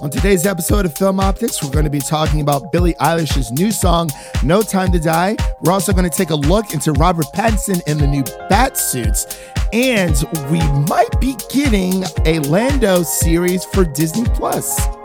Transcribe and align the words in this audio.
On 0.00 0.10
today's 0.10 0.46
episode 0.46 0.84
of 0.84 0.96
Film 0.96 1.20
Optics, 1.20 1.62
we're 1.62 1.70
going 1.70 1.84
to 1.84 1.90
be 1.90 2.00
talking 2.00 2.40
about 2.40 2.72
Billie 2.72 2.94
Eilish's 2.94 3.52
new 3.52 3.70
song, 3.70 4.10
No 4.42 4.62
Time 4.62 4.90
to 4.92 4.98
Die. 4.98 5.36
We're 5.60 5.72
also 5.72 5.92
going 5.92 6.08
to 6.08 6.16
take 6.16 6.30
a 6.30 6.34
look 6.34 6.72
into 6.72 6.92
Robert 6.92 7.26
Pattinson 7.34 7.86
in 7.86 7.98
the 7.98 8.06
new 8.06 8.24
Bat 8.48 8.76
suits. 8.76 9.26
And 9.72 10.16
we 10.50 10.60
might 10.88 11.20
be 11.20 11.36
getting 11.50 12.04
a 12.26 12.40
Lando 12.40 13.02
series 13.02 13.64
for 13.64 13.84
Disney 13.84 14.24
Plus. 14.34 15.01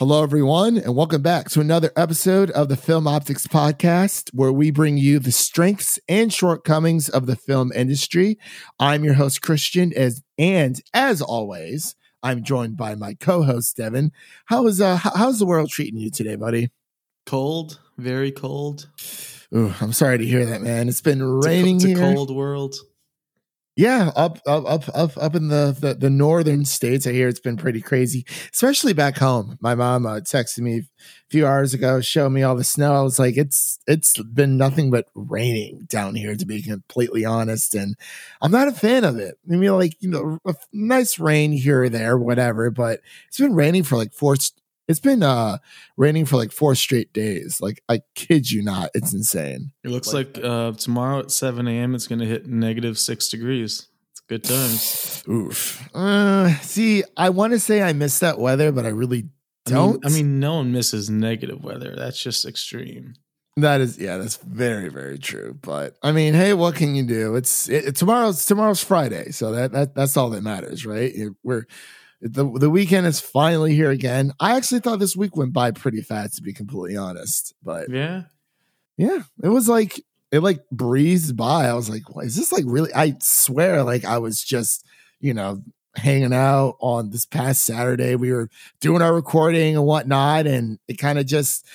Hello, 0.00 0.22
everyone, 0.22 0.78
and 0.78 0.96
welcome 0.96 1.20
back 1.20 1.50
to 1.50 1.60
another 1.60 1.92
episode 1.94 2.50
of 2.52 2.70
the 2.70 2.76
Film 2.78 3.06
Optics 3.06 3.46
Podcast, 3.46 4.30
where 4.32 4.50
we 4.50 4.70
bring 4.70 4.96
you 4.96 5.18
the 5.18 5.30
strengths 5.30 5.98
and 6.08 6.32
shortcomings 6.32 7.10
of 7.10 7.26
the 7.26 7.36
film 7.36 7.70
industry. 7.74 8.38
I'm 8.78 9.04
your 9.04 9.12
host, 9.12 9.42
Christian, 9.42 9.92
as 9.94 10.22
and 10.38 10.80
as 10.94 11.20
always, 11.20 11.96
I'm 12.22 12.42
joined 12.42 12.78
by 12.78 12.94
my 12.94 13.12
co-host, 13.12 13.76
Devin. 13.76 14.12
How 14.46 14.66
is 14.68 14.80
uh 14.80 14.96
how's 14.96 15.38
the 15.38 15.44
world 15.44 15.68
treating 15.68 16.00
you 16.00 16.10
today, 16.10 16.36
buddy? 16.36 16.70
Cold, 17.26 17.78
very 17.98 18.32
cold. 18.32 18.88
Ooh, 19.54 19.74
I'm 19.82 19.92
sorry 19.92 20.16
to 20.16 20.24
hear 20.24 20.46
that, 20.46 20.62
man. 20.62 20.88
It's 20.88 21.02
been 21.02 21.22
raining 21.22 21.76
it's 21.76 21.84
a, 21.84 21.90
it's 21.90 22.00
a 22.00 22.14
cold 22.14 22.34
world. 22.34 22.74
Yeah, 23.76 24.10
up 24.16 24.40
up 24.46 24.64
up 24.66 24.88
up 24.94 25.16
up 25.16 25.34
in 25.34 25.48
the, 25.48 25.74
the, 25.78 25.94
the 25.94 26.10
northern 26.10 26.64
states, 26.64 27.06
I 27.06 27.12
hear 27.12 27.28
it's 27.28 27.40
been 27.40 27.56
pretty 27.56 27.80
crazy, 27.80 28.26
especially 28.52 28.92
back 28.92 29.16
home. 29.16 29.56
My 29.60 29.74
mom 29.74 30.04
uh, 30.06 30.16
texted 30.20 30.58
me 30.58 30.78
a 30.78 30.82
few 31.30 31.46
hours 31.46 31.72
ago, 31.72 32.00
showing 32.00 32.32
me 32.34 32.42
all 32.42 32.56
the 32.56 32.64
snow. 32.64 32.92
I 32.94 33.02
was 33.02 33.18
like, 33.18 33.36
it's 33.38 33.78
it's 33.86 34.20
been 34.22 34.56
nothing 34.58 34.90
but 34.90 35.06
raining 35.14 35.86
down 35.88 36.14
here, 36.16 36.34
to 36.36 36.44
be 36.44 36.60
completely 36.62 37.24
honest, 37.24 37.74
and 37.74 37.94
I'm 38.42 38.50
not 38.50 38.68
a 38.68 38.72
fan 38.72 39.04
of 39.04 39.16
it. 39.18 39.38
I 39.50 39.54
mean, 39.56 39.72
like 39.72 39.96
you 40.00 40.10
know, 40.10 40.38
a 40.44 40.54
nice 40.72 41.18
rain 41.18 41.52
here 41.52 41.84
or 41.84 41.88
there, 41.88 42.18
whatever, 42.18 42.70
but 42.70 43.00
it's 43.28 43.38
been 43.38 43.54
raining 43.54 43.84
for 43.84 43.96
like 43.96 44.12
four 44.12 44.36
it's 44.90 45.00
been 45.00 45.22
uh 45.22 45.58
raining 45.96 46.26
for 46.26 46.36
like 46.36 46.50
four 46.50 46.74
straight 46.74 47.12
days. 47.12 47.60
Like 47.60 47.80
I 47.88 48.00
kid 48.16 48.50
you 48.50 48.62
not, 48.62 48.90
it's 48.92 49.14
insane. 49.14 49.70
It 49.84 49.90
looks 49.90 50.12
like, 50.12 50.36
like 50.36 50.44
uh 50.44 50.72
tomorrow 50.72 51.20
at 51.20 51.30
seven 51.30 51.68
AM 51.68 51.94
it's 51.94 52.08
gonna 52.08 52.26
hit 52.26 52.46
negative 52.46 52.98
six 52.98 53.28
degrees. 53.28 53.86
It's 54.10 54.20
good 54.20 54.42
times. 54.42 55.22
Oof. 55.28 55.88
Uh 55.94 56.48
see, 56.56 57.04
I 57.16 57.30
want 57.30 57.52
to 57.52 57.60
say 57.60 57.82
I 57.82 57.92
miss 57.92 58.18
that 58.18 58.38
weather, 58.38 58.72
but 58.72 58.84
I 58.84 58.88
really 58.88 59.28
don't. 59.64 60.04
I 60.04 60.08
mean, 60.08 60.14
I 60.14 60.22
mean, 60.22 60.40
no 60.40 60.56
one 60.56 60.72
misses 60.72 61.08
negative 61.08 61.62
weather. 61.62 61.94
That's 61.96 62.20
just 62.20 62.44
extreme. 62.44 63.14
That 63.56 63.80
is, 63.80 63.98
yeah, 63.98 64.16
that's 64.16 64.36
very, 64.36 64.88
very 64.88 65.18
true. 65.18 65.58
But 65.60 65.96
I 66.02 66.12
mean, 66.12 66.34
hey, 66.34 66.54
what 66.54 66.74
can 66.74 66.94
you 66.94 67.02
do? 67.04 67.36
It's 67.36 67.68
it, 67.68 67.94
tomorrow's 67.96 68.44
tomorrow's 68.46 68.82
Friday, 68.82 69.30
so 69.32 69.52
that 69.52 69.72
that 69.72 69.94
that's 69.94 70.16
all 70.16 70.30
that 70.30 70.42
matters, 70.42 70.86
right? 70.86 71.12
We're 71.44 71.66
the 72.20 72.44
the 72.58 72.70
weekend 72.70 73.06
is 73.06 73.20
finally 73.20 73.74
here 73.74 73.90
again. 73.90 74.32
I 74.38 74.56
actually 74.56 74.80
thought 74.80 74.98
this 74.98 75.16
week 75.16 75.36
went 75.36 75.52
by 75.52 75.70
pretty 75.70 76.02
fast, 76.02 76.36
to 76.36 76.42
be 76.42 76.52
completely 76.52 76.96
honest. 76.96 77.54
But 77.62 77.88
yeah, 77.88 78.24
yeah, 78.96 79.22
it 79.42 79.48
was 79.48 79.68
like 79.68 80.04
it 80.30 80.40
like 80.40 80.68
breezed 80.70 81.36
by. 81.36 81.66
I 81.66 81.74
was 81.74 81.88
like, 81.88 82.02
is 82.22 82.36
this 82.36 82.52
like 82.52 82.64
really? 82.66 82.92
I 82.94 83.16
swear, 83.20 83.82
like 83.82 84.04
I 84.04 84.18
was 84.18 84.42
just 84.42 84.84
you 85.20 85.32
know 85.32 85.62
hanging 85.96 86.34
out 86.34 86.76
on 86.80 87.10
this 87.10 87.24
past 87.24 87.64
Saturday. 87.64 88.16
We 88.16 88.32
were 88.32 88.50
doing 88.80 89.02
our 89.02 89.14
recording 89.14 89.76
and 89.76 89.86
whatnot, 89.86 90.46
and 90.46 90.78
it 90.88 90.98
kind 90.98 91.18
of 91.18 91.26
just 91.26 91.66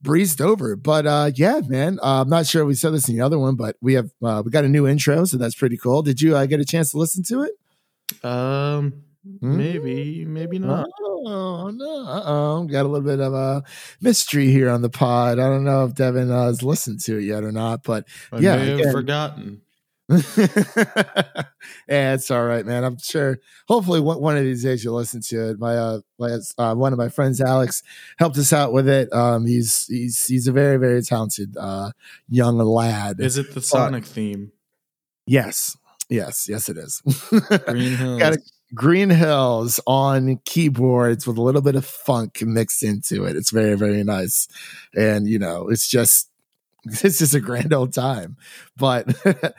breezed 0.00 0.40
over. 0.40 0.76
But 0.76 1.06
uh 1.06 1.30
yeah, 1.34 1.60
man, 1.66 1.98
uh, 2.02 2.22
I'm 2.22 2.30
not 2.30 2.46
sure 2.46 2.64
we 2.64 2.74
said 2.74 2.94
this 2.94 3.08
in 3.08 3.16
the 3.16 3.22
other 3.22 3.38
one, 3.38 3.54
but 3.54 3.76
we 3.82 3.94
have 3.94 4.10
uh, 4.22 4.42
we 4.42 4.50
got 4.50 4.64
a 4.64 4.68
new 4.68 4.86
intro, 4.86 5.26
so 5.26 5.36
that's 5.36 5.54
pretty 5.54 5.76
cool. 5.76 6.02
Did 6.02 6.22
you 6.22 6.36
uh, 6.36 6.46
get 6.46 6.60
a 6.60 6.64
chance 6.64 6.92
to 6.92 6.98
listen 6.98 7.22
to 7.24 7.42
it? 7.42 8.24
Um, 8.24 9.04
Maybe, 9.24 10.24
maybe 10.24 10.58
not. 10.58 10.88
Oh 11.02 11.70
no! 11.74 12.06
Uh-oh. 12.06 12.64
Got 12.64 12.86
a 12.86 12.88
little 12.88 13.06
bit 13.06 13.20
of 13.20 13.34
a 13.34 13.62
mystery 14.00 14.50
here 14.50 14.70
on 14.70 14.80
the 14.80 14.88
pod. 14.88 15.38
I 15.38 15.48
don't 15.48 15.64
know 15.64 15.84
if 15.84 15.94
Devin 15.94 16.30
uh, 16.30 16.44
has 16.44 16.62
listened 16.62 17.00
to 17.00 17.18
it 17.18 17.24
yet 17.24 17.44
or 17.44 17.52
not, 17.52 17.82
but 17.82 18.06
I 18.32 18.38
yeah, 18.38 18.56
may 18.56 18.82
have 18.82 18.92
forgotten. 18.92 19.60
yeah, 20.36 21.44
it's 21.86 22.30
all 22.30 22.44
right, 22.44 22.64
man. 22.66 22.82
I'm 22.82 22.98
sure. 22.98 23.38
Hopefully, 23.68 24.00
one 24.00 24.36
of 24.36 24.42
these 24.42 24.62
days 24.64 24.82
you'll 24.82 24.96
listen 24.96 25.20
to 25.20 25.50
it. 25.50 25.60
My, 25.60 25.76
uh, 25.76 26.00
my 26.18 26.38
uh, 26.58 26.74
one 26.74 26.92
of 26.92 26.98
my 26.98 27.10
friends, 27.10 27.40
Alex, 27.40 27.82
helped 28.18 28.38
us 28.38 28.52
out 28.52 28.72
with 28.72 28.88
it. 28.88 29.12
Um, 29.12 29.46
he's 29.46 29.86
he's 29.86 30.26
he's 30.26 30.48
a 30.48 30.52
very 30.52 30.78
very 30.78 31.02
talented 31.02 31.56
uh 31.56 31.92
young 32.28 32.58
lad. 32.58 33.20
Is 33.20 33.36
it 33.38 33.54
the 33.54 33.60
Sonic 33.60 34.04
theme? 34.04 34.50
Yes, 35.26 35.76
yes, 36.08 36.48
yes. 36.48 36.68
It 36.68 36.78
is. 36.78 37.02
Green 37.66 37.96
Hills. 37.96 38.52
Green 38.74 39.10
Hills 39.10 39.80
on 39.86 40.38
keyboards 40.44 41.26
with 41.26 41.38
a 41.38 41.42
little 41.42 41.62
bit 41.62 41.74
of 41.74 41.84
funk 41.84 42.42
mixed 42.42 42.82
into 42.82 43.24
it. 43.24 43.36
It's 43.36 43.50
very, 43.50 43.74
very 43.74 44.04
nice. 44.04 44.48
And, 44.94 45.28
you 45.28 45.38
know, 45.38 45.68
it's 45.68 45.88
just, 45.88 46.30
it's 46.84 47.18
just 47.18 47.34
a 47.34 47.40
grand 47.40 47.72
old 47.72 47.92
time. 47.92 48.36
But 48.76 49.14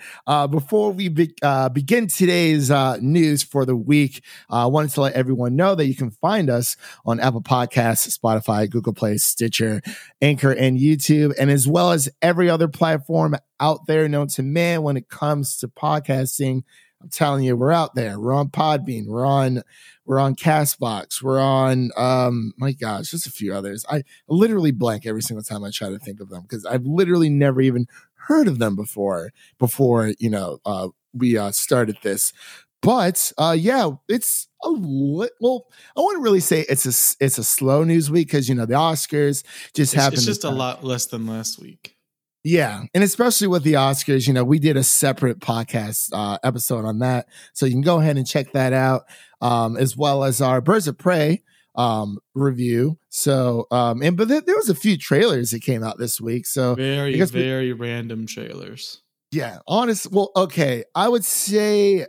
uh, 0.28 0.48
before 0.48 0.92
we 0.92 1.10
be, 1.10 1.36
uh, 1.42 1.70
begin 1.70 2.08
today's 2.08 2.72
uh, 2.72 2.98
news 3.02 3.44
for 3.44 3.66
the 3.66 3.76
week, 3.76 4.24
uh, 4.50 4.64
I 4.64 4.66
wanted 4.66 4.92
to 4.92 5.02
let 5.02 5.14
everyone 5.14 5.56
know 5.56 5.76
that 5.76 5.86
you 5.86 5.96
can 5.96 6.12
find 6.12 6.50
us 6.50 6.78
on 7.06 7.20
Apple 7.20 7.42
Podcasts, 7.42 8.18
Spotify, 8.18 8.70
Google 8.70 8.94
Play, 8.94 9.18
Stitcher, 9.18 9.82
Anchor, 10.22 10.52
and 10.52 10.80
YouTube, 10.80 11.34
and 11.38 11.52
as 11.52 11.68
well 11.68 11.92
as 11.92 12.10
every 12.22 12.50
other 12.50 12.68
platform 12.68 13.36
out 13.60 13.86
there 13.88 14.08
known 14.08 14.28
to 14.30 14.42
man 14.44 14.82
when 14.82 14.98
it 14.98 15.10
comes 15.10 15.58
to 15.58 15.68
podcasting. 15.68 16.64
I'm 17.02 17.10
telling 17.10 17.44
you, 17.44 17.56
we're 17.56 17.72
out 17.72 17.96
there. 17.96 18.20
We're 18.20 18.34
on 18.34 18.50
Podbean. 18.50 19.08
We're 19.08 19.26
on 19.26 19.64
we're 20.06 20.20
on 20.20 20.36
Castbox. 20.36 21.22
We're 21.22 21.40
on 21.40 21.92
um 21.98 22.54
my 22.58 22.74
gosh, 22.74 23.12
just 23.12 23.28
a 23.28 23.32
few 23.32 23.54
others. 23.54 23.86
I 23.90 24.04
literally 24.28 24.72
blank 24.72 25.06
every 25.06 25.22
single 25.22 25.44
time 25.44 25.64
I 25.64 25.72
try 25.72 25.90
to 25.90 26.00
think 26.00 26.20
of 26.20 26.30
them 26.30 26.44
because 26.44 26.66
I've 26.66 26.86
literally 26.86 27.30
never 27.30 27.62
even 27.62 27.88
heard 28.16 28.48
of 28.48 28.60
them 28.60 28.76
before 28.76 29.32
before 29.58 30.14
you 30.20 30.30
know 30.30 30.60
uh 30.66 30.90
we 31.14 31.38
uh 31.38 31.52
started 31.52 31.98
this. 32.04 32.34
But 32.82 33.32
uh 33.38 33.56
yeah, 33.58 33.92
it's 34.08 34.48
a 34.64 34.70
li- 34.70 35.30
well, 35.40 35.68
I 35.98 36.02
wouldn't 36.02 36.24
really 36.24 36.40
say 36.40 36.66
it's 36.68 36.86
a 36.86 37.24
it's 37.24 37.38
a 37.38 37.44
slow 37.44 37.84
news 37.84 38.12
week 38.12 38.28
because 38.28 38.50
you 38.50 38.56
know 38.56 38.66
the 38.66 38.74
Oscars 38.76 39.44
just 39.74 39.94
happened. 39.94 40.18
It's 40.18 40.26
just 40.26 40.44
a 40.44 40.50
lot 40.50 40.84
less 40.84 41.08
than 41.08 41.26
last 41.26 41.60
week. 41.60 41.98
Yeah. 42.44 42.84
And 42.94 43.04
especially 43.04 43.48
with 43.48 43.64
the 43.64 43.74
Oscars, 43.74 44.28
you 44.28 44.34
know, 44.34 44.44
we 44.44 44.60
did 44.60 44.78
a 44.78 44.84
separate 44.84 45.40
podcast 45.40 46.10
uh, 46.14 46.40
episode 46.44 46.86
on 46.86 47.00
that. 47.00 47.28
So 47.54 47.66
you 47.66 47.74
can 47.74 47.82
go 47.82 48.00
ahead 48.00 48.18
and 48.18 48.26
check 48.26 48.52
that 48.54 48.74
out, 48.74 49.04
um, 49.42 49.78
as 49.78 49.96
well 49.96 50.24
as 50.24 50.42
our 50.42 50.60
Birds 50.60 50.88
of 50.88 50.98
Prey 50.98 51.44
um, 51.76 52.18
review. 52.34 52.98
So, 53.10 53.68
um, 53.72 54.02
and 54.02 54.18
but 54.18 54.28
there, 54.28 54.42
there 54.42 54.56
was 54.56 54.70
a 54.70 54.76
few 54.76 54.98
trailers 54.98 55.52
that 55.52 55.62
came 55.62 55.84
out 55.84 56.00
this 56.00 56.20
week. 56.20 56.48
So 56.48 56.76
very, 56.76 57.22
very 57.22 57.74
we, 57.74 57.80
random 57.80 58.26
trailers. 58.26 59.02
Yeah. 59.32 59.60
Honest. 59.68 60.12
Well, 60.12 60.32
okay. 60.36 60.84
I 60.96 61.10
would 61.10 61.26
say 61.26 62.08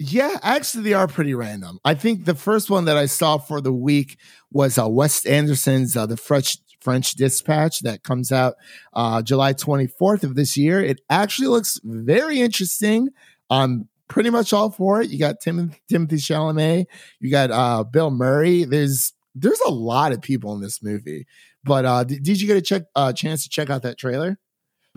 yeah, 0.00 0.38
actually, 0.42 0.82
they 0.82 0.92
are 0.92 1.06
pretty 1.06 1.34
random. 1.34 1.78
I 1.84 1.94
think 1.94 2.24
the 2.24 2.34
first 2.34 2.68
one 2.68 2.86
that 2.86 2.96
I 2.96 3.06
saw 3.06 3.38
for 3.38 3.60
the 3.60 3.72
week 3.72 4.18
was 4.50 4.76
uh, 4.76 4.88
Wes 4.88 5.24
Anderson's 5.24 5.96
uh, 5.96 6.06
"The 6.06 6.16
French 6.16 6.58
French 6.84 7.12
Dispatch" 7.12 7.80
that 7.80 8.04
comes 8.04 8.30
out 8.30 8.54
uh, 8.92 9.22
July 9.22 9.54
24th 9.54 10.22
of 10.22 10.34
this 10.36 10.56
year. 10.56 10.80
It 10.80 11.00
actually 11.10 11.48
looks 11.48 11.80
very 11.82 12.40
interesting. 12.40 13.08
I'm 13.50 13.88
pretty 14.08 14.30
much 14.30 14.52
all 14.52 14.70
for 14.70 15.00
it. 15.00 15.10
You 15.10 15.18
got 15.18 15.40
Tim- 15.40 15.74
Timothée 15.90 16.20
Chalamet, 16.20 16.86
you 17.18 17.30
got 17.30 17.50
uh, 17.50 17.82
Bill 17.82 18.10
Murray. 18.10 18.64
There's 18.64 19.12
there's 19.34 19.60
a 19.66 19.72
lot 19.72 20.12
of 20.12 20.22
people 20.22 20.54
in 20.54 20.60
this 20.60 20.82
movie. 20.82 21.26
But 21.64 21.86
uh, 21.86 22.04
did, 22.04 22.22
did 22.22 22.40
you 22.40 22.46
get 22.46 22.58
a 22.58 22.62
check 22.62 22.82
uh, 22.94 23.12
chance 23.12 23.42
to 23.44 23.48
check 23.48 23.70
out 23.70 23.82
that 23.82 23.98
trailer? 23.98 24.38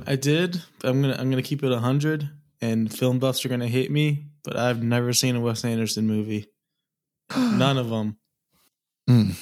I 0.05 0.15
did. 0.15 0.61
I'm 0.83 1.01
gonna 1.01 1.15
I'm 1.17 1.29
gonna 1.29 1.41
keep 1.41 1.63
it 1.63 1.79
hundred, 1.79 2.29
and 2.61 2.93
film 2.93 3.17
buffs 3.17 3.45
are 3.45 3.49
gonna 3.49 3.67
hate 3.67 3.89
me 3.89 4.25
but 4.47 4.55
I've 4.55 4.81
never 4.81 5.11
seen 5.11 5.35
a 5.35 5.41
Wes 5.41 5.65
Anderson 5.65 6.07
movie. 6.07 6.47
None 7.37 7.77
of 7.77 7.89
them. 7.89 8.17
Mm. 9.09 9.35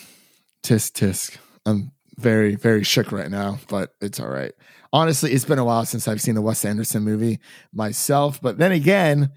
Tisk 0.64 0.94
tisk. 0.94 1.38
I'm 1.64 1.92
very 2.18 2.56
very 2.56 2.84
shook 2.84 3.12
right 3.12 3.30
now, 3.30 3.60
but 3.68 3.92
it's 4.02 4.20
all 4.20 4.30
right. 4.30 4.54
Honestly, 4.94 5.32
it's 5.32 5.46
been 5.46 5.60
a 5.60 5.66
while 5.66 5.86
since 5.86 6.08
I've 6.08 6.22
seen 6.22 6.38
a 6.38 6.42
Wes 6.42 6.64
Anderson 6.64 7.04
movie 7.04 7.40
myself. 7.74 8.42
But 8.42 8.58
then 8.58 8.72
again, 8.72 9.30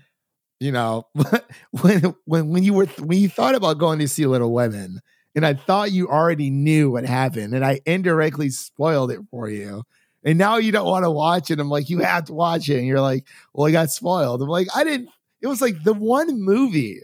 you 0.60 0.72
know, 0.72 1.04
when 1.82 2.14
when 2.24 2.48
when 2.48 2.62
you 2.62 2.74
were 2.74 2.86
when 2.86 3.18
you 3.18 3.28
thought 3.28 3.54
about 3.54 3.78
going 3.78 3.98
to 4.00 4.08
see 4.08 4.26
Little 4.26 4.52
Women, 4.52 5.00
and 5.34 5.44
I 5.44 5.54
thought 5.54 5.92
you 5.92 6.08
already 6.08 6.50
knew 6.50 6.90
what 6.90 7.04
happened, 7.04 7.54
and 7.54 7.64
I 7.64 7.80
indirectly 7.86 8.50
spoiled 8.50 9.10
it 9.10 9.20
for 9.30 9.48
you. 9.48 9.82
And 10.24 10.36
now 10.36 10.56
you 10.56 10.72
don't 10.72 10.86
want 10.86 11.04
to 11.04 11.10
watch 11.10 11.50
it. 11.50 11.60
I'm 11.60 11.70
like, 11.70 11.88
you 11.88 12.00
have 12.00 12.24
to 12.24 12.34
watch 12.34 12.68
it. 12.68 12.76
And 12.78 12.86
you're 12.86 13.00
like, 13.00 13.26
well, 13.54 13.68
I 13.68 13.70
got 13.70 13.90
spoiled. 13.90 14.42
I'm 14.42 14.48
like, 14.48 14.66
I 14.74 14.82
didn't 14.82 15.08
it 15.40 15.46
was 15.46 15.60
like 15.60 15.82
the 15.82 15.94
one 15.94 16.40
movie 16.40 17.00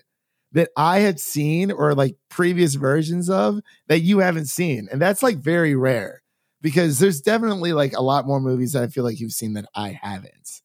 that 0.54 0.70
I 0.76 1.00
had 1.00 1.20
seen 1.20 1.70
or 1.70 1.94
like 1.94 2.16
previous 2.30 2.74
versions 2.74 3.28
of 3.28 3.60
that 3.88 4.00
you 4.00 4.18
haven't 4.20 4.46
seen. 4.46 4.88
And 4.90 5.00
that's 5.00 5.22
like 5.22 5.38
very 5.38 5.74
rare 5.74 6.22
because 6.62 6.98
there's 6.98 7.20
definitely 7.20 7.72
like 7.72 7.92
a 7.92 8.02
lot 8.02 8.26
more 8.26 8.40
movies 8.40 8.72
that 8.72 8.82
I 8.82 8.86
feel 8.86 9.04
like 9.04 9.20
you've 9.20 9.32
seen 9.32 9.52
that 9.54 9.66
I 9.74 9.98
haven't. 10.00 10.62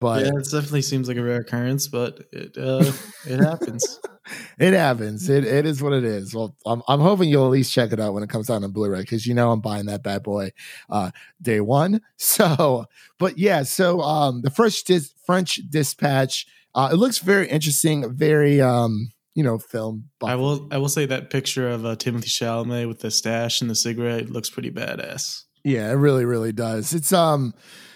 But 0.00 0.24
yeah, 0.24 0.32
it 0.38 0.44
definitely 0.44 0.82
seems 0.82 1.08
like 1.08 1.18
a 1.18 1.22
rare 1.22 1.40
occurrence, 1.40 1.86
but 1.86 2.20
it 2.32 2.56
uh, 2.56 2.90
it 3.26 3.38
happens. 3.38 4.00
it 4.58 4.72
happens. 4.72 5.28
It 5.28 5.44
it 5.44 5.66
is 5.66 5.82
what 5.82 5.92
it 5.92 6.04
is. 6.04 6.34
Well, 6.34 6.56
I'm 6.64 6.82
I'm 6.88 7.00
hoping 7.00 7.28
you'll 7.28 7.44
at 7.44 7.50
least 7.50 7.72
check 7.72 7.92
it 7.92 8.00
out 8.00 8.14
when 8.14 8.22
it 8.22 8.30
comes 8.30 8.48
out 8.48 8.64
on 8.64 8.72
Blu-ray 8.72 9.00
because 9.00 9.26
you 9.26 9.34
know 9.34 9.52
I'm 9.52 9.60
buying 9.60 9.86
that 9.86 10.02
bad 10.02 10.22
boy 10.22 10.52
uh, 10.88 11.10
day 11.40 11.60
one. 11.60 12.00
So, 12.16 12.86
but 13.18 13.38
yeah, 13.38 13.62
so 13.62 14.00
um, 14.00 14.42
the 14.42 14.50
French 14.50 14.84
dis- 14.84 15.14
French 15.24 15.60
Dispatch. 15.68 16.46
Uh, 16.74 16.90
it 16.92 16.96
looks 16.96 17.18
very 17.18 17.48
interesting. 17.48 18.12
Very 18.12 18.60
um, 18.60 19.12
you 19.34 19.44
know, 19.44 19.58
film. 19.58 20.10
I 20.22 20.34
will 20.34 20.68
I 20.70 20.78
will 20.78 20.88
say 20.88 21.06
that 21.06 21.30
picture 21.30 21.68
of 21.68 21.84
uh, 21.84 21.96
Timothée 21.96 22.24
Chalamet 22.26 22.88
with 22.88 23.00
the 23.00 23.10
stash 23.10 23.60
and 23.60 23.70
the 23.70 23.74
cigarette 23.74 24.30
looks 24.30 24.50
pretty 24.50 24.70
badass. 24.70 25.44
Yeah, 25.64 25.90
it 25.90 25.94
really 25.94 26.24
really 26.24 26.52
does. 26.52 26.94
It's 26.94 27.12
um 27.12 27.54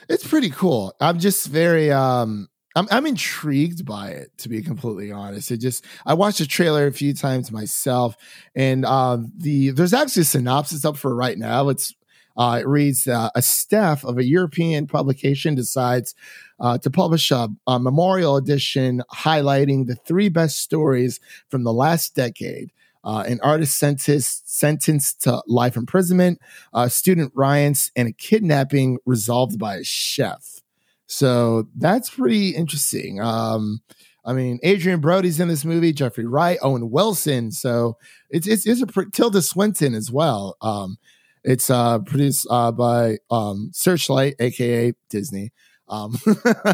it's 0.09 0.27
pretty 0.27 0.51
cool. 0.51 0.95
I'm 1.01 1.19
just 1.19 1.47
very 1.47 1.91
um 1.91 2.49
I'm 2.77 2.87
I'm 2.91 3.07
intrigued 3.07 3.85
by 3.85 4.11
it 4.11 4.37
to 4.39 4.49
be 4.49 4.63
completely 4.63 5.13
honest. 5.13 5.51
It 5.51 5.59
just 5.59 5.85
I 6.05 6.15
watched 6.15 6.39
the 6.39 6.47
trailer 6.47 6.87
a 6.87 6.93
few 6.93 7.15
times 7.15 7.51
myself, 7.51 8.17
and 8.55 8.85
um 8.85 9.33
the 9.37 9.71
there's 9.71 9.95
actually 9.95 10.23
a 10.23 10.27
synopsis 10.27 10.85
up 10.85 10.97
for 10.97 11.15
right 11.15 11.39
now. 11.39 11.69
It's 11.69 11.95
uh, 12.37 12.59
it 12.61 12.67
reads 12.67 13.07
uh, 13.07 13.31
a 13.35 13.43
staff 13.43 14.05
of 14.05 14.19
a 14.19 14.25
European 14.25 14.87
publication 14.87 15.55
decides 15.55 16.15
uh, 16.61 16.79
to 16.79 16.91
publish 16.91 17.31
a, 17.31 17.49
a 17.67 17.79
memorial 17.79 18.37
edition 18.37 19.03
highlighting 19.13 19.87
the 19.87 19.95
three 19.95 20.29
best 20.29 20.61
stories 20.61 21.21
from 21.49 21.65
the 21.65 21.73
last 21.73 22.15
decade 22.15 22.71
uh, 23.05 23.25
an 23.27 23.39
artist 23.43 23.77
sentenced, 23.77 24.51
sentenced 24.51 25.23
to 25.23 25.43
life 25.47 25.77
imprisonment, 25.77 26.41
uh, 26.73 26.89
student 26.89 27.31
riots, 27.35 27.93
and 27.95 28.09
a 28.09 28.13
kidnapping 28.13 28.99
resolved 29.05 29.59
by 29.59 29.77
a 29.77 29.85
chef. 29.85 30.63
So 31.07 31.69
that's 31.77 32.11
pretty 32.11 32.51
interesting. 32.51 33.21
Um, 33.21 33.83
I 34.25 34.33
mean, 34.33 34.59
Adrien 34.65 35.01
Brody's 35.01 35.39
in 35.39 35.49
this 35.49 35.67
movie, 35.67 35.93
Jeffrey 35.93 36.25
Wright, 36.25 36.59
Owen 36.63 36.91
Wilson. 36.91 37.51
So 37.51 37.99
it's 38.31 38.49
it's, 38.49 38.67
it's 38.67 38.81
a 38.81 39.11
Tilda 39.11 39.43
Swinton 39.43 39.95
as 39.95 40.11
well. 40.11 40.57
Um, 40.63 40.97
it's 41.45 41.71
uh, 41.71 41.99
produced 42.01 42.47
uh, 42.51 42.73
by 42.73 43.19
um, 43.31 43.71
Searchlight, 43.73 44.37
aka 44.41 44.95
Disney. 45.11 45.53
Um, 45.89 46.17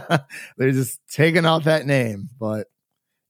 they're 0.56 0.70
just 0.70 1.00
taking 1.10 1.44
out 1.44 1.64
that 1.64 1.84
name, 1.86 2.28
but 2.38 2.68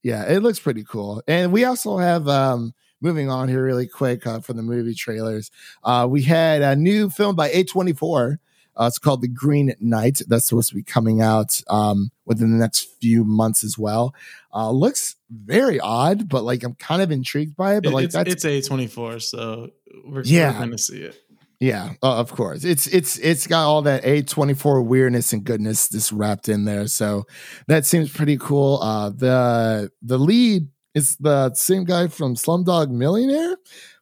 yeah, 0.02 0.30
it 0.30 0.40
looks 0.42 0.60
pretty 0.60 0.84
cool. 0.84 1.22
And 1.26 1.52
we 1.52 1.64
also 1.64 1.98
have 1.98 2.28
um, 2.28 2.74
moving 3.00 3.30
on 3.30 3.48
here 3.48 3.64
really 3.64 3.86
quick 3.86 4.26
uh, 4.26 4.40
from 4.40 4.56
the 4.56 4.62
movie 4.62 4.94
trailers. 4.94 5.50
Uh, 5.82 6.06
we 6.08 6.22
had 6.22 6.62
a 6.62 6.76
new 6.76 7.08
film 7.08 7.34
by 7.34 7.50
A24. 7.50 8.38
Uh, 8.78 8.86
it's 8.86 8.98
called 8.98 9.20
The 9.20 9.28
Green 9.28 9.74
Knight. 9.80 10.22
That's 10.26 10.48
supposed 10.48 10.70
to 10.70 10.74
be 10.74 10.82
coming 10.82 11.20
out 11.20 11.62
um, 11.68 12.10
within 12.24 12.52
the 12.52 12.58
next 12.58 12.88
few 13.00 13.24
months 13.24 13.64
as 13.64 13.76
well. 13.76 14.14
Uh, 14.54 14.70
looks 14.70 15.16
very 15.30 15.80
odd, 15.80 16.28
but 16.28 16.44
like 16.44 16.62
I'm 16.62 16.74
kind 16.74 17.02
of 17.02 17.10
intrigued 17.10 17.56
by 17.56 17.76
it. 17.76 17.82
But 17.82 17.92
like 17.92 18.04
it's, 18.06 18.14
that's 18.14 18.44
it's 18.44 18.68
A24, 18.68 19.22
so 19.22 19.70
we're, 20.04 20.22
yeah. 20.22 20.52
going 20.52 20.70
to 20.70 20.78
see 20.78 21.02
it. 21.02 21.20
Yeah, 21.60 21.92
uh, 22.02 22.16
of 22.18 22.32
course. 22.32 22.64
It's 22.64 22.86
it's 22.86 23.18
it's 23.18 23.46
got 23.46 23.66
all 23.66 23.82
that 23.82 24.02
A24 24.04 24.80
weirdness 24.84 25.32
and 25.34 25.44
goodness 25.44 25.90
just 25.90 26.10
wrapped 26.10 26.48
in 26.48 26.64
there. 26.64 26.86
So 26.86 27.24
that 27.66 27.84
seems 27.84 28.10
pretty 28.10 28.38
cool. 28.38 28.78
Uh 28.82 29.10
the 29.10 29.90
the 30.00 30.18
lead 30.18 30.68
is 30.94 31.16
the 31.18 31.52
same 31.54 31.84
guy 31.84 32.08
from 32.08 32.34
Slumdog 32.34 32.90
Millionaire, 32.90 33.56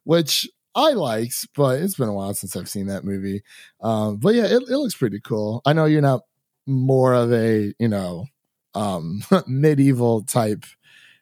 which 0.05 0.49
I 0.73 0.91
liked, 0.93 1.47
but 1.53 1.81
it's 1.81 1.95
been 1.95 2.07
a 2.07 2.13
while 2.13 2.33
since 2.33 2.55
I've 2.55 2.69
seen 2.69 2.87
that 2.87 3.03
movie. 3.03 3.41
Um, 3.81 4.17
but 4.17 4.35
yeah, 4.35 4.45
it, 4.45 4.53
it 4.63 4.77
looks 4.77 4.95
pretty 4.95 5.19
cool. 5.19 5.61
I 5.65 5.73
know 5.73 5.85
you're 5.85 6.01
not 6.01 6.21
more 6.65 7.13
of 7.13 7.33
a, 7.33 7.73
you 7.79 7.87
know, 7.89 8.25
um, 8.73 9.21
medieval 9.47 10.23
type 10.23 10.63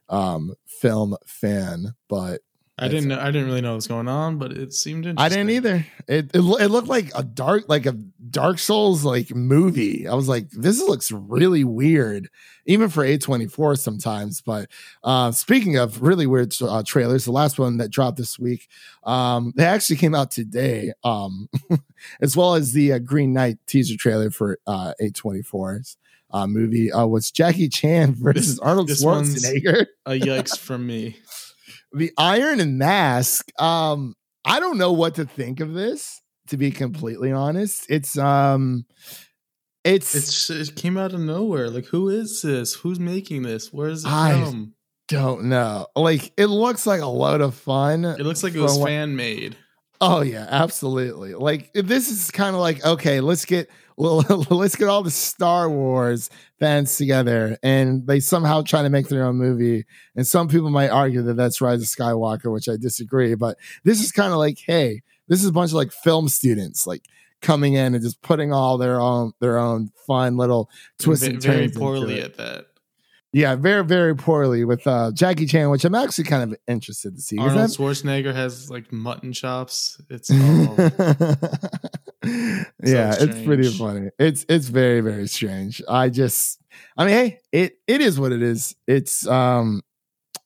um, 0.10 0.54
film 0.68 1.16
fan, 1.25 1.94
but 2.10 2.42
I 2.79 2.89
didn't 2.89 3.09
know. 3.09 3.19
I 3.19 3.31
didn't 3.31 3.47
really 3.47 3.62
know 3.62 3.71
what 3.71 3.77
was 3.77 3.88
going 3.88 4.07
on, 4.07 4.38
but 4.38 4.51
it 4.51 4.71
seemed 4.71 5.07
interesting. 5.07 5.25
I 5.25 5.29
didn't 5.29 5.50
either. 5.50 5.85
It, 6.07 6.25
it, 6.33 6.39
it 6.39 6.68
looked 6.69 6.88
like 6.88 7.12
a 7.15 7.24
dark, 7.24 7.68
like 7.68 7.88
a 7.88 7.97
Dark 8.29 8.59
Souls 8.59 9.03
like 9.03 9.33
movie. 9.33 10.07
I 10.07 10.13
was 10.13 10.27
like, 10.27 10.50
this 10.51 10.79
looks 10.81 11.12
really 11.12 11.63
weird, 11.63 12.29
even 12.68 12.89
for 12.89 13.03
A 13.03 13.18
twenty 13.18 13.47
four 13.47 13.75
sometimes. 13.75 14.41
But 14.41 14.69
uh, 15.03 15.31
speaking 15.31 15.77
of 15.77 16.03
really 16.03 16.27
weird 16.27 16.53
uh, 16.62 16.83
trailers, 16.85 17.25
the 17.25 17.31
last 17.31 17.57
one 17.57 17.77
that 17.77 17.89
dropped 17.89 18.18
this 18.18 18.38
week, 18.38 18.68
um, 19.03 19.53
they 19.56 19.65
actually 19.65 19.95
came 19.95 20.13
out 20.13 20.29
today, 20.29 20.94
um, 21.03 21.50
as 22.21 22.38
well 22.38 22.53
as 22.53 22.74
the 22.74 22.94
uh, 22.94 23.00
Green 23.00 23.33
Knight 23.33 23.57
teaser 23.65 23.97
trailer 23.97 24.29
for 24.29 24.59
uh, 24.68 24.94
A 25.00 25.09
twenty 25.09 25.41
four's. 25.41 25.97
Uh, 26.29 26.45
movie 26.45 26.91
uh, 26.91 27.06
was 27.06 27.31
Jackie 27.31 27.69
Chan 27.69 28.13
versus 28.19 28.59
Arnold 28.59 28.89
this 28.89 29.03
Schwarzenegger. 29.03 29.85
a 30.06 30.19
yikes 30.19 30.57
from 30.59 30.85
me 30.85 31.15
the 31.92 32.12
Iron 32.18 32.60
and 32.60 32.78
Mask. 32.78 33.50
Um, 33.60 34.16
I 34.45 34.60
don't 34.60 34.78
know 34.78 34.94
what 34.94 35.16
to 35.16 35.25
think 35.25 35.60
of 35.60 35.74
this. 35.74 36.22
To 36.50 36.57
be 36.57 36.72
completely 36.72 37.34
honest, 37.34 37.86
it's 37.89 38.18
um, 38.18 38.86
it's 39.84 40.16
it's 40.16 40.50
it 40.50 40.75
came 40.78 40.98
out 40.98 41.13
of 41.13 41.19
nowhere. 41.19 41.69
Like, 41.69 41.88
who 41.88 42.07
is 42.07 42.42
this? 42.42 42.74
Who's 42.74 43.01
making 43.01 43.44
this? 43.44 43.74
Where's 43.74 44.06
it 44.06 44.10
I 44.10 44.31
from? 44.31 44.74
Don't 45.10 45.45
know. 45.45 45.88
Like, 45.94 46.31
it 46.38 46.45
looks 46.45 46.88
like 46.88 47.01
a 47.01 47.07
load 47.07 47.42
of 47.42 47.54
fun. 47.54 48.06
It 48.06 48.19
looks 48.19 48.44
like 48.44 48.56
it 48.56 48.62
was 48.62 48.81
fan 48.81 49.18
made. 49.18 49.57
Oh 50.00 50.22
yeah, 50.22 50.48
absolutely. 50.50 51.34
Like 51.34 51.72
this 51.74 52.10
is 52.10 52.31
kind 52.31 52.56
of 52.56 52.62
like 52.62 52.86
okay, 52.86 53.19
let's 53.19 53.45
get 53.45 53.69
well, 54.00 54.22
let's 54.52 54.76
get 54.76 54.90
all 54.90 55.02
the 55.02 55.10
Star 55.10 55.68
Wars 55.68 56.30
fans 56.60 56.96
together, 56.98 57.58
and 57.64 58.06
they 58.06 58.20
somehow 58.20 58.62
try 58.62 58.84
to 58.84 58.92
make 58.92 59.08
their 59.08 59.26
own 59.26 59.38
movie. 59.38 59.86
And 60.16 60.28
some 60.28 60.48
people 60.48 60.70
might 60.70 60.90
argue 60.90 61.24
that 61.24 61.34
that's 61.34 61.62
Rise 61.62 61.82
of 61.82 61.88
Skywalker, 61.88 62.54
which 62.54 62.70
I 62.70 62.78
disagree. 62.78 63.34
But 63.34 63.58
this 63.84 64.00
is 64.04 64.12
kind 64.12 64.32
of 64.32 64.38
like, 64.38 64.60
hey, 64.60 65.02
this 65.28 65.42
is 65.42 65.48
a 65.48 65.52
bunch 65.52 65.72
of 65.72 65.76
like 65.76 65.92
film 65.92 66.30
students, 66.30 66.86
like 66.86 67.06
coming 67.42 67.74
in 67.74 67.96
and 67.96 68.04
just 68.04 68.22
putting 68.22 68.54
all 68.54 68.78
their 68.78 69.02
own 69.02 69.34
their 69.40 69.58
own 69.58 69.90
fun 70.06 70.38
little 70.38 70.70
twists 71.00 71.26
and 71.26 71.42
turns. 71.42 71.58
Very 71.58 71.70
poorly 71.70 72.22
at 72.22 72.38
that. 72.38 72.68
Yeah, 73.34 73.56
very 73.56 73.84
very 73.84 74.16
poorly 74.16 74.64
with 74.64 74.86
uh, 74.86 75.12
Jackie 75.12 75.48
Chan, 75.48 75.72
which 75.72 75.86
I'm 75.86 75.96
actually 75.96 76.25
kind 76.25 76.51
of 76.51 76.60
interested 76.68 77.16
to 77.16 77.22
see. 77.22 77.39
Arnold 77.39 77.58
that... 77.58 77.70
Schwarzenegger 77.72 78.36
has 78.36 78.70
like 78.70 78.94
mutton 78.94 79.34
chops. 79.34 80.00
It's 80.12 80.30
all... 80.32 80.75
yeah, 82.84 83.12
so 83.12 83.24
it's 83.24 83.41
pretty 83.41 83.69
funny. 83.72 84.10
It's 84.19 84.46
it's 84.50 84.67
very 84.67 85.01
very 85.01 85.27
strange. 85.27 85.81
I 85.88 86.10
just, 86.10 86.62
I 86.98 87.05
mean, 87.05 87.13
hey, 87.13 87.39
it 87.51 87.79
it 87.88 88.01
is 88.01 88.19
what 88.19 88.31
it 88.31 88.41
is. 88.41 88.75
It's 88.88 89.27
um, 89.27 89.81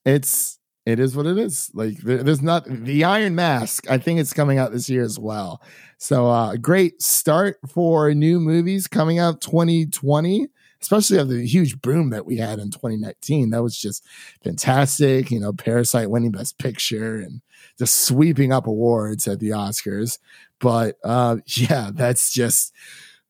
it's 0.05 0.59
it 0.85 0.99
is 0.99 1.15
what 1.15 1.25
it 1.25 1.37
is. 1.37 1.71
Like 1.73 1.97
there, 1.99 2.23
there's 2.23 2.41
not 2.41 2.65
the 2.65 3.03
Iron 3.03 3.35
Mask. 3.35 3.89
I 3.89 3.97
think 3.97 4.19
it's 4.19 4.33
coming 4.33 4.57
out 4.57 4.71
this 4.71 4.89
year 4.89 5.03
as 5.03 5.19
well. 5.19 5.61
So 5.97 6.27
uh, 6.27 6.55
great 6.55 7.01
start 7.01 7.57
for 7.67 8.13
new 8.13 8.39
movies 8.39 8.87
coming 8.87 9.19
out 9.19 9.41
2020 9.41 10.47
especially 10.81 11.17
of 11.17 11.29
the 11.29 11.45
huge 11.45 11.81
boom 11.81 12.09
that 12.09 12.25
we 12.25 12.37
had 12.37 12.59
in 12.59 12.71
2019. 12.71 13.51
That 13.51 13.63
was 13.63 13.77
just 13.77 14.05
fantastic. 14.43 15.31
You 15.31 15.39
know, 15.39 15.53
Parasite 15.53 16.09
winning 16.09 16.31
Best 16.31 16.57
Picture 16.57 17.15
and 17.17 17.41
just 17.77 18.05
sweeping 18.05 18.51
up 18.51 18.67
awards 18.67 19.27
at 19.27 19.39
the 19.39 19.49
Oscars. 19.49 20.19
But 20.59 20.97
uh, 21.03 21.37
yeah, 21.45 21.91
that's 21.93 22.31
just 22.33 22.73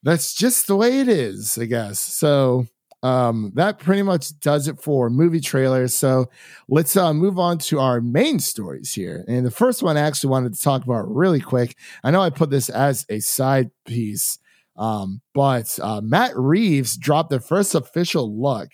that's 0.03 0.34
just 0.34 0.67
the 0.67 0.75
way 0.75 1.00
it 1.00 1.08
is, 1.08 1.58
I 1.58 1.65
guess. 1.65 2.00
So 2.00 2.67
um, 3.03 3.51
that 3.55 3.79
pretty 3.79 4.03
much 4.03 4.39
does 4.39 4.67
it 4.67 4.79
for 4.79 5.10
movie 5.10 5.39
trailers. 5.39 5.93
So 5.93 6.29
let's 6.67 6.96
uh, 6.96 7.13
move 7.13 7.39
on 7.39 7.58
to 7.60 7.79
our 7.79 8.00
main 8.00 8.39
stories 8.39 8.93
here. 8.93 9.25
And 9.27 9.46
the 9.46 9.51
first 9.51 9.81
one 9.81 9.98
I 9.98 10.01
actually 10.01 10.29
wanted 10.29 10.53
to 10.53 10.62
talk 10.62 10.84
about 10.84 11.13
really 11.13 11.39
quick. 11.39 11.75
I 12.03 12.12
know 12.12 12.22
I 12.22 12.29
put 12.29 12.51
this 12.51 12.70
as 12.70 13.05
a 13.10 13.20
side 13.20 13.72
piece 13.86 14.39
um, 14.78 15.22
but 15.34 15.78
uh, 15.82 16.01
Matt 16.01 16.36
Reeves 16.36 16.98
dropped 16.98 17.30
the 17.30 17.40
first 17.40 17.75
official 17.75 18.40
look 18.40 18.70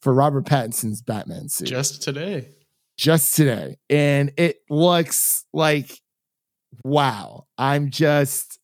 for 0.00 0.12
Robert 0.14 0.46
Pattinson's 0.46 1.02
Batman 1.02 1.48
suit 1.48 1.68
just 1.68 2.02
today. 2.02 2.48
Just 2.96 3.34
today, 3.34 3.78
and 3.88 4.32
it 4.36 4.58
looks 4.68 5.46
like 5.52 6.00
wow. 6.84 7.46
I'm 7.56 7.90
just 7.90 8.58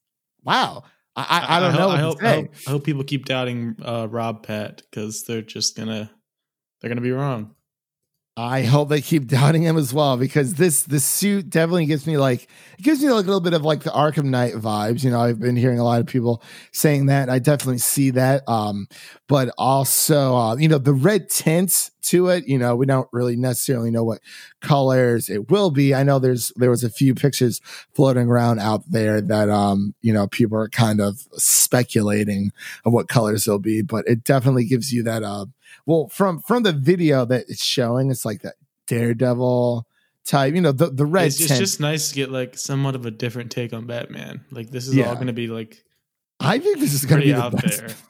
wow. 0.45 0.85
I, 1.17 1.23
I, 1.23 1.57
I 1.57 1.61
don't 1.61 1.75
I, 1.75 1.79
know. 1.79 1.89
I 1.89 1.97
hope, 1.97 2.21
hope, 2.21 2.51
I 2.67 2.71
hope, 2.71 2.85
people 2.85 3.03
keep 3.03 3.25
doubting 3.25 3.77
uh, 3.83 4.07
Rob 4.11 4.43
Pat 4.47 4.83
because 4.91 5.25
they're 5.25 5.41
just 5.41 5.75
gonna 5.75 6.11
they're 6.81 6.91
gonna 6.91 7.01
be 7.01 7.13
wrong. 7.13 7.56
I 8.39 8.63
hope 8.63 8.91
they 8.91 9.01
keep 9.01 9.27
doubting 9.29 9.63
him 9.63 9.79
as 9.79 9.95
well 9.95 10.17
because 10.17 10.55
this 10.55 10.83
this 10.83 11.05
suit 11.05 11.49
definitely 11.49 11.87
gives 11.87 12.07
me 12.07 12.19
like 12.19 12.49
it 12.79 12.83
gives 12.83 13.03
me 13.03 13.11
like 13.11 13.25
a 13.25 13.29
little 13.29 13.41
bit 13.41 13.55
of 13.55 13.63
like 13.65 13.83
the 13.83 13.91
Arkham 13.91 14.25
Knight 14.27 14.55
vibes. 14.55 15.03
You 15.03 15.11
know, 15.11 15.21
I've 15.21 15.41
been 15.41 15.57
hearing 15.57 15.79
a 15.79 15.85
lot 15.85 16.01
of 16.01 16.07
people 16.07 16.43
saying 16.73 17.07
that. 17.07 17.31
I 17.31 17.39
definitely 17.39 17.79
see 17.79 18.11
that. 18.11 18.47
Um, 18.47 18.89
but 19.27 19.51
also, 19.57 20.37
uh, 20.37 20.57
you 20.57 20.69
know, 20.69 20.79
the 20.79 20.93
red 20.93 21.31
tints 21.31 21.91
to 22.03 22.29
it. 22.29 22.47
You 22.47 22.59
know, 22.59 22.77
we 22.77 22.85
don't 22.85 23.09
really 23.11 23.37
necessarily 23.37 23.91
know 23.91 24.05
what 24.05 24.21
colors 24.61 25.31
it 25.31 25.51
will 25.51 25.71
be. 25.71 25.95
I 25.95 26.03
know 26.03 26.19
there's 26.19 26.53
there 26.57 26.71
was 26.71 26.85
a 26.85 26.91
few 26.91 27.15
pictures 27.15 27.61
floating 27.95 28.29
around 28.29 28.59
out 28.59 28.83
there 28.87 29.23
that 29.23 29.49
um, 29.49 29.95
you 30.03 30.13
know, 30.13 30.27
people 30.27 30.59
are 30.59 30.69
kind 30.69 31.01
of 31.01 31.27
speculating 31.35 32.53
of 32.85 32.93
what 32.93 33.09
colors 33.09 33.45
they'll 33.45 33.59
be, 33.59 33.81
but 33.81 34.07
it 34.07 34.25
definitely 34.25 34.67
gives 34.67 34.93
you 34.93 35.03
that 35.05 35.23
uh 35.23 35.47
well, 35.87 36.09
from 36.09 36.41
from 36.41 36.63
the 36.63 36.73
video 36.73 37.25
that 37.25 37.45
it's 37.49 37.65
showing, 37.65 38.11
it's 38.11 38.25
like 38.25 38.43
that 38.43 38.55
Daredevil 38.87 39.87
type. 40.25 40.55
You 40.55 40.61
know, 40.61 40.73
the 40.73 40.91
the 40.91 41.07
red. 41.07 41.27
It's, 41.27 41.41
it's 41.41 41.59
just 41.59 41.81
nice 41.81 42.11
to 42.11 42.15
get 42.15 42.31
like 42.31 42.57
somewhat 42.59 42.95
of 42.95 43.07
a 43.07 43.11
different 43.11 43.51
take 43.51 43.73
on 43.73 43.87
Batman. 43.87 44.45
Like 44.51 44.71
this 44.71 44.89
is 44.89 44.95
yeah. 44.95 45.09
all 45.09 45.15
going 45.15 45.29
to 45.29 45.33
be 45.33 45.49
like. 45.49 45.83
I 46.39 46.59
think 46.59 46.81
this 46.81 46.93
is 46.93 47.07
going 47.07 47.23
to 47.23 47.27
be 47.27 47.33
the 47.33 47.43
out 47.43 47.53
best. 47.53 47.81
there. 47.81 47.97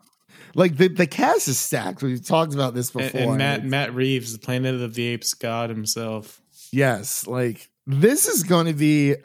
Like 0.57 0.79
the 0.79 0.89
the 0.89 1.07
cast 1.07 1.49
is 1.49 1.59
stacked. 1.59 2.03
We've 2.03 2.25
talked 2.25 2.55
about 2.55 2.73
this 2.73 2.91
before. 2.91 3.21
And, 3.21 3.31
and 3.31 3.37
Matt 3.37 3.65
Matt 3.67 3.95
Reeves, 3.95 4.33
the 4.33 4.39
Planet 4.39 4.81
of 4.81 4.95
the 4.95 5.07
Apes 5.09 5.35
god 5.35 5.69
himself. 5.69 6.41
Yes, 6.73 7.27
like 7.27 7.69
this 7.87 8.27
is 8.27 8.43
going 8.43 8.65
to 8.65 8.73
be 8.73 9.17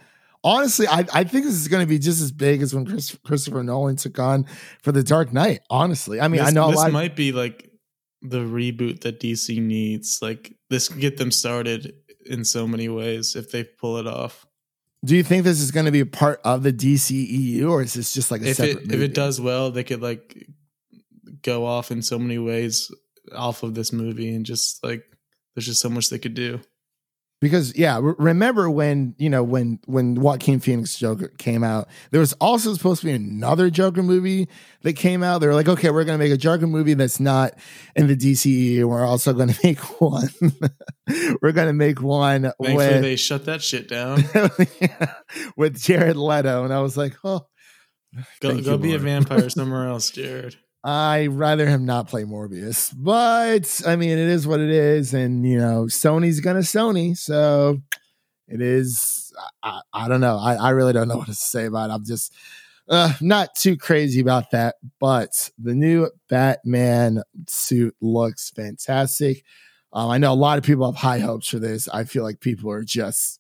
honestly, 0.43 0.88
I, 0.88 1.05
I 1.13 1.23
think 1.23 1.45
this 1.45 1.55
is 1.55 1.67
going 1.67 1.83
to 1.83 1.88
be 1.88 2.00
just 2.00 2.21
as 2.21 2.31
big 2.31 2.61
as 2.61 2.73
when 2.73 2.85
Chris, 2.85 3.17
Christopher 3.23 3.63
Nolan 3.63 3.95
took 3.95 4.19
on 4.19 4.45
for 4.81 4.91
the 4.91 5.03
Dark 5.03 5.31
Knight. 5.31 5.61
Honestly, 5.69 6.19
I 6.19 6.27
mean, 6.27 6.39
this, 6.39 6.50
I 6.50 6.51
know 6.51 6.71
this 6.71 6.91
might 6.91 7.15
be 7.15 7.31
like 7.31 7.70
the 8.21 8.39
reboot 8.39 9.01
that 9.01 9.19
DC 9.19 9.61
needs. 9.61 10.19
Like 10.21 10.55
this 10.69 10.89
can 10.89 10.99
get 10.99 11.17
them 11.17 11.31
started 11.31 11.93
in 12.25 12.45
so 12.45 12.67
many 12.67 12.89
ways 12.89 13.35
if 13.35 13.51
they 13.51 13.63
pull 13.63 13.97
it 13.97 14.07
off. 14.07 14.45
Do 15.03 15.15
you 15.15 15.23
think 15.23 15.43
this 15.43 15.59
is 15.59 15.71
going 15.71 15.87
to 15.87 15.91
be 15.91 16.01
a 16.01 16.05
part 16.05 16.39
of 16.43 16.61
the 16.61 16.71
DCEU, 16.71 17.69
or 17.69 17.81
is 17.81 17.95
this 17.95 18.13
just 18.13 18.29
like 18.29 18.41
a 18.41 18.49
if 18.49 18.57
separate? 18.57 18.83
It, 18.83 18.87
movie? 18.87 19.03
If 19.03 19.09
it 19.09 19.13
does 19.15 19.41
well, 19.41 19.71
they 19.71 19.83
could 19.83 20.01
like 20.01 20.47
go 21.41 21.65
off 21.65 21.89
in 21.89 22.03
so 22.03 22.19
many 22.19 22.37
ways 22.37 22.91
off 23.35 23.63
of 23.63 23.73
this 23.73 23.91
movie, 23.91 24.33
and 24.33 24.45
just 24.45 24.83
like 24.83 25.03
there's 25.55 25.65
just 25.65 25.81
so 25.81 25.89
much 25.89 26.09
they 26.09 26.19
could 26.19 26.35
do 26.35 26.61
because 27.41 27.75
yeah 27.75 28.00
remember 28.01 28.69
when 28.69 29.15
you 29.17 29.29
know 29.29 29.43
when 29.43 29.79
when 29.86 30.15
joaquin 30.15 30.60
phoenix 30.60 30.95
joker 30.95 31.29
came 31.39 31.63
out 31.63 31.88
there 32.12 32.19
was 32.19 32.33
also 32.33 32.74
supposed 32.74 33.01
to 33.01 33.07
be 33.07 33.13
another 33.13 33.69
joker 33.69 34.03
movie 34.03 34.48
that 34.83 34.93
came 34.93 35.21
out. 35.21 35.39
They 35.39 35.48
were 35.48 35.55
like 35.55 35.67
okay 35.67 35.89
we're 35.89 36.03
going 36.03 36.17
to 36.17 36.24
make 36.24 36.33
a 36.33 36.38
joker 36.38 36.67
movie 36.67 36.93
that's 36.93 37.19
not 37.19 37.53
in 37.95 38.07
the 38.07 38.15
dce 38.15 38.83
we're 38.86 39.05
also 39.05 39.33
going 39.33 39.50
to 39.53 39.60
make 39.63 39.79
one. 40.01 40.29
We're 41.41 41.51
going 41.51 41.67
to 41.67 41.74
make 41.74 42.01
one 42.01 42.43
Thankfully 42.43 42.75
with, 42.77 43.01
they 43.01 43.15
shut 43.17 43.45
that 43.45 43.62
shit 43.62 43.89
down. 43.89 44.24
With 45.57 45.81
jared 45.81 46.15
leto 46.15 46.63
and 46.63 46.74
i 46.74 46.79
was 46.79 46.95
like 46.95 47.15
oh 47.24 47.48
go, 48.39 48.62
go 48.62 48.71
you, 48.71 48.77
be 48.77 48.89
Lord. 48.89 49.01
a 49.01 49.03
vampire 49.03 49.50
somewhere 49.50 49.88
else 49.88 50.12
jared 50.12 50.55
I 50.83 51.27
rather 51.27 51.67
him 51.67 51.85
not 51.85 52.07
play 52.07 52.23
Morbius, 52.23 52.93
but 52.97 53.81
I 53.85 53.95
mean, 53.95 54.17
it 54.17 54.17
is 54.17 54.47
what 54.47 54.59
it 54.59 54.71
is, 54.71 55.13
and 55.13 55.45
you 55.45 55.57
know, 55.57 55.83
Sony's 55.85 56.39
gonna 56.39 56.59
Sony, 56.59 57.15
so 57.17 57.81
it 58.47 58.61
is. 58.61 59.33
I, 59.63 59.81
I 59.93 60.07
don't 60.07 60.21
know. 60.21 60.38
I, 60.38 60.55
I 60.55 60.69
really 60.71 60.93
don't 60.93 61.07
know 61.07 61.17
what 61.19 61.27
to 61.27 61.35
say 61.35 61.65
about 61.65 61.89
it. 61.89 61.93
I'm 61.93 62.05
just 62.05 62.33
uh, 62.89 63.13
not 63.21 63.55
too 63.55 63.77
crazy 63.77 64.19
about 64.19 64.51
that, 64.51 64.75
but 65.00 65.50
the 65.57 65.73
new 65.73 66.09
Batman 66.29 67.23
suit 67.47 67.95
looks 68.01 68.50
fantastic. 68.50 69.43
Um, 69.93 70.09
I 70.09 70.17
know 70.17 70.33
a 70.33 70.35
lot 70.35 70.57
of 70.57 70.63
people 70.63 70.85
have 70.85 71.00
high 71.00 71.19
hopes 71.19 71.47
for 71.47 71.59
this. 71.59 71.88
I 71.89 72.05
feel 72.05 72.23
like 72.23 72.39
people 72.39 72.71
are 72.71 72.83
just, 72.83 73.39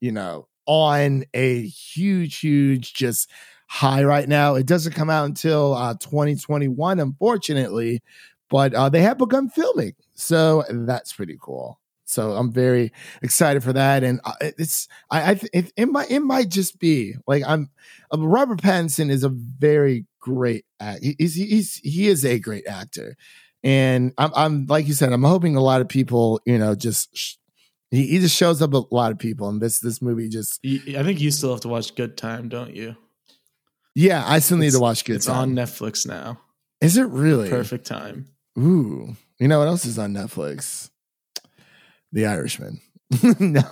you 0.00 0.12
know, 0.12 0.48
on 0.66 1.24
a 1.34 1.62
huge, 1.66 2.38
huge, 2.38 2.94
just 2.94 3.30
high 3.72 4.04
right 4.04 4.28
now. 4.28 4.54
It 4.54 4.66
doesn't 4.66 4.92
come 4.92 5.08
out 5.08 5.24
until 5.24 5.72
uh, 5.72 5.94
2021, 5.94 7.00
unfortunately, 7.00 8.02
but 8.50 8.74
uh, 8.74 8.90
they 8.90 9.00
have 9.00 9.16
begun 9.16 9.48
filming. 9.48 9.94
So 10.12 10.62
that's 10.68 11.14
pretty 11.14 11.38
cool. 11.40 11.80
So 12.04 12.32
I'm 12.32 12.52
very 12.52 12.92
excited 13.22 13.64
for 13.64 13.72
that, 13.72 14.04
and 14.04 14.20
uh, 14.24 14.34
it's 14.40 14.86
I, 15.10 15.30
I 15.30 15.40
it, 15.54 15.72
it 15.74 15.86
might 15.86 16.10
it 16.10 16.20
might 16.20 16.50
just 16.50 16.78
be 16.78 17.14
like 17.26 17.42
I'm 17.46 17.70
uh, 18.12 18.18
Robert 18.18 18.60
Pattinson 18.60 19.08
is 19.08 19.24
a 19.24 19.30
very 19.30 20.04
great 20.20 20.66
act. 20.78 21.02
He's 21.02 21.34
he's 21.34 21.76
he 21.76 22.08
is 22.08 22.26
a 22.26 22.38
great 22.38 22.66
actor, 22.66 23.16
and 23.62 24.12
I'm 24.18 24.32
I'm 24.34 24.66
like 24.66 24.86
you 24.86 24.92
said 24.92 25.14
I'm 25.14 25.22
hoping 25.22 25.56
a 25.56 25.62
lot 25.62 25.80
of 25.80 25.88
people 25.88 26.42
you 26.44 26.58
know 26.58 26.74
just 26.74 27.16
sh- 27.16 27.36
he, 27.90 28.06
he 28.08 28.18
just 28.18 28.36
shows 28.36 28.60
up 28.60 28.74
a 28.74 28.82
lot 28.90 29.12
of 29.12 29.18
people, 29.18 29.48
and 29.48 29.62
this 29.62 29.80
this 29.80 30.02
movie 30.02 30.28
just 30.28 30.60
I 30.62 31.02
think 31.02 31.18
you 31.22 31.30
still 31.30 31.52
have 31.52 31.62
to 31.62 31.68
watch 31.68 31.94
Good 31.94 32.18
Time, 32.18 32.50
don't 32.50 32.76
you? 32.76 32.96
Yeah, 33.94 34.24
I 34.26 34.38
still 34.38 34.58
need 34.58 34.68
it's, 34.68 34.76
to 34.76 34.80
watch 34.80 35.04
Good 35.04 35.16
It's 35.16 35.26
Time. 35.26 35.36
on 35.36 35.54
Netflix 35.54 36.06
now. 36.06 36.40
Is 36.80 36.96
it 36.96 37.06
really? 37.08 37.48
Perfect 37.48 37.86
time. 37.86 38.28
Ooh. 38.58 39.16
You 39.38 39.48
know 39.48 39.58
what 39.58 39.68
else 39.68 39.84
is 39.84 39.98
on 39.98 40.12
Netflix? 40.12 40.90
The 42.12 42.26
Irishman. 42.26 42.80
no. 43.38 43.62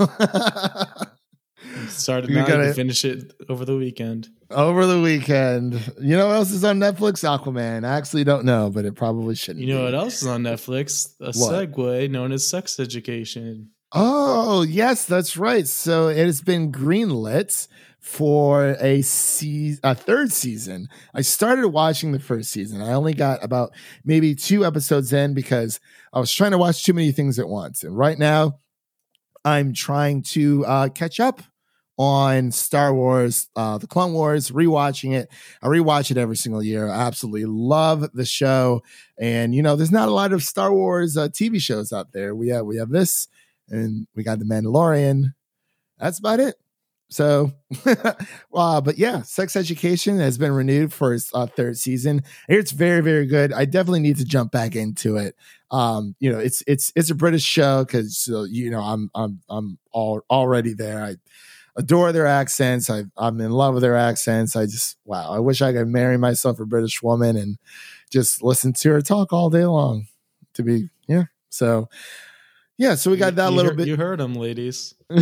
Started 1.89 2.31
now, 2.31 2.47
gotta, 2.47 2.73
finish 2.75 3.05
it 3.05 3.33
over 3.49 3.65
the 3.65 3.77
weekend. 3.77 4.29
Over 4.51 4.87
the 4.87 5.01
weekend. 5.01 5.75
You 6.01 6.17
know 6.17 6.29
what 6.29 6.37
else 6.37 6.51
is 6.51 6.65
on 6.65 6.79
Netflix? 6.79 7.23
Aquaman. 7.23 7.85
I 7.85 7.97
actually 7.97 8.25
don't 8.25 8.45
know, 8.45 8.71
but 8.71 8.85
it 8.85 8.95
probably 8.95 9.35
shouldn't. 9.35 9.65
You 9.65 9.75
know 9.75 9.81
be. 9.81 9.85
what 9.85 9.95
else 9.95 10.23
is 10.23 10.29
on 10.29 10.43
Netflix? 10.43 11.15
A 11.21 11.27
what? 11.27 11.71
segue 11.71 12.11
known 12.11 12.33
as 12.33 12.49
sex 12.49 12.81
education. 12.81 13.71
Oh, 13.93 14.63
yes, 14.63 15.05
that's 15.05 15.37
right. 15.37 15.67
So 15.67 16.09
it 16.09 16.25
has 16.25 16.41
been 16.41 16.73
greenlit 16.73 17.69
for 18.01 18.77
a 18.81 19.03
season, 19.03 19.81
a 19.85 19.95
third 19.95 20.33
season. 20.33 20.89
I 21.15 21.21
started 21.21 21.69
watching 21.69 22.13
the 22.13 22.19
first 22.19 22.51
season. 22.51 22.81
I 22.81 22.93
only 22.93 23.15
got 23.15 23.45
about 23.45 23.73
maybe 24.05 24.35
two 24.35 24.65
episodes 24.65 25.13
in 25.13 25.35
because 25.35 25.81
I 26.13 26.19
was 26.19 26.33
trying 26.33 26.53
to 26.53 26.59
watch 26.59 26.85
too 26.85 26.95
many 26.95 27.13
things 27.13 27.39
at 27.39 27.49
once. 27.49 27.85
And 27.85 27.97
right 27.97 28.19
now, 28.19 28.59
I'm 29.45 29.73
trying 29.73 30.23
to 30.23 30.65
uh, 30.67 30.89
catch 30.89 31.21
up 31.21 31.43
on 31.99 32.51
Star 32.51 32.95
Wars, 32.95 33.51
uh, 33.55 33.77
the 33.77 33.87
Clone 33.87 34.15
Wars, 34.15 34.51
rewatching 34.51 35.15
it. 35.15 35.29
I 35.63 35.67
rewatch 35.67 36.11
it 36.11 36.17
every 36.17 36.37
single 36.37 36.63
year. 36.63 36.89
I 36.89 37.03
absolutely 37.03 37.45
love 37.45 38.11
the 38.15 38.25
show. 38.25 38.83
And, 39.19 39.55
you 39.55 39.63
know, 39.63 39.77
there's 39.77 39.93
not 39.93 40.09
a 40.09 40.13
lot 40.13 40.33
of 40.33 40.43
Star 40.43 40.73
Wars 40.73 41.19
uh, 41.19 41.29
TV 41.29 41.61
shows 41.61 41.93
out 41.93 42.13
there. 42.13 42.35
We 42.35 42.49
have, 42.49 42.65
we 42.65 42.79
have 42.79 42.89
this 42.89 43.29
and 43.69 44.07
we 44.15 44.23
got 44.23 44.39
The 44.39 44.47
Mandalorian. 44.47 45.35
That's 45.99 46.19
about 46.19 46.41
it. 46.41 46.57
So, 47.11 47.53
uh, 48.55 48.81
but 48.81 48.97
yeah, 48.97 49.23
Sex 49.23 49.57
Education 49.57 50.19
has 50.21 50.39
been 50.39 50.53
renewed 50.53 50.93
for 50.93 51.13
its 51.13 51.31
uh, 51.35 51.47
third 51.47 51.77
season. 51.77 52.23
It's 52.49 52.71
very, 52.71 53.01
very 53.01 53.27
good. 53.27 53.53
I 53.53 53.65
definitely 53.65 54.01
need 54.01 54.17
to 54.19 54.25
jump 54.25 54.53
back 54.53 54.77
into 54.77 55.17
it. 55.17 55.35
Um, 55.73 56.15
you 56.21 56.33
know, 56.33 56.39
it's 56.39 56.63
it's 56.67 56.93
it's 56.95 57.11
a 57.11 57.15
British 57.15 57.43
show 57.43 57.85
because 57.85 58.17
so, 58.17 58.45
you 58.45 58.71
know 58.71 58.81
I'm 58.81 59.11
I'm 59.15 59.41
I'm 59.49 59.79
all 59.93 60.23
already 60.31 60.73
there. 60.73 61.03
I 61.03 61.17
adore 61.77 62.13
their 62.13 62.27
accents. 62.27 62.89
I 62.89 63.05
I'm 63.17 63.41
in 63.41 63.51
love 63.51 63.75
with 63.75 63.83
their 63.83 63.97
accents. 63.97 64.55
I 64.55 64.67
just 64.67 64.97
wow. 65.05 65.33
I 65.33 65.41
wish 65.41 65.63
I 65.63 65.73
could 65.73 65.89
marry 65.89 66.17
myself 66.17 66.61
a 66.61 66.67
British 66.67 67.03
woman 67.03 67.37
and 67.37 67.59
just 68.11 68.43
listen 68.43 68.73
to 68.75 68.91
her 68.91 69.03
talk 69.03 69.33
all 69.33 69.51
day 69.51 69.65
long. 69.65 70.07
To 70.55 70.63
be 70.63 70.91
yeah. 71.09 71.25
So 71.49 71.89
yeah, 72.81 72.95
so 72.95 73.11
we 73.11 73.19
got 73.19 73.35
that 73.35 73.51
you 73.51 73.57
little 73.57 73.73
heard, 73.73 73.77
bit. 73.77 73.89
You 73.89 73.97
heard 73.97 74.21
them, 74.21 74.33
ladies. 74.33 74.95
uh, 75.11 75.19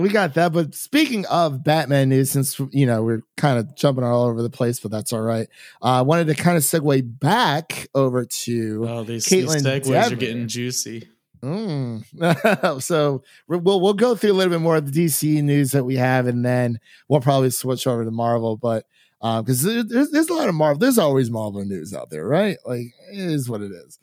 we 0.00 0.08
got 0.08 0.34
that. 0.34 0.52
But 0.52 0.72
speaking 0.72 1.26
of 1.26 1.64
Batman 1.64 2.10
news, 2.10 2.30
since 2.30 2.60
you 2.70 2.86
know 2.86 3.02
we're 3.02 3.24
kind 3.36 3.58
of 3.58 3.74
jumping 3.74 4.04
all 4.04 4.26
over 4.26 4.40
the 4.40 4.50
place, 4.50 4.78
but 4.78 4.92
that's 4.92 5.12
all 5.12 5.20
right. 5.20 5.48
Uh, 5.82 5.98
I 5.98 6.02
wanted 6.02 6.28
to 6.28 6.36
kind 6.36 6.56
of 6.56 6.62
segue 6.62 7.18
back 7.18 7.88
over 7.92 8.24
to 8.24 8.86
oh, 8.88 9.02
these, 9.02 9.24
these 9.24 9.46
segues 9.46 9.82
Dever. 9.82 10.14
are 10.14 10.16
getting 10.16 10.46
juicy. 10.46 11.08
Mm. 11.42 12.80
so 12.82 13.24
we'll 13.48 13.80
we'll 13.80 13.94
go 13.94 14.14
through 14.14 14.30
a 14.30 14.34
little 14.34 14.52
bit 14.52 14.62
more 14.62 14.76
of 14.76 14.92
the 14.92 15.06
DC 15.06 15.42
news 15.42 15.72
that 15.72 15.82
we 15.82 15.96
have, 15.96 16.28
and 16.28 16.44
then 16.44 16.78
we'll 17.08 17.20
probably 17.20 17.50
switch 17.50 17.84
over 17.84 18.04
to 18.04 18.12
Marvel. 18.12 18.56
But 18.56 18.84
because 19.20 19.66
uh, 19.66 19.82
there's, 19.88 20.12
there's 20.12 20.28
a 20.28 20.34
lot 20.34 20.48
of 20.48 20.54
Marvel, 20.54 20.78
there's 20.78 20.98
always 20.98 21.32
Marvel 21.32 21.64
news 21.64 21.92
out 21.92 22.10
there, 22.10 22.28
right? 22.28 22.58
Like 22.64 22.92
it 23.12 23.18
is 23.18 23.50
what 23.50 23.60
it 23.60 23.72
is. 23.72 23.98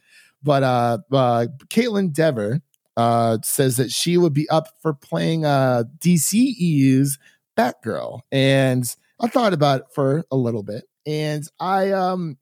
But 0.45 0.61
uh, 0.63 0.99
uh, 1.11 1.47
Kaitlyn 1.69 2.13
Dever 2.13 2.61
uh, 2.95 3.39
says 3.43 3.77
that 3.77 3.91
she 3.91 4.15
would 4.15 4.33
be 4.33 4.47
up 4.49 4.67
for 4.81 4.93
playing 4.93 5.43
uh, 5.43 5.85
DCEU's 5.97 7.17
Batgirl, 7.57 8.21
and 8.31 8.85
I 9.19 9.27
thought 9.27 9.53
about 9.53 9.81
it 9.81 9.85
for 9.93 10.23
a 10.31 10.35
little 10.35 10.61
bit, 10.61 10.83
and 11.05 11.43
I 11.59 11.91
um 11.91 12.37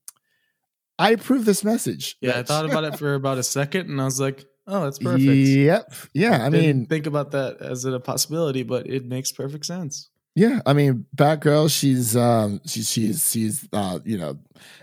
I 1.00 1.12
approve 1.12 1.46
this 1.46 1.64
message. 1.64 2.18
Yeah, 2.20 2.40
I 2.40 2.44
thought 2.44 2.66
about 2.66 2.84
it 2.84 2.98
for 2.98 3.14
about 3.16 3.38
a 3.38 3.44
second, 3.44 3.90
and 3.90 4.02
I 4.02 4.06
was 4.06 4.20
like, 4.20 4.44
"Oh, 4.68 4.84
that's 4.84 5.00
perfect." 5.00 5.26
Yep. 5.26 5.94
Yeah, 6.14 6.44
I 6.44 6.50
mean, 6.50 6.88
think 6.88 7.08
about 7.08 7.32
that 7.32 7.62
as 7.62 7.86
a 7.86 8.00
possibility, 8.02 8.64
but 8.64 8.88
it 8.88 9.06
makes 9.06 9.32
perfect 9.32 9.66
sense. 9.66 10.10
Yeah, 10.36 10.62
I 10.66 10.74
mean, 10.74 11.06
Batgirl, 11.16 11.72
she's 11.72 12.16
um 12.16 12.60
she, 12.66 12.82
she's 12.82 13.32
she's 13.32 13.68
uh 13.72 14.00
you 14.04 14.18
know 14.18 14.40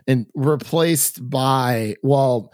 and 0.07 0.27
replaced 0.35 1.29
by 1.29 1.97
well 2.03 2.53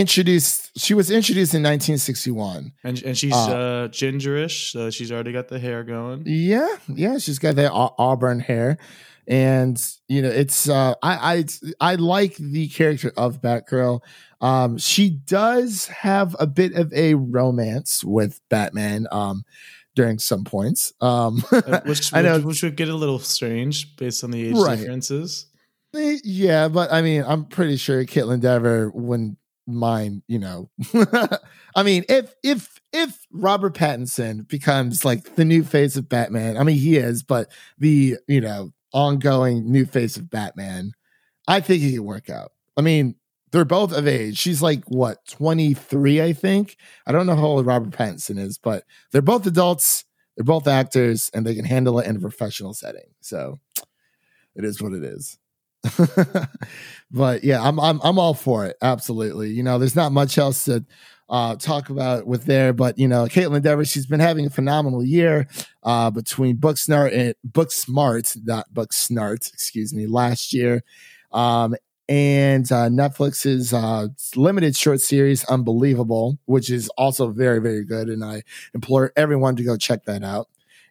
introduced. 0.00 0.70
She 0.78 0.94
was 0.94 1.10
introduced 1.10 1.54
in 1.54 1.62
1961. 1.62 2.72
And 2.84 3.02
and 3.02 3.16
she's 3.18 3.32
Uh, 3.32 3.36
uh, 3.50 3.88
gingerish, 3.88 4.70
so 4.72 4.90
she's 4.90 5.10
already 5.12 5.32
got 5.32 5.48
the 5.48 5.58
hair 5.58 5.84
going. 5.84 6.22
Yeah, 6.26 6.68
yeah, 6.88 7.18
she's 7.18 7.38
got 7.38 7.56
that 7.56 7.72
au- 7.72 7.94
auburn 7.98 8.40
hair, 8.40 8.78
and 9.26 9.76
you 10.08 10.22
know, 10.22 10.30
it's 10.30 10.68
uh, 10.68 10.94
I 11.02 11.44
I 11.80 11.92
I 11.92 11.94
like 11.96 12.36
the 12.36 12.68
character 12.68 13.12
of 13.16 13.40
Batgirl. 13.40 14.00
Um, 14.40 14.78
she 14.78 15.10
does 15.10 15.86
have 15.88 16.36
a 16.38 16.46
bit 16.46 16.74
of 16.74 16.92
a 16.92 17.14
romance 17.14 18.04
with 18.04 18.40
Batman. 18.48 19.06
Um, 19.10 19.44
during 19.96 20.20
some 20.20 20.44
points. 20.44 20.92
Um, 21.00 21.42
Uh, 21.50 21.80
which, 21.84 22.14
I 22.14 22.22
know. 22.22 22.36
which, 22.36 22.44
which 22.44 22.62
would 22.62 22.76
get 22.76 22.88
a 22.88 22.94
little 22.94 23.18
strange 23.18 23.96
based 23.96 24.22
on 24.22 24.30
the 24.30 24.46
age 24.46 24.54
Right. 24.54 24.78
differences. 24.78 25.46
Eh, 25.92 26.18
Yeah, 26.22 26.68
but 26.68 26.92
I 26.92 27.02
mean, 27.02 27.24
I'm 27.26 27.46
pretty 27.46 27.76
sure 27.78 28.04
Kaitlyn 28.04 28.40
Dever 28.40 28.90
wouldn't 28.94 29.38
mind, 29.68 30.22
you 30.26 30.38
know. 30.38 30.70
I 31.76 31.82
mean, 31.82 32.04
if 32.08 32.34
if 32.42 32.80
if 32.92 33.26
Robert 33.30 33.74
Pattinson 33.74 34.48
becomes 34.48 35.04
like 35.04 35.36
the 35.36 35.44
new 35.44 35.62
face 35.62 35.96
of 35.96 36.08
Batman, 36.08 36.56
I 36.56 36.64
mean 36.64 36.76
he 36.76 36.96
is, 36.96 37.22
but 37.22 37.52
the 37.78 38.16
you 38.26 38.40
know 38.40 38.72
ongoing 38.92 39.70
new 39.70 39.84
face 39.84 40.16
of 40.16 40.30
Batman, 40.30 40.92
I 41.46 41.60
think 41.60 41.82
he 41.82 41.92
could 41.92 42.00
work 42.00 42.30
out. 42.30 42.52
I 42.76 42.80
mean, 42.80 43.16
they're 43.52 43.64
both 43.64 43.92
of 43.92 44.06
age. 44.06 44.38
She's 44.38 44.62
like 44.62 44.84
what 44.86 45.18
23, 45.28 46.22
I 46.22 46.32
think. 46.32 46.76
I 47.06 47.12
don't 47.12 47.26
know 47.26 47.36
how 47.36 47.46
old 47.46 47.66
Robert 47.66 47.90
Pattinson 47.90 48.38
is, 48.38 48.58
but 48.58 48.84
they're 49.12 49.22
both 49.22 49.46
adults. 49.46 50.04
They're 50.36 50.44
both 50.44 50.68
actors, 50.68 51.30
and 51.34 51.44
they 51.44 51.54
can 51.54 51.64
handle 51.64 51.98
it 51.98 52.06
in 52.06 52.16
a 52.16 52.20
professional 52.20 52.72
setting. 52.72 53.10
So 53.20 53.58
it 54.54 54.64
is 54.64 54.80
what 54.80 54.92
it 54.92 55.02
is. 55.02 55.38
but 57.10 57.44
yeah, 57.44 57.62
I'm 57.62 57.78
I'm 57.80 58.00
I'm 58.02 58.18
all 58.18 58.34
for 58.34 58.66
it. 58.66 58.76
Absolutely. 58.82 59.50
You 59.50 59.62
know, 59.62 59.78
there's 59.78 59.96
not 59.96 60.12
much 60.12 60.38
else 60.38 60.64
to 60.66 60.84
uh, 61.28 61.56
talk 61.56 61.90
about 61.90 62.26
with 62.26 62.44
there, 62.44 62.72
but 62.72 62.98
you 62.98 63.08
know, 63.08 63.24
Kaitlyn 63.24 63.62
Dever, 63.62 63.84
she's 63.84 64.06
been 64.06 64.20
having 64.20 64.46
a 64.46 64.50
phenomenal 64.50 65.04
year 65.04 65.46
uh, 65.82 66.10
between 66.10 66.56
Booksmart 66.56 67.12
and 67.12 67.34
Booksmart, 67.46 68.36
not 68.44 68.72
Booksnart, 68.72 69.52
excuse 69.52 69.92
me, 69.92 70.06
last 70.06 70.52
year. 70.52 70.82
Um, 71.32 71.74
and 72.08 72.70
uh, 72.72 72.88
Netflix's 72.88 73.74
uh, 73.74 74.08
limited 74.34 74.74
short 74.74 75.00
series, 75.00 75.44
Unbelievable, 75.44 76.38
which 76.46 76.70
is 76.70 76.88
also 76.96 77.28
very, 77.30 77.60
very 77.60 77.84
good. 77.84 78.08
And 78.08 78.24
I 78.24 78.42
implore 78.72 79.12
everyone 79.14 79.56
to 79.56 79.62
go 79.62 79.76
check 79.76 80.04
that 80.04 80.24
out. 80.24 80.48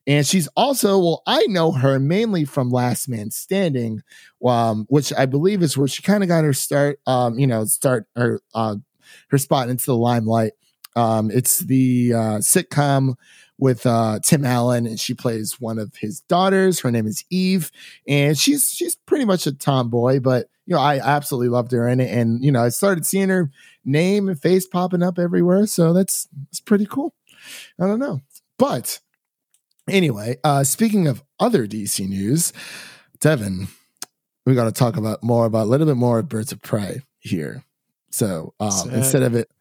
And 0.07 0.25
she's 0.25 0.47
also, 0.55 0.97
well, 0.97 1.23
I 1.27 1.45
know 1.47 1.73
her 1.73 1.99
mainly 1.99 2.45
from 2.45 2.69
Last 2.69 3.09
Man 3.09 3.29
Standing, 3.29 4.01
um, 4.43 4.85
which 4.89 5.11
I 5.13 5.25
believe 5.25 5.61
is 5.61 5.77
where 5.77 5.87
she 5.87 6.01
kind 6.01 6.23
of 6.23 6.29
got 6.29 6.45
her 6.45 6.53
start, 6.53 6.99
um, 7.05 7.37
you 7.37 7.45
know, 7.45 7.65
start 7.65 8.07
her 8.15 8.41
uh, 8.55 8.77
her 9.29 9.37
spot 9.37 9.69
into 9.69 9.85
the 9.85 9.97
limelight. 9.97 10.53
Um, 10.95 11.29
it's 11.29 11.59
the 11.59 12.13
uh, 12.13 12.37
sitcom 12.37 13.15
with 13.57 13.85
uh, 13.85 14.19
Tim 14.23 14.45
Allen, 14.45 14.87
and 14.87 14.99
she 14.99 15.13
plays 15.13 15.59
one 15.59 15.77
of 15.77 15.95
his 15.97 16.21
daughters. 16.21 16.79
Her 16.79 16.91
name 16.91 17.05
is 17.05 17.25
Eve, 17.29 17.71
and 18.07 18.37
she's 18.37 18.69
she's 18.69 18.95
pretty 18.95 19.25
much 19.25 19.45
a 19.45 19.51
tomboy, 19.51 20.21
but 20.21 20.47
you 20.65 20.75
know, 20.75 20.81
I 20.81 20.99
absolutely 20.99 21.49
loved 21.49 21.71
her 21.73 21.87
in 21.87 21.99
it, 21.99 22.11
and 22.11 22.43
you 22.43 22.51
know, 22.51 22.63
I 22.63 22.69
started 22.69 23.05
seeing 23.05 23.29
her 23.29 23.51
name 23.83 24.29
and 24.29 24.41
face 24.41 24.65
popping 24.67 25.03
up 25.03 25.19
everywhere, 25.19 25.65
so 25.67 25.91
that's 25.91 26.27
that's 26.45 26.61
pretty 26.61 26.85
cool. 26.85 27.13
I 27.79 27.87
don't 27.87 27.99
know, 27.99 28.21
but 28.57 28.99
anyway, 29.89 30.37
uh, 30.43 30.63
speaking 30.63 31.07
of 31.07 31.23
other 31.39 31.67
DC 31.67 32.07
news, 32.07 32.53
Devin, 33.19 33.67
we 34.45 34.55
got 34.55 34.65
to 34.65 34.71
talk 34.71 34.97
about 34.97 35.23
more 35.23 35.45
about 35.45 35.63
a 35.63 35.69
little 35.69 35.87
bit 35.87 35.97
more 35.97 36.19
of 36.19 36.29
Birds 36.29 36.51
of 36.51 36.61
Prey 36.61 37.01
here. 37.19 37.63
So 38.11 38.53
um, 38.59 38.89
instead 38.91 39.23
of 39.23 39.35
it, 39.35 39.51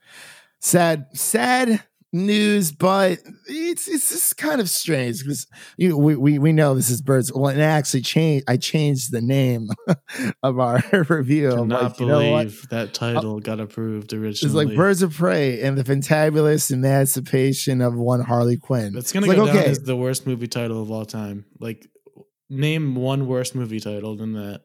sad, 0.61 1.07
sad 1.13 1.83
news, 2.13 2.73
but 2.73 3.19
it's 3.47 3.89
it's 3.89 4.09
just 4.11 4.37
kind 4.37 4.61
of 4.61 4.71
strange 4.71 5.21
because 5.21 5.47
you 5.77 5.91
know, 5.91 5.97
we, 5.97 6.17
we 6.17 6.39
we 6.39 6.53
know 6.53 6.75
this 6.75 6.91
is 6.91 7.03
Birds. 7.03 7.33
Well, 7.33 7.49
and 7.49 7.63
I 7.63 7.67
actually 7.67 8.03
changed. 8.03 8.45
I 8.49 8.57
changed 8.57 9.13
the 9.13 9.21
name 9.21 9.69
of 10.43 10.59
our 10.59 10.83
review. 11.09 11.51
Cannot 11.51 11.83
like, 11.83 12.01
you 12.01 12.07
know 12.07 12.19
believe 12.19 12.69
that 12.71 12.95
title 12.95 13.41
got 13.41 13.61
approved 13.61 14.13
originally. 14.13 14.31
It's 14.31 14.55
like 14.55 14.77
Birds 14.77 15.03
of 15.03 15.15
Prey 15.15 15.61
and 15.63 15.77
the 15.77 15.85
fantabulous 15.85 16.71
emancipation 16.71 17.81
of 17.81 17.95
one 17.95 18.21
Harley 18.21 18.57
Quinn. 18.57 18.97
It's 18.97 19.13
gonna 19.13 19.27
It's 19.27 19.37
go 19.37 19.45
like, 19.45 19.53
down 19.53 19.63
okay, 19.63 19.71
as 19.71 19.81
the 19.81 19.97
worst 19.97 20.27
movie 20.27 20.49
title 20.49 20.83
of 20.83 20.91
all 20.91 21.05
time. 21.05 21.45
Like, 21.61 21.87
name 22.49 22.95
one 22.95 23.27
worse 23.27 23.55
movie 23.55 23.81
title 23.81 24.17
than 24.17 24.33
that. 24.35 24.63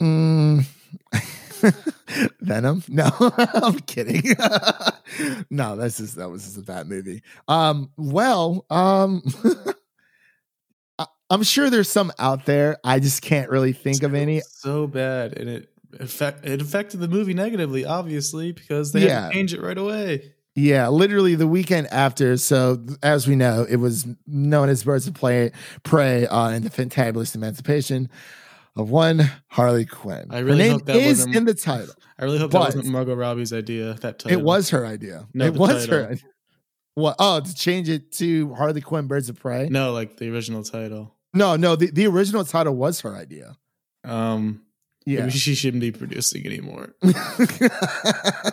Mm. 0.00 0.64
Venom? 2.40 2.82
No, 2.88 3.10
I'm 3.20 3.78
kidding. 3.80 4.22
no, 5.50 5.76
that's 5.76 5.98
just 5.98 6.16
that 6.16 6.30
was 6.30 6.44
just 6.44 6.58
a 6.58 6.62
bad 6.62 6.88
movie. 6.88 7.22
Um, 7.48 7.90
well, 7.96 8.66
um, 8.70 9.22
I, 10.98 11.06
I'm 11.30 11.42
sure 11.42 11.70
there's 11.70 11.90
some 11.90 12.12
out 12.18 12.46
there. 12.46 12.78
I 12.84 13.00
just 13.00 13.22
can't 13.22 13.50
really 13.50 13.72
think 13.72 14.02
of 14.02 14.14
any. 14.14 14.40
So 14.40 14.86
bad, 14.86 15.38
and 15.38 15.48
it 15.48 15.68
affect 15.98 16.46
it 16.46 16.60
affected 16.60 17.00
the 17.00 17.08
movie 17.08 17.34
negatively, 17.34 17.84
obviously, 17.84 18.52
because 18.52 18.92
they 18.92 19.02
had 19.02 19.28
to 19.28 19.34
change 19.34 19.54
it 19.54 19.60
right 19.60 19.78
away. 19.78 20.34
Yeah, 20.56 20.88
literally 20.88 21.36
the 21.36 21.46
weekend 21.46 21.86
after. 21.92 22.36
So 22.36 22.84
as 23.02 23.26
we 23.28 23.36
know, 23.36 23.64
it 23.68 23.76
was 23.76 24.06
known 24.26 24.68
as 24.68 24.82
Birds 24.82 25.06
of 25.06 25.14
Play, 25.14 25.52
Prey 25.84 26.26
uh, 26.26 26.48
and 26.48 26.64
the 26.64 26.70
Fantabulous 26.70 27.34
Emancipation 27.34 28.10
of 28.76 28.90
one 28.90 29.30
Harley 29.48 29.86
Quinn. 29.86 30.26
I 30.30 30.38
really 30.40 30.50
Her 30.52 30.56
name 30.64 30.72
hope 30.72 30.84
that 30.86 30.96
is 30.96 31.18
wasn't- 31.18 31.36
in 31.36 31.44
the 31.44 31.54
title. 31.54 31.94
I 32.18 32.24
really 32.24 32.38
hope 32.38 32.50
that 32.52 32.58
wasn't 32.60 32.86
Margot 32.86 33.14
Robbie's 33.14 33.52
idea. 33.52 33.94
That 33.94 34.18
title. 34.18 34.38
It 34.38 34.44
was 34.44 34.70
her 34.70 34.86
idea. 34.86 35.26
No, 35.34 35.46
it 35.46 35.54
was 35.54 35.86
her. 35.86 36.08
idea. 36.10 36.24
What? 36.94 37.16
Oh, 37.18 37.40
to 37.40 37.54
change 37.54 37.88
it 37.88 38.12
to 38.14 38.52
Harley 38.54 38.80
Quinn, 38.80 39.06
Birds 39.06 39.28
of 39.28 39.38
Prey. 39.38 39.68
no, 39.70 39.92
like 39.92 40.16
the 40.18 40.30
original 40.30 40.62
title. 40.62 41.14
no, 41.32 41.56
no. 41.56 41.76
The, 41.76 41.90
the 41.90 42.06
original 42.06 42.44
title 42.44 42.74
was 42.76 43.00
her 43.00 43.14
idea. 43.16 43.56
Um, 44.04 44.62
Yeah. 45.06 45.28
she 45.28 45.54
shouldn't 45.54 45.80
be 45.80 45.92
producing 45.92 46.44
anymore. 46.46 46.94
I 47.02 48.52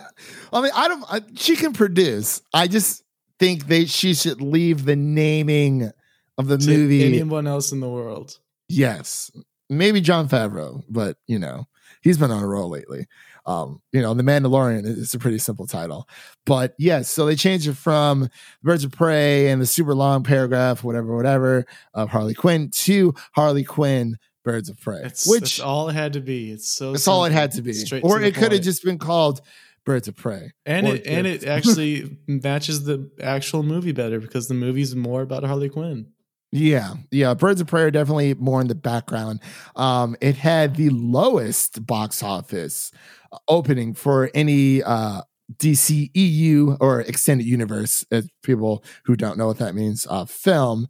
mean, 0.62 0.70
I 0.74 0.88
don't. 0.88 1.04
I, 1.10 1.20
she 1.34 1.56
can 1.56 1.72
produce. 1.72 2.40
I 2.54 2.68
just 2.68 3.02
think 3.38 3.66
they 3.66 3.84
she 3.84 4.14
should 4.14 4.40
leave 4.40 4.84
the 4.84 4.96
naming 4.96 5.90
of 6.38 6.46
the 6.48 6.58
To 6.58 6.66
movie. 6.70 7.04
anyone 7.06 7.46
else 7.46 7.72
in 7.72 7.80
the 7.80 7.88
world. 7.88 8.38
Yes, 8.68 9.30
maybe 9.68 10.00
Jon 10.00 10.28
Favreau, 10.28 10.82
but 10.88 11.16
you 11.26 11.38
know 11.38 11.66
he's 12.02 12.18
been 12.18 12.30
on 12.30 12.42
a 12.42 12.46
roll 12.46 12.68
lately. 12.68 13.06
Um, 13.46 13.80
you 13.92 14.02
know, 14.02 14.12
The 14.14 14.22
Mandalorian 14.22 14.84
is 14.84 14.98
it's 14.98 15.14
a 15.14 15.18
pretty 15.18 15.38
simple 15.38 15.66
title, 15.66 16.08
but 16.44 16.74
yes. 16.78 17.08
So 17.08 17.24
they 17.24 17.34
changed 17.34 17.66
it 17.66 17.76
from 17.76 18.28
Birds 18.62 18.84
of 18.84 18.92
Prey 18.92 19.48
and 19.48 19.60
the 19.60 19.66
super 19.66 19.94
long 19.94 20.22
paragraph, 20.22 20.84
whatever, 20.84 21.16
whatever, 21.16 21.64
of 21.94 22.10
Harley 22.10 22.34
Quinn 22.34 22.70
to 22.70 23.14
Harley 23.32 23.64
Quinn, 23.64 24.18
Birds 24.44 24.68
of 24.68 24.78
Prey, 24.80 25.00
That's, 25.02 25.26
which 25.26 25.40
that's 25.40 25.60
all 25.60 25.88
it 25.88 25.94
had 25.94 26.12
to 26.14 26.20
be. 26.20 26.52
It's 26.52 26.68
so. 26.68 26.92
that's 26.92 27.08
all 27.08 27.24
it 27.24 27.32
had 27.32 27.52
to 27.52 27.62
be, 27.62 27.72
Straight 27.72 28.04
or 28.04 28.18
to 28.18 28.26
it 28.26 28.34
could 28.34 28.52
have 28.52 28.62
just 28.62 28.84
been 28.84 28.98
called 28.98 29.40
Birds 29.84 30.08
of 30.08 30.16
Prey. 30.16 30.52
and 30.66 30.86
it 30.86 31.06
and 31.06 31.26
it 31.26 31.44
actually 31.46 32.18
matches 32.26 32.84
the 32.84 33.10
actual 33.20 33.62
movie 33.62 33.92
better 33.92 34.20
because 34.20 34.48
the 34.48 34.54
movie's 34.54 34.94
more 34.94 35.22
about 35.22 35.44
Harley 35.44 35.70
Quinn. 35.70 36.08
Yeah, 36.50 36.94
yeah. 37.10 37.34
Birds 37.34 37.60
of 37.60 37.66
Prey 37.66 37.82
are 37.82 37.90
definitely 37.90 38.32
more 38.34 38.60
in 38.60 38.68
the 38.68 38.74
background. 38.74 39.40
Um, 39.76 40.16
it 40.20 40.36
had 40.36 40.76
the 40.76 40.88
lowest 40.90 41.84
box 41.86 42.22
office 42.22 42.90
uh, 43.32 43.38
opening 43.48 43.92
for 43.94 44.30
any 44.34 44.82
uh 44.82 45.22
DC 45.58 46.10
EU 46.14 46.76
or 46.80 47.00
extended 47.02 47.46
universe, 47.46 48.04
as 48.10 48.28
people 48.42 48.84
who 49.04 49.16
don't 49.16 49.38
know 49.38 49.46
what 49.46 49.58
that 49.58 49.74
means, 49.74 50.06
uh, 50.10 50.24
film. 50.26 50.88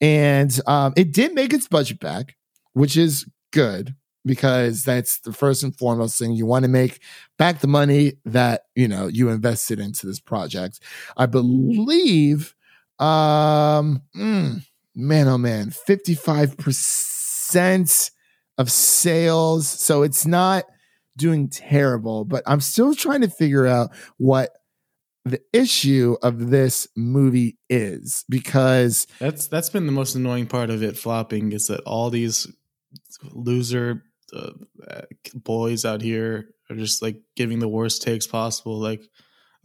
And 0.00 0.58
um, 0.66 0.94
it 0.96 1.12
did 1.12 1.34
make 1.34 1.52
its 1.52 1.68
budget 1.68 2.00
back, 2.00 2.36
which 2.72 2.96
is 2.96 3.26
good 3.52 3.94
because 4.24 4.84
that's 4.84 5.20
the 5.20 5.32
first 5.32 5.62
and 5.62 5.76
foremost 5.76 6.18
thing 6.18 6.32
you 6.32 6.46
want 6.46 6.64
to 6.64 6.68
make 6.70 7.00
back 7.38 7.60
the 7.60 7.66
money 7.66 8.14
that 8.24 8.62
you 8.74 8.88
know 8.88 9.06
you 9.06 9.28
invested 9.30 9.78
into 9.80 10.06
this 10.06 10.20
project. 10.20 10.80
I 11.16 11.26
believe 11.26 12.54
um 12.98 14.02
mm, 14.16 14.62
man 14.98 15.28
oh 15.28 15.38
man 15.38 15.70
55% 15.70 18.10
of 18.58 18.70
sales 18.70 19.68
so 19.68 20.02
it's 20.02 20.26
not 20.26 20.64
doing 21.16 21.48
terrible 21.48 22.24
but 22.24 22.42
i'm 22.46 22.60
still 22.60 22.94
trying 22.94 23.22
to 23.22 23.28
figure 23.28 23.66
out 23.66 23.90
what 24.18 24.50
the 25.24 25.40
issue 25.52 26.16
of 26.22 26.50
this 26.50 26.86
movie 26.96 27.58
is 27.68 28.24
because 28.28 29.06
That's 29.18 29.46
that's 29.46 29.70
been 29.70 29.86
the 29.86 29.92
most 29.92 30.14
annoying 30.14 30.46
part 30.46 30.70
of 30.70 30.82
it 30.82 30.96
flopping 30.96 31.52
is 31.52 31.66
that 31.68 31.80
all 31.80 32.10
these 32.10 32.46
loser 33.32 34.04
uh, 34.32 34.52
uh, 34.88 35.02
boys 35.34 35.84
out 35.84 36.02
here 36.02 36.50
are 36.70 36.76
just 36.76 37.02
like 37.02 37.20
giving 37.36 37.58
the 37.58 37.68
worst 37.68 38.02
takes 38.02 38.26
possible. 38.26 38.78
Like, 38.78 39.02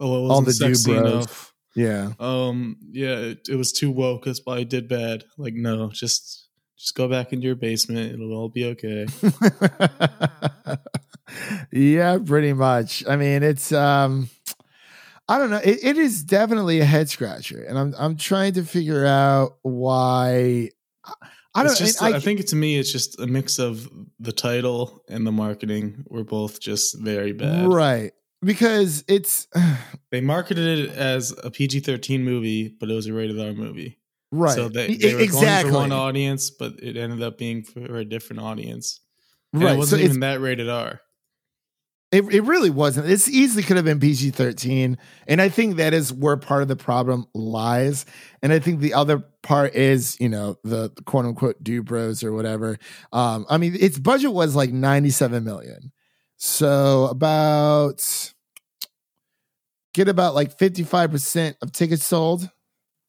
oh, 0.00 0.06
it 0.06 0.28
wasn't 0.28 0.30
All 0.30 0.42
the 0.42 0.52
sexy 0.52 0.92
enough. 0.92 1.53
Yeah 1.74 2.12
Um, 2.20 2.76
yeah, 2.90 3.16
it, 3.16 3.48
it 3.48 3.56
was 3.56 3.72
too 3.72 3.90
woke. 3.90 4.24
That's 4.24 4.40
why 4.44 4.58
I 4.58 4.64
did 4.64 4.88
bad. 4.88 5.24
Like, 5.36 5.54
no, 5.54 5.90
just 5.90 6.48
Just 6.76 6.94
go 6.94 7.08
back 7.08 7.32
into 7.32 7.46
your 7.46 7.56
basement. 7.56 8.12
It'll 8.12 8.32
all 8.32 8.48
be 8.48 8.66
okay. 8.66 9.06
yeah, 11.72 12.18
pretty 12.24 12.52
much. 12.52 13.04
I 13.08 13.16
mean, 13.16 13.42
it's 13.42 13.72
um 13.72 14.28
I 15.28 15.38
don't 15.38 15.50
know. 15.50 15.60
It, 15.64 15.82
it 15.82 15.96
is 15.96 16.22
definitely 16.22 16.80
a 16.80 16.84
head 16.84 17.08
scratcher, 17.08 17.64
and 17.64 17.78
I'm 17.78 17.94
I'm 17.98 18.16
trying 18.16 18.54
to 18.54 18.64
figure 18.64 19.06
out 19.06 19.56
why. 19.62 20.70
I 21.54 21.62
don't. 21.62 21.76
Just, 21.76 22.02
I, 22.02 22.16
I, 22.16 22.20
think 22.20 22.44
to 22.46 22.56
me, 22.56 22.78
it's 22.78 22.92
just 22.92 23.18
a 23.20 23.26
mix 23.26 23.58
of 23.58 23.88
the 24.18 24.32
title 24.32 25.02
and 25.08 25.26
the 25.26 25.32
marketing 25.32 26.04
were 26.08 26.24
both 26.24 26.60
just 26.60 26.98
very 26.98 27.32
bad. 27.32 27.68
Right, 27.68 28.12
because 28.44 29.04
it's 29.08 29.48
they 30.10 30.20
marketed 30.20 30.78
it 30.78 30.90
as 30.90 31.34
a 31.42 31.50
PG-13 31.50 32.20
movie, 32.20 32.68
but 32.68 32.90
it 32.90 32.94
was 32.94 33.06
a 33.06 33.12
rated 33.12 33.40
R 33.40 33.52
movie. 33.52 33.98
Right. 34.30 34.54
So 34.54 34.68
they, 34.68 34.94
they 34.94 35.14
were 35.14 35.20
exactly. 35.20 35.70
going 35.70 35.88
for 35.88 35.88
one 35.90 35.92
audience, 35.92 36.50
but 36.50 36.74
it 36.82 36.96
ended 36.96 37.22
up 37.22 37.38
being 37.38 37.62
for 37.62 37.96
a 37.96 38.04
different 38.04 38.42
audience. 38.42 39.00
And 39.52 39.62
right. 39.62 39.74
It 39.74 39.78
wasn't 39.78 40.00
so 40.00 40.04
even 40.04 40.20
that 40.20 40.40
rated 40.40 40.68
R. 40.68 41.00
It, 42.10 42.32
it 42.32 42.42
really 42.42 42.70
wasn't. 42.70 43.08
It 43.08 43.28
easily 43.28 43.64
could 43.64 43.76
have 43.76 43.84
been 43.84 43.98
PG 43.98 44.30
13. 44.30 44.98
And 45.26 45.42
I 45.42 45.48
think 45.48 45.76
that 45.76 45.94
is 45.94 46.12
where 46.12 46.36
part 46.36 46.62
of 46.62 46.68
the 46.68 46.76
problem 46.76 47.26
lies. 47.34 48.06
And 48.40 48.52
I 48.52 48.60
think 48.60 48.80
the 48.80 48.94
other 48.94 49.18
part 49.42 49.74
is, 49.74 50.16
you 50.20 50.28
know, 50.28 50.56
the, 50.62 50.92
the 50.94 51.02
quote 51.02 51.24
unquote 51.24 51.62
do 51.62 51.82
bros 51.82 52.22
or 52.22 52.32
whatever. 52.32 52.78
Um, 53.12 53.46
I 53.50 53.58
mean, 53.58 53.76
its 53.78 53.98
budget 53.98 54.32
was 54.32 54.54
like 54.54 54.72
97 54.72 55.42
million. 55.42 55.92
So 56.36 57.06
about 57.06 58.33
get 59.94 60.08
about 60.08 60.34
like 60.34 60.56
55% 60.58 61.54
of 61.62 61.72
tickets 61.72 62.04
sold. 62.04 62.50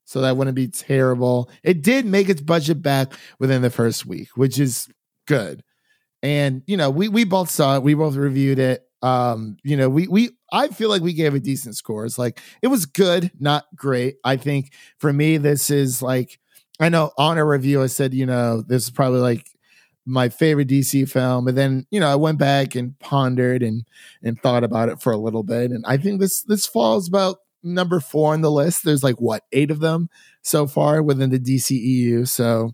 So 0.06 0.22
that 0.22 0.38
wouldn't 0.38 0.56
be 0.56 0.68
terrible. 0.68 1.50
It 1.64 1.82
did 1.82 2.06
make 2.06 2.30
its 2.30 2.42
budget 2.42 2.82
back 2.82 3.14
within 3.40 3.62
the 3.64 3.72
first 3.72 4.06
week, 4.06 4.30
which 4.36 4.60
is 4.60 4.88
good. 5.28 5.64
And 6.22 6.62
you 6.68 6.78
know, 6.78 6.90
we 6.90 7.10
we 7.10 7.24
both 7.24 7.50
saw 7.50 7.76
it. 7.76 7.84
We 7.84 7.96
both 7.96 8.16
reviewed 8.16 8.60
it 8.60 8.86
um 9.06 9.56
you 9.64 9.78
know 9.78 9.88
we 9.88 10.08
we 10.08 10.32
i 10.52 10.68
feel 10.70 10.90
like 10.90 11.02
we 11.02 11.14
gave 11.14 11.36
a 11.36 11.40
decent 11.40 11.76
score 11.76 12.06
it's 12.06 12.18
like 12.18 12.40
it 12.64 12.68
was 12.68 12.88
good 12.88 13.30
not 13.40 13.66
great 13.76 14.16
i 14.24 14.36
think 14.36 14.74
for 14.98 15.14
me 15.14 15.38
this 15.38 15.70
is 15.70 16.02
like 16.02 16.40
i 16.80 16.90
know 16.90 17.12
on 17.18 17.38
a 17.38 17.46
review 17.46 17.84
i 17.84 17.88
said 17.88 18.16
you 18.16 18.26
know 18.26 18.64
this 18.64 18.86
is 18.86 18.90
probably 18.90 19.20
like 19.20 19.46
my 20.06 20.30
favorite 20.30 20.68
dc 20.68 21.10
film 21.10 21.48
and 21.48 21.58
then 21.58 21.86
you 21.90 22.00
know 22.00 22.08
i 22.08 22.16
went 22.16 22.38
back 22.38 22.76
and 22.76 22.98
pondered 23.00 23.64
and 23.64 23.86
and 24.24 24.42
thought 24.42 24.64
about 24.64 24.90
it 24.90 25.02
for 25.02 25.12
a 25.12 25.18
little 25.18 25.44
bit 25.44 25.72
and 25.72 25.84
i 25.88 25.98
think 25.98 26.20
this 26.20 26.42
this 26.44 26.66
falls 26.66 27.08
about 27.08 27.38
number 27.64 28.00
four 28.00 28.34
on 28.34 28.42
the 28.42 28.52
list 28.52 28.84
there's 28.84 29.04
like 29.04 29.20
what 29.20 29.44
eight 29.52 29.72
of 29.72 29.80
them 29.80 30.10
so 30.42 30.68
far 30.68 31.02
within 31.02 31.32
the 31.32 31.40
dceu 31.40 32.28
so 32.28 32.72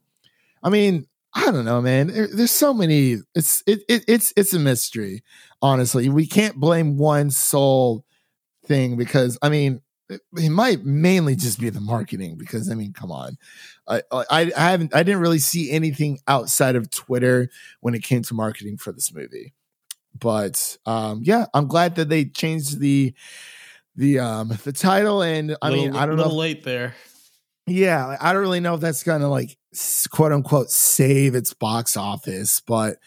i 0.63 0.69
mean 0.69 1.07
I 1.33 1.45
don't 1.45 1.65
know, 1.65 1.81
man. 1.81 2.07
There, 2.07 2.27
there's 2.27 2.51
so 2.51 2.73
many. 2.73 3.17
It's 3.33 3.63
it, 3.65 3.83
it 3.87 4.03
it's 4.07 4.33
it's 4.35 4.53
a 4.53 4.59
mystery. 4.59 5.23
Honestly, 5.61 6.09
we 6.09 6.27
can't 6.27 6.57
blame 6.57 6.97
one 6.97 7.31
sole 7.31 8.03
thing 8.65 8.97
because 8.97 9.37
I 9.41 9.49
mean 9.49 9.81
it, 10.11 10.49
might 10.49 10.83
mainly 10.83 11.35
just 11.35 11.59
be 11.59 11.69
the 11.69 11.81
marketing. 11.81 12.37
Because 12.37 12.69
I 12.69 12.75
mean, 12.75 12.93
come 12.93 13.11
on, 13.11 13.37
I, 13.87 14.01
I 14.11 14.51
I 14.55 14.69
haven't 14.71 14.95
I 14.95 15.03
didn't 15.03 15.21
really 15.21 15.39
see 15.39 15.71
anything 15.71 16.19
outside 16.27 16.75
of 16.75 16.91
Twitter 16.91 17.49
when 17.79 17.93
it 17.93 18.03
came 18.03 18.23
to 18.23 18.33
marketing 18.33 18.77
for 18.77 18.91
this 18.91 19.13
movie. 19.13 19.53
But 20.17 20.77
um, 20.85 21.21
yeah, 21.23 21.45
I'm 21.53 21.67
glad 21.67 21.95
that 21.95 22.09
they 22.09 22.25
changed 22.25 22.79
the 22.79 23.13
the 23.95 24.19
um 24.19 24.49
the 24.63 24.73
title 24.73 25.21
and 25.21 25.55
I 25.61 25.69
little, 25.69 25.85
mean 25.85 25.95
I 25.95 26.05
don't 26.05 26.17
know 26.17 26.27
late 26.27 26.63
there 26.63 26.95
yeah, 27.67 28.17
I 28.19 28.33
don't 28.33 28.41
really 28.41 28.59
know 28.59 28.75
if 28.75 28.81
that's 28.81 29.03
gonna 29.03 29.29
like 29.29 29.57
quote 30.09 30.31
unquote 30.31 30.69
save 30.69 31.35
its 31.35 31.53
box 31.53 31.95
office, 31.95 32.61
but 32.61 32.97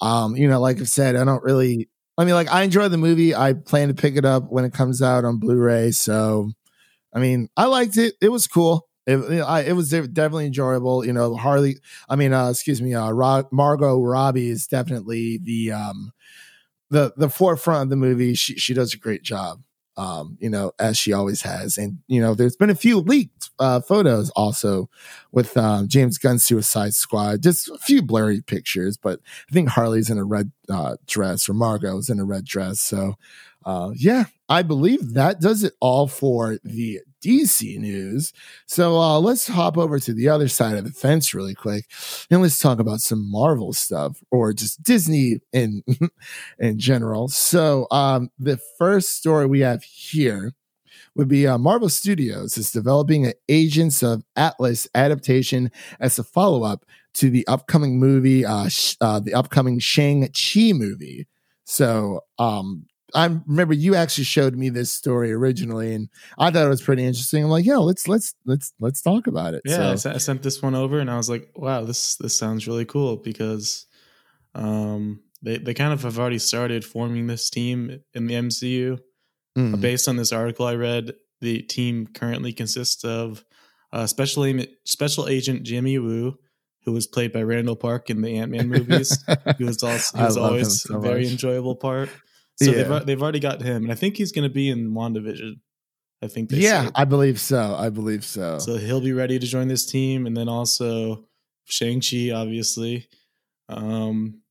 um, 0.00 0.36
you 0.36 0.48
know, 0.48 0.60
like 0.60 0.80
I 0.80 0.84
said, 0.84 1.16
I 1.16 1.24
don't 1.24 1.42
really. 1.42 1.88
I 2.18 2.24
mean, 2.24 2.34
like 2.34 2.50
I 2.50 2.64
enjoy 2.64 2.88
the 2.88 2.98
movie. 2.98 3.34
I 3.34 3.52
plan 3.52 3.88
to 3.88 3.94
pick 3.94 4.16
it 4.16 4.24
up 4.24 4.50
when 4.50 4.64
it 4.64 4.72
comes 4.72 5.00
out 5.00 5.24
on 5.24 5.38
Blu-ray. 5.38 5.92
So, 5.92 6.50
I 7.14 7.20
mean, 7.20 7.48
I 7.56 7.66
liked 7.66 7.96
it. 7.96 8.14
It 8.20 8.30
was 8.30 8.48
cool. 8.48 8.88
It, 9.06 9.18
it 9.66 9.72
was 9.72 9.90
definitely 9.90 10.46
enjoyable. 10.46 11.06
You 11.06 11.14
know, 11.14 11.36
Harley. 11.36 11.76
I 12.08 12.16
mean, 12.16 12.34
uh, 12.34 12.50
excuse 12.50 12.82
me, 12.82 12.92
uh, 12.94 13.12
Margot 13.52 14.02
Robbie 14.02 14.50
is 14.50 14.66
definitely 14.66 15.38
the 15.42 15.72
um, 15.72 16.12
the 16.90 17.14
the 17.16 17.30
forefront 17.30 17.84
of 17.84 17.90
the 17.90 17.96
movie. 17.96 18.34
She 18.34 18.56
she 18.56 18.74
does 18.74 18.92
a 18.92 18.98
great 18.98 19.22
job 19.22 19.62
um, 19.98 20.38
you 20.40 20.48
know, 20.48 20.72
as 20.78 20.96
she 20.96 21.12
always 21.12 21.42
has. 21.42 21.76
And, 21.76 21.98
you 22.06 22.20
know, 22.20 22.32
there's 22.34 22.56
been 22.56 22.70
a 22.70 22.74
few 22.76 23.00
leaked 23.00 23.50
uh, 23.58 23.80
photos 23.80 24.30
also 24.30 24.88
with 25.32 25.56
um, 25.56 25.88
James 25.88 26.18
Gunn's 26.18 26.44
Suicide 26.44 26.94
Squad, 26.94 27.42
just 27.42 27.68
a 27.68 27.78
few 27.78 28.00
blurry 28.00 28.40
pictures, 28.40 28.96
but 28.96 29.20
I 29.50 29.52
think 29.52 29.70
Harley's 29.70 30.08
in 30.08 30.16
a 30.16 30.24
red 30.24 30.52
uh, 30.70 30.96
dress 31.08 31.48
or 31.48 31.52
Margot's 31.52 32.08
in 32.08 32.20
a 32.20 32.24
red 32.24 32.44
dress. 32.44 32.80
So, 32.80 33.16
uh, 33.66 33.90
yeah, 33.96 34.26
I 34.48 34.62
believe 34.62 35.14
that 35.14 35.40
does 35.40 35.64
it 35.64 35.74
all 35.80 36.06
for 36.06 36.58
the 36.62 37.00
DC 37.22 37.78
news. 37.78 38.32
So 38.66 38.96
uh, 38.96 39.18
let's 39.18 39.48
hop 39.48 39.76
over 39.76 39.98
to 39.98 40.12
the 40.12 40.28
other 40.28 40.48
side 40.48 40.76
of 40.76 40.84
the 40.84 40.90
fence 40.90 41.34
really 41.34 41.54
quick, 41.54 41.86
and 42.30 42.42
let's 42.42 42.58
talk 42.58 42.78
about 42.78 43.00
some 43.00 43.30
Marvel 43.30 43.72
stuff 43.72 44.22
or 44.30 44.52
just 44.52 44.82
Disney 44.82 45.40
in 45.52 45.82
in 46.58 46.78
general. 46.78 47.28
So 47.28 47.86
um, 47.90 48.30
the 48.38 48.58
first 48.78 49.16
story 49.16 49.46
we 49.46 49.60
have 49.60 49.82
here 49.82 50.54
would 51.14 51.28
be 51.28 51.46
uh, 51.46 51.58
Marvel 51.58 51.88
Studios 51.88 52.56
is 52.56 52.70
developing 52.70 53.26
an 53.26 53.32
Agents 53.48 54.02
of 54.02 54.22
Atlas 54.36 54.88
adaptation 54.94 55.70
as 56.00 56.18
a 56.18 56.24
follow 56.24 56.62
up 56.62 56.84
to 57.14 57.30
the 57.30 57.46
upcoming 57.48 57.98
movie, 57.98 58.44
uh, 58.44 58.68
sh- 58.68 58.96
uh, 59.00 59.18
the 59.18 59.34
upcoming 59.34 59.80
Shang 59.80 60.28
Chi 60.28 60.72
movie. 60.72 61.26
So 61.64 62.20
um, 62.38 62.86
I 63.14 63.24
remember 63.46 63.74
you 63.74 63.94
actually 63.94 64.24
showed 64.24 64.54
me 64.54 64.68
this 64.68 64.92
story 64.92 65.32
originally, 65.32 65.94
and 65.94 66.08
I 66.38 66.50
thought 66.50 66.66
it 66.66 66.68
was 66.68 66.82
pretty 66.82 67.04
interesting. 67.04 67.44
I'm 67.44 67.50
like, 67.50 67.64
yeah, 67.64 67.78
let's 67.78 68.06
let's 68.06 68.34
let's 68.44 68.72
let's 68.80 69.00
talk 69.00 69.26
about 69.26 69.54
it. 69.54 69.62
Yeah, 69.64 69.94
so. 69.94 70.10
I 70.10 70.18
sent 70.18 70.42
this 70.42 70.62
one 70.62 70.74
over, 70.74 70.98
and 70.98 71.10
I 71.10 71.16
was 71.16 71.30
like, 71.30 71.50
wow, 71.54 71.84
this 71.84 72.16
this 72.16 72.38
sounds 72.38 72.68
really 72.68 72.84
cool 72.84 73.16
because 73.16 73.86
um, 74.54 75.20
they 75.42 75.58
they 75.58 75.74
kind 75.74 75.92
of 75.92 76.02
have 76.02 76.18
already 76.18 76.38
started 76.38 76.84
forming 76.84 77.26
this 77.26 77.48
team 77.48 78.00
in 78.14 78.26
the 78.26 78.34
MCU. 78.34 78.98
Mm. 79.56 79.80
Based 79.80 80.06
on 80.06 80.16
this 80.16 80.32
article 80.32 80.66
I 80.66 80.74
read, 80.74 81.14
the 81.40 81.62
team 81.62 82.06
currently 82.06 82.52
consists 82.52 83.04
of 83.04 83.44
uh, 83.92 84.06
special 84.06 84.46
special 84.84 85.28
agent 85.28 85.62
Jimmy 85.62 85.98
Woo, 85.98 86.36
who 86.84 86.92
was 86.92 87.06
played 87.06 87.32
by 87.32 87.42
Randall 87.42 87.76
Park 87.76 88.10
in 88.10 88.20
the 88.20 88.36
Ant 88.36 88.50
Man 88.50 88.68
movies. 88.68 89.24
he 89.58 89.64
was 89.64 89.82
also 89.82 90.18
he 90.18 90.24
was 90.24 90.36
always 90.36 90.82
so 90.82 90.96
a 90.96 91.00
very 91.00 91.26
enjoyable 91.26 91.74
part. 91.74 92.10
So 92.60 92.70
yeah. 92.70 92.82
they've 92.82 93.06
they've 93.06 93.22
already 93.22 93.40
got 93.40 93.62
him, 93.62 93.84
and 93.84 93.92
I 93.92 93.94
think 93.94 94.16
he's 94.16 94.32
going 94.32 94.48
to 94.48 94.52
be 94.52 94.68
in 94.68 94.92
WandaVision. 94.92 95.60
I 96.20 96.26
think. 96.26 96.50
yeah, 96.50 96.84
said. 96.84 96.92
I 96.96 97.04
believe 97.04 97.38
so. 97.38 97.76
I 97.78 97.90
believe 97.90 98.24
so. 98.24 98.58
So 98.58 98.76
he'll 98.76 99.00
be 99.00 99.12
ready 99.12 99.38
to 99.38 99.46
join 99.46 99.68
this 99.68 99.86
team, 99.86 100.26
and 100.26 100.36
then 100.36 100.48
also 100.48 101.26
Shang 101.66 102.00
Chi, 102.00 102.30
obviously. 102.34 103.08
Um, 103.68 104.42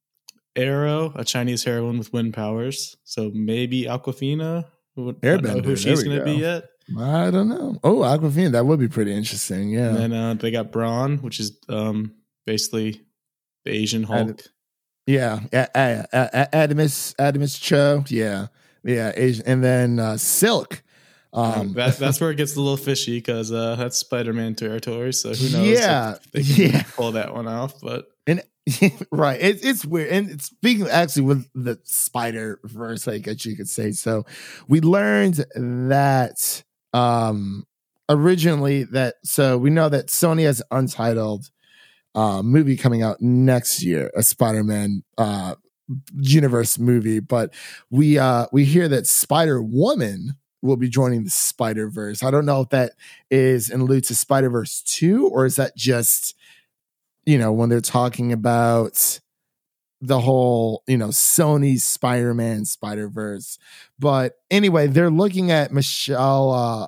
Aero, 0.56 1.12
a 1.16 1.24
Chinese 1.24 1.64
heroine 1.64 1.98
with 1.98 2.14
wind 2.14 2.34
powers. 2.34 2.96
So 3.04 3.32
maybe 3.34 3.84
Awkwafina. 3.84 4.66
Airbender. 4.98 5.64
who 5.64 5.76
she's 5.76 6.04
going 6.04 6.18
to 6.18 6.26
be 6.26 6.34
yet. 6.34 6.64
I 6.98 7.30
don't 7.30 7.50
know. 7.50 7.78
Oh, 7.84 7.98
Awkwafina. 7.98 8.54
that 8.54 8.66
would 8.66 8.80
be 8.80 8.88
pretty 8.88 9.14
interesting. 9.14 9.70
Yeah. 9.70 9.90
And 9.90 9.98
then 9.98 10.14
uh, 10.14 10.34
they 10.34 10.52
got 10.52 10.72
Brawn, 10.72 11.18
which 11.18 11.40
is 11.40 11.60
um, 11.70 12.16
basically 12.46 13.02
the 13.66 13.72
Asian 13.72 14.04
Hulk. 14.04 14.42
Yeah, 15.08 15.40
Adamus 15.52 17.16
Adamus 17.16 17.60
Cho. 17.60 18.04
Yeah, 18.10 18.48
yeah, 18.84 19.14
Asian, 19.16 19.46
and 19.48 19.64
then 19.64 20.00
uh, 20.00 20.18
Silk. 20.18 20.84
Um, 21.34 21.74
that, 21.74 21.98
that's 21.98 22.20
where 22.20 22.32
it 22.32 22.36
gets 22.36 22.56
a 22.56 22.62
little 22.62 22.78
fishy 22.78 23.18
because 23.18 23.52
uh, 23.52 23.76
that's 23.76 23.98
Spider-Man 23.98 24.56
territory. 24.56 25.14
So 25.14 25.34
who 25.34 25.50
knows? 25.50 25.68
Yeah, 25.68 26.18
they 26.34 26.44
can 26.44 26.72
yeah. 26.72 26.84
pull 26.96 27.14
that 27.14 27.34
one 27.34 27.48
off. 27.48 27.80
But 27.82 28.08
and 28.26 28.42
right, 29.12 29.40
it, 29.40 29.64
it's 29.64 29.86
weird. 29.86 30.10
And 30.10 30.42
speaking 30.42 30.88
actually 30.90 31.24
with 31.24 31.48
the 31.54 31.80
Spider 31.84 32.60
Verse, 32.64 33.08
I 33.08 33.20
guess 33.20 33.46
you 33.46 33.56
could 33.56 33.70
say. 33.70 33.92
So 33.92 34.26
we 34.68 34.82
learned 34.82 35.46
that 35.56 36.64
um 36.94 37.66
originally 38.10 38.84
that 38.84 39.16
so 39.24 39.58
we 39.58 39.70
know 39.70 39.90
that 39.90 40.08
Sony 40.08 40.44
has 40.44 40.62
Untitled 40.72 41.50
uh, 42.16 42.42
movie 42.42 42.78
coming 42.78 43.02
out 43.02 43.22
next 43.22 43.84
year, 43.84 44.12
a 44.16 44.24
Spider-Man 44.24 45.04
uh, 45.18 45.56
universe 46.16 46.78
movie. 46.80 47.20
But 47.20 47.54
we 47.90 48.18
uh, 48.18 48.48
we 48.52 48.66
hear 48.66 48.88
that 48.88 49.08
Spider 49.08 49.62
Woman 49.62 50.38
will 50.62 50.78
be 50.78 50.90
joining 50.90 51.24
the 51.24 51.30
Spider 51.30 51.90
Verse. 51.90 52.24
I 52.24 52.32
don't 52.32 52.46
know 52.46 52.62
if 52.62 52.70
that 52.70 52.94
is 53.30 53.70
in 53.70 53.86
lieu 53.86 54.02
to 54.02 54.16
Spider 54.16 54.50
Verse 54.50 54.82
two, 54.82 55.28
or 55.28 55.46
is 55.46 55.56
that 55.56 55.76
just 55.76 56.36
you 57.26 57.38
know 57.38 57.52
when 57.52 57.70
they're 57.70 57.82
talking 57.82 58.32
about 58.34 59.20
the 60.02 60.20
whole 60.20 60.84
you 60.88 60.98
know 60.98 61.10
Sony 61.10 61.80
Spider 61.80 62.34
Man 62.34 62.66
Spider 62.66 63.08
Verse. 63.10 63.58
But 64.00 64.34
anyway, 64.52 64.88
they're 64.88 65.10
looking 65.10 65.52
at 65.52 65.72
Michelle. 65.72 66.52
Uh, 66.52 66.88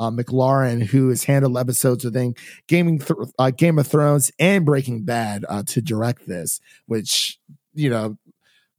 uh, 0.00 0.10
MacLaren, 0.10 0.82
who 0.82 1.10
has 1.10 1.22
handled 1.24 1.58
episodes 1.58 2.04
within 2.04 2.34
gaming 2.66 2.98
th- 2.98 3.12
uh, 3.38 3.50
Game 3.50 3.78
of 3.78 3.86
Thrones 3.86 4.32
and 4.40 4.64
Breaking 4.64 5.04
Bad 5.04 5.44
uh, 5.48 5.62
to 5.68 5.80
direct 5.80 6.26
this, 6.26 6.60
which 6.86 7.38
you 7.74 7.90
know, 7.90 8.16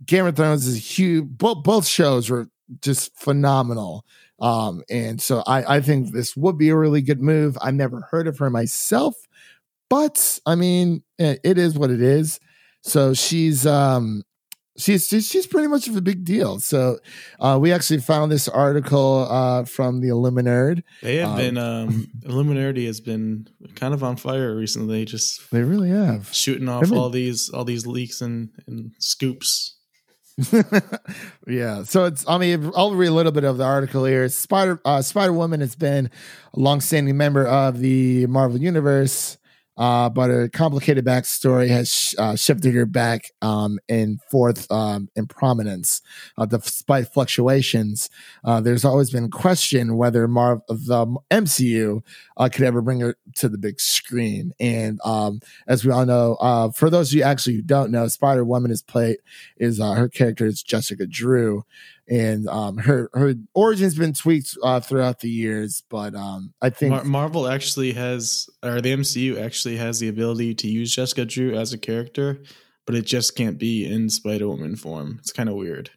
Game 0.06 0.26
of 0.26 0.36
Thrones 0.36 0.68
is 0.68 0.98
huge. 0.98 1.26
Both 1.30 1.64
both 1.64 1.88
shows 1.88 2.30
were 2.30 2.48
just 2.82 3.16
phenomenal. 3.18 4.06
Um, 4.40 4.84
and 4.90 5.22
so 5.22 5.44
I, 5.46 5.76
I 5.78 5.82
think 5.82 6.12
this 6.12 6.36
would 6.36 6.58
be 6.58 6.70
a 6.70 6.76
really 6.76 7.02
good 7.02 7.22
move. 7.22 7.58
I've 7.62 7.76
never 7.76 8.02
heard 8.10 8.28
of 8.28 8.40
her 8.40 8.50
myself, 8.50 9.16
but 9.90 10.40
I 10.48 10.56
mean, 10.56 11.04
it 11.20 11.60
is 11.60 11.78
what 11.78 11.92
it 11.92 12.02
is. 12.02 12.40
So 12.82 13.14
she's 13.14 13.68
um 13.68 14.24
she's 14.82 15.08
she's 15.08 15.48
pretty 15.48 15.68
much 15.68 15.88
of 15.88 15.96
a 15.96 16.02
big 16.02 16.24
deal. 16.24 16.60
So 16.60 17.00
uh, 17.40 17.58
we 17.62 17.72
actually 17.72 18.00
found 18.00 18.32
this 18.32 18.48
article 18.48 19.28
uh, 19.30 19.66
from 19.66 20.02
the 20.02 20.10
Illuminerd. 20.10 20.84
They 21.02 21.18
have 21.18 21.32
um, 21.32 21.38
been 21.38 21.58
um, 21.58 22.12
Illuminati 22.26 22.86
has 22.86 23.00
been 23.00 23.48
kind 23.76 23.94
of 23.94 24.04
on 24.04 24.16
fire 24.18 24.56
recently. 24.56 25.06
Just 25.06 25.50
they 25.52 25.64
really 25.64 25.90
have 25.90 26.34
shooting 26.34 26.70
off 26.70 26.92
all 26.92 27.10
these 27.10 27.50
all 27.50 27.64
these 27.64 27.86
leaks 27.88 28.22
and, 28.22 28.50
and 28.68 28.92
scoops. 29.00 29.78
yeah. 31.48 31.84
So 31.84 32.06
it's, 32.06 32.28
I 32.28 32.38
mean, 32.38 32.72
I'll 32.76 32.96
read 32.96 33.10
a 33.10 33.14
little 33.14 33.32
bit 33.32 33.44
of 33.44 33.58
the 33.58 33.64
article 33.64 34.06
here. 34.06 34.28
Spider, 34.30 34.80
uh, 34.86 35.02
Spider 35.02 35.34
Woman 35.34 35.60
has 35.60 35.76
been 35.76 36.10
a 36.54 36.60
longstanding 36.60 37.18
member 37.18 37.46
of 37.46 37.80
the 37.80 38.26
Marvel 38.28 38.60
Universe 38.60 39.38
uh, 39.78 40.10
but 40.10 40.30
a 40.30 40.50
complicated 40.50 41.06
backstory 41.06 41.70
has 41.70 42.14
uh, 42.18 42.36
shifted 42.36 42.74
her 42.76 42.86
back 42.86 43.32
um, 43.42 43.80
and 43.88 44.22
forth 44.24 44.70
um, 44.72 45.10
in 45.16 45.26
prominence. 45.28 46.02
Uh, 46.38 46.46
despite 46.46 47.08
fluctuations, 47.08 48.10
uh, 48.44 48.60
there's 48.60 48.86
always 48.86 49.10
been 49.10 49.30
question 49.32 49.98
whether 49.98 50.28
Mar- 50.28 50.62
the 50.68 51.06
MCU 51.32 52.04
uh, 52.38 52.50
could 52.50 52.66
ever 52.66 52.82
bring 52.82 53.00
her 53.00 53.16
to 53.36 53.50
the 53.50 53.58
big 53.58 53.80
screen. 53.80 54.54
And 54.60 55.00
um, 55.06 55.40
as 55.68 55.86
we 55.86 55.92
all 55.92 56.06
know, 56.06 56.36
uh, 56.36 56.72
for 56.72 56.90
those 56.90 57.12
of 57.12 57.18
you 57.18 57.24
actually 57.24 57.56
who 57.56 57.62
don't 57.62 57.92
know, 57.92 58.08
Spider 58.08 58.44
Woman 58.44 58.72
is 58.72 58.82
played 58.82 59.18
is 59.58 59.80
her 59.80 60.10
character 60.10 60.46
is 60.46 60.62
Jessica 60.62 61.08
Drew, 61.08 61.64
and 62.10 62.48
um, 62.48 62.78
her 62.78 63.10
her 63.14 63.36
origin's 63.56 63.96
been 63.96 64.14
tweaked 64.14 64.58
uh, 64.64 64.80
throughout 64.80 65.20
the 65.20 65.30
years, 65.30 65.84
but 65.90 66.16
um, 66.16 66.54
I 66.62 66.70
think 66.70 66.92
Mar- 66.92 67.04
Marvel 67.04 67.48
actually 67.48 67.94
has, 67.94 68.50
or 68.64 68.82
the 68.82 68.94
MCU 68.94 69.42
actually 69.42 69.78
has 69.78 70.00
the 70.00 70.08
ability 70.08 70.56
to 70.56 70.68
use 70.68 70.96
Jessica 70.96 71.26
Drew 71.26 71.56
as 71.56 71.74
a 71.74 71.78
character, 71.78 72.42
but 72.86 72.96
it 72.96 73.06
just 73.06 73.36
can't 73.36 73.58
be 73.58 73.86
in 73.86 74.10
Spider 74.10 74.48
Woman 74.48 74.76
form. 74.76 75.18
It's 75.20 75.32
kind 75.32 75.50
of 75.50 75.56
weird. 75.56 75.92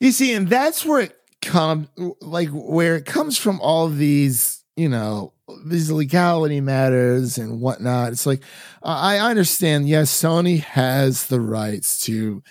You 0.00 0.12
see, 0.12 0.32
and 0.34 0.48
that's 0.48 0.84
where 0.84 1.00
it 1.00 1.16
comes, 1.42 1.88
like 2.20 2.48
where 2.48 2.96
it 2.96 3.06
comes 3.06 3.38
from. 3.38 3.60
All 3.60 3.88
these, 3.88 4.64
you 4.76 4.88
know, 4.88 5.32
these 5.64 5.90
legality 5.90 6.60
matters 6.60 7.38
and 7.38 7.60
whatnot. 7.60 8.12
It's 8.12 8.26
like 8.26 8.42
I 8.82 9.18
understand. 9.18 9.88
Yes, 9.88 10.10
Sony 10.10 10.60
has 10.60 11.26
the 11.26 11.40
rights 11.40 12.00
to 12.06 12.42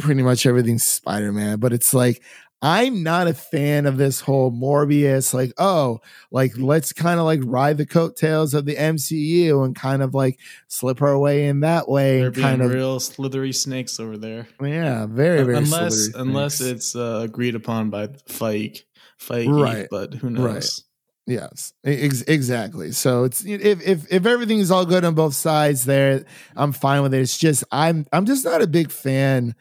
pretty 0.00 0.22
much 0.22 0.46
everything's 0.46 0.84
Spider 0.84 1.32
Man, 1.32 1.58
but 1.58 1.72
it's 1.72 1.94
like 1.94 2.22
I'm 2.62 3.02
not 3.02 3.26
a 3.26 3.32
fan 3.32 3.86
of 3.86 3.96
this 3.96 4.20
whole 4.20 4.52
Morbius, 4.52 5.32
like, 5.32 5.52
oh, 5.56 6.00
like 6.30 6.52
let's 6.58 6.92
kind 6.92 7.18
of 7.18 7.24
like 7.24 7.40
ride 7.42 7.78
the 7.78 7.86
coattails 7.86 8.52
of 8.52 8.66
the 8.66 8.76
MCU 8.76 9.64
and 9.64 9.74
kind 9.74 10.02
of 10.02 10.14
like 10.14 10.38
slip 10.68 11.00
our 11.00 11.18
way 11.18 11.46
in 11.46 11.60
that 11.60 11.88
way. 11.88 12.20
They're 12.20 12.32
kind 12.32 12.60
of 12.60 12.70
real 12.70 13.00
slithery 13.00 13.52
snakes 13.52 13.98
over 13.98 14.18
there. 14.18 14.46
Yeah, 14.60 15.06
very, 15.06 15.42
very 15.42 15.56
unless 15.56 16.08
unless 16.14 16.60
it's 16.60 16.94
uh, 16.94 17.22
agreed 17.24 17.54
upon 17.54 17.88
by 17.88 18.08
Feige, 18.08 18.82
Feige, 19.18 19.62
right. 19.62 19.88
but 19.90 20.12
who 20.14 20.28
knows? 20.28 20.44
Right. 20.44 20.80
Yes, 21.26 21.72
ex- 21.84 22.22
exactly. 22.22 22.92
So 22.92 23.24
it's 23.24 23.42
if 23.42 23.86
if 23.86 24.12
if 24.12 24.26
everything 24.26 24.58
is 24.58 24.70
all 24.70 24.84
good 24.84 25.04
on 25.04 25.14
both 25.14 25.34
sides, 25.34 25.86
there, 25.86 26.26
I'm 26.56 26.72
fine 26.72 27.02
with 27.02 27.14
it. 27.14 27.20
It's 27.20 27.38
just 27.38 27.64
I'm 27.72 28.06
I'm 28.12 28.26
just 28.26 28.44
not 28.44 28.60
a 28.60 28.66
big 28.66 28.90
fan 28.90 29.54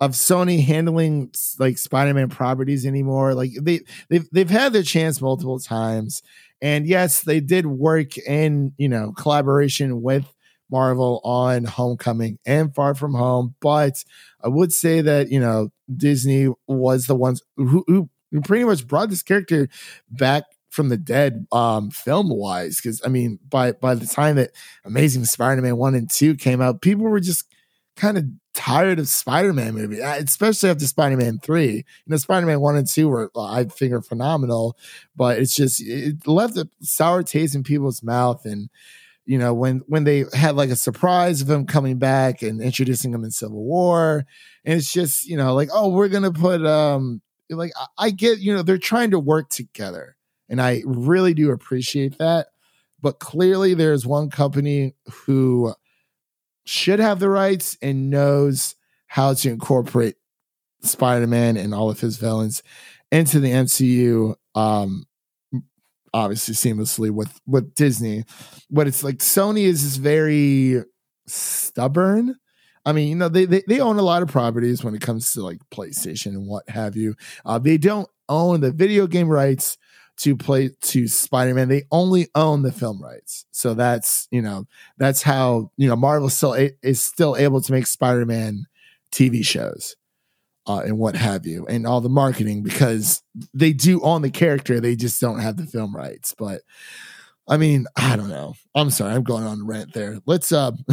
of 0.00 0.12
Sony 0.12 0.62
handling 0.64 1.32
like 1.58 1.78
Spider-Man 1.78 2.28
properties 2.28 2.84
anymore. 2.84 3.34
Like 3.34 3.52
they 3.60 3.80
they've 4.10 4.28
they've 4.30 4.50
had 4.50 4.72
their 4.72 4.82
chance 4.82 5.20
multiple 5.20 5.58
times. 5.58 6.22
And 6.60 6.86
yes, 6.86 7.22
they 7.22 7.40
did 7.40 7.66
work 7.66 8.16
in, 8.18 8.72
you 8.78 8.88
know, 8.88 9.12
collaboration 9.12 10.02
with 10.02 10.26
Marvel 10.70 11.20
on 11.22 11.64
Homecoming 11.64 12.38
and 12.46 12.74
Far 12.74 12.94
From 12.94 13.14
Home, 13.14 13.54
but 13.60 14.04
I 14.42 14.48
would 14.48 14.72
say 14.72 15.00
that, 15.00 15.30
you 15.30 15.38
know, 15.40 15.70
Disney 15.94 16.48
was 16.66 17.06
the 17.06 17.14
ones 17.14 17.42
who, 17.56 17.84
who, 17.86 18.08
who 18.32 18.40
pretty 18.40 18.64
much 18.64 18.86
brought 18.86 19.10
this 19.10 19.22
character 19.22 19.68
back 20.10 20.44
from 20.70 20.88
the 20.90 20.96
dead 20.96 21.46
um 21.52 21.90
film 21.90 22.28
wise 22.28 22.76
because 22.76 23.00
i 23.02 23.08
mean 23.08 23.38
by 23.48 23.72
by 23.72 23.94
the 23.94 24.06
time 24.06 24.36
that 24.36 24.50
amazing 24.84 25.24
spider-man 25.24 25.74
1 25.74 25.94
and 25.94 26.10
2 26.10 26.34
came 26.34 26.60
out 26.60 26.82
people 26.82 27.04
were 27.04 27.20
just 27.20 27.46
kind 27.96 28.18
of 28.18 28.24
tired 28.54 28.98
of 28.98 29.08
Spider-Man 29.08 29.74
movie, 29.74 30.00
especially 30.00 30.70
after 30.70 30.86
Spider-Man 30.86 31.40
three. 31.40 31.76
You 31.76 31.84
know, 32.06 32.16
Spider-Man 32.16 32.60
one 32.60 32.76
and 32.76 32.86
two 32.86 33.08
were 33.08 33.30
I 33.36 33.64
think 33.64 33.92
are 33.92 34.02
phenomenal, 34.02 34.76
but 35.14 35.38
it's 35.38 35.54
just 35.54 35.82
it 35.82 36.26
left 36.26 36.56
a 36.56 36.68
sour 36.80 37.22
taste 37.22 37.54
in 37.54 37.62
people's 37.62 38.02
mouth. 38.02 38.44
And 38.44 38.70
you 39.24 39.38
know, 39.38 39.52
when 39.52 39.82
when 39.86 40.04
they 40.04 40.24
had 40.32 40.56
like 40.56 40.70
a 40.70 40.76
surprise 40.76 41.40
of 41.40 41.50
him 41.50 41.66
coming 41.66 41.98
back 41.98 42.42
and 42.42 42.60
introducing 42.60 43.12
him 43.12 43.24
in 43.24 43.30
Civil 43.30 43.64
War, 43.64 44.24
and 44.64 44.78
it's 44.78 44.92
just 44.92 45.26
you 45.26 45.36
know 45.36 45.54
like 45.54 45.68
oh 45.72 45.88
we're 45.88 46.08
gonna 46.08 46.32
put 46.32 46.64
um 46.64 47.20
like 47.50 47.72
I 47.98 48.10
get 48.10 48.38
you 48.38 48.54
know 48.54 48.62
they're 48.62 48.78
trying 48.78 49.10
to 49.12 49.18
work 49.18 49.48
together, 49.50 50.16
and 50.48 50.60
I 50.60 50.82
really 50.84 51.34
do 51.34 51.50
appreciate 51.50 52.18
that. 52.18 52.48
But 53.02 53.18
clearly, 53.18 53.74
there's 53.74 54.06
one 54.06 54.30
company 54.30 54.94
who 55.12 55.74
should 56.66 56.98
have 56.98 57.20
the 57.20 57.30
rights 57.30 57.78
and 57.80 58.10
knows 58.10 58.74
how 59.06 59.32
to 59.32 59.48
incorporate 59.48 60.16
Spider-Man 60.82 61.56
and 61.56 61.72
all 61.72 61.88
of 61.88 62.00
his 62.00 62.18
villains 62.18 62.62
into 63.10 63.40
the 63.40 63.50
MCU. 63.50 64.34
Um, 64.54 65.06
obviously 66.12 66.54
seamlessly 66.54 67.10
with 67.10 67.40
with 67.46 67.74
Disney, 67.74 68.24
but 68.70 68.86
it's 68.86 69.04
like 69.04 69.18
Sony 69.18 69.64
is 69.64 69.82
just 69.82 70.00
very 70.00 70.82
stubborn. 71.26 72.36
I 72.84 72.92
mean, 72.92 73.08
you 73.08 73.16
know, 73.16 73.28
they, 73.28 73.44
they 73.44 73.62
they 73.66 73.80
own 73.80 73.98
a 73.98 74.02
lot 74.02 74.22
of 74.22 74.28
properties 74.28 74.82
when 74.82 74.94
it 74.94 75.00
comes 75.00 75.32
to 75.32 75.42
like 75.42 75.58
PlayStation 75.70 76.28
and 76.28 76.46
what 76.46 76.68
have 76.68 76.96
you. 76.96 77.16
Uh, 77.44 77.58
they 77.58 77.78
don't 77.78 78.08
own 78.28 78.60
the 78.60 78.72
video 78.72 79.06
game 79.06 79.28
rights 79.28 79.76
to 80.18 80.36
play 80.36 80.70
to 80.80 81.08
Spider-Man. 81.08 81.68
They 81.68 81.84
only 81.90 82.28
own 82.34 82.62
the 82.62 82.72
film 82.72 83.02
rights. 83.02 83.44
So 83.50 83.74
that's, 83.74 84.28
you 84.30 84.42
know, 84.42 84.66
that's 84.98 85.22
how, 85.22 85.70
you 85.76 85.88
know, 85.88 85.96
Marvel 85.96 86.30
still 86.30 86.54
a- 86.54 86.72
is 86.82 87.02
still 87.02 87.36
able 87.36 87.60
to 87.60 87.72
make 87.72 87.86
Spider-Man 87.86 88.66
TV 89.12 89.44
shows. 89.44 89.96
Uh, 90.68 90.80
and 90.80 90.98
what 90.98 91.14
have 91.14 91.46
you, 91.46 91.64
and 91.66 91.86
all 91.86 92.00
the 92.00 92.08
marketing 92.08 92.60
because 92.60 93.22
they 93.54 93.72
do 93.72 94.00
own 94.00 94.22
the 94.22 94.30
character, 94.30 94.80
they 94.80 94.96
just 94.96 95.20
don't 95.20 95.38
have 95.38 95.56
the 95.56 95.64
film 95.64 95.94
rights. 95.94 96.34
But 96.36 96.62
I 97.48 97.56
mean, 97.56 97.86
I 97.96 98.16
don't 98.16 98.28
know. 98.28 98.54
I'm 98.74 98.90
sorry, 98.90 99.14
I'm 99.14 99.22
going 99.22 99.44
on 99.44 99.66
rant 99.66 99.92
there. 99.92 100.18
Let's 100.26 100.50
uh 100.50 100.72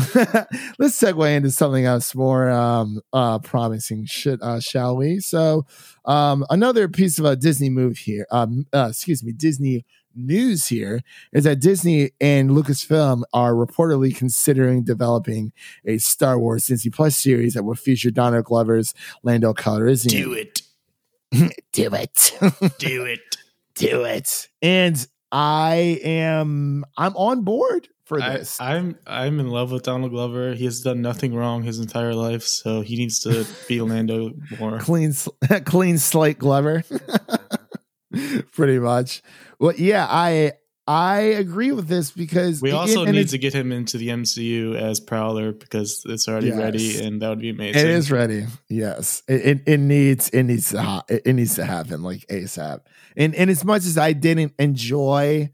let's 0.77 0.99
segue 0.99 1.35
into 1.35 1.51
something 1.51 1.85
else 1.85 2.13
more 2.13 2.49
um 2.49 3.01
uh 3.11 3.39
promising 3.39 4.05
shit, 4.05 4.41
uh, 4.41 4.59
shall 4.59 4.95
we? 4.95 5.19
So 5.19 5.65
um 6.05 6.45
another 6.49 6.87
piece 6.87 7.17
of 7.17 7.25
a 7.25 7.35
Disney 7.35 7.69
move 7.69 7.97
here, 7.97 8.27
um 8.31 8.67
uh, 8.73 8.87
excuse 8.91 9.23
me, 9.23 9.31
Disney 9.31 9.85
news 10.15 10.67
here 10.67 11.01
is 11.31 11.43
that 11.45 11.59
Disney 11.59 12.11
and 12.21 12.51
Lucasfilm 12.51 13.23
are 13.33 13.53
reportedly 13.53 14.15
considering 14.15 14.83
developing 14.83 15.51
a 15.85 15.97
Star 15.97 16.37
Wars 16.39 16.67
Disney 16.67 16.91
Plus 16.91 17.17
series 17.17 17.53
that 17.53 17.63
will 17.63 17.75
feature 17.75 18.11
Donald 18.11 18.45
Glover's 18.45 18.93
Lando 19.23 19.53
Calrissian. 19.53 20.09
Do 20.09 20.33
it. 20.33 20.61
Do 21.71 21.93
it. 21.93 22.33
Do 22.77 23.05
it. 23.05 23.19
Do 23.75 24.03
it. 24.03 24.49
And 24.61 25.07
I 25.33 25.99
am 26.03 26.85
I'm 26.95 27.17
on 27.17 27.41
board 27.41 27.89
for 28.05 28.21
this. 28.21 28.61
I, 28.61 28.75
am 28.75 28.99
I'm, 29.07 29.25
I'm 29.25 29.39
in 29.39 29.49
love 29.49 29.71
with 29.71 29.81
Donald 29.81 30.11
Glover. 30.11 30.53
He 30.53 30.65
has 30.65 30.81
done 30.81 31.01
nothing 31.01 31.33
wrong 31.33 31.63
his 31.63 31.79
entire 31.79 32.13
life, 32.13 32.43
so 32.43 32.81
he 32.81 32.97
needs 32.97 33.19
to 33.21 33.43
be 33.67 33.81
Lando 33.81 34.33
more. 34.59 34.77
Clean 34.81 35.11
clean 35.65 35.97
slate 35.97 36.37
Glover. 36.37 36.83
Pretty 38.51 38.77
much. 38.77 39.23
Well, 39.59 39.73
yeah, 39.75 40.05
I 40.07 40.53
I 40.85 41.19
agree 41.19 41.71
with 41.71 41.87
this 41.87 42.11
because 42.11 42.61
we 42.61 42.71
also 42.71 43.05
need 43.05 43.29
to 43.29 43.37
get 43.37 43.53
him 43.53 43.71
into 43.71 43.97
the 43.97 44.09
MCU 44.09 44.75
as 44.75 44.99
Prowler 44.99 45.53
because 45.53 46.03
it's 46.05 46.27
already 46.27 46.47
yes, 46.47 46.57
ready, 46.57 47.01
and 47.01 47.21
that 47.21 47.29
would 47.29 47.39
be 47.39 47.51
amazing. 47.51 47.81
It 47.81 47.87
is 47.87 48.11
ready. 48.11 48.47
Yes, 48.67 49.23
it, 49.29 49.45
it, 49.45 49.61
it 49.65 49.79
needs 49.79 50.29
it 50.29 50.43
needs 50.43 50.71
to 50.71 50.81
ha- 50.81 51.03
it, 51.07 51.21
it 51.25 51.33
needs 51.33 51.55
to 51.55 51.63
happen 51.63 52.03
like 52.03 52.27
ASAP. 52.27 52.81
And 53.15 53.33
and 53.33 53.49
as 53.49 53.63
much 53.63 53.85
as 53.85 53.97
I 53.97 54.11
didn't 54.11 54.53
enjoy 54.59 55.51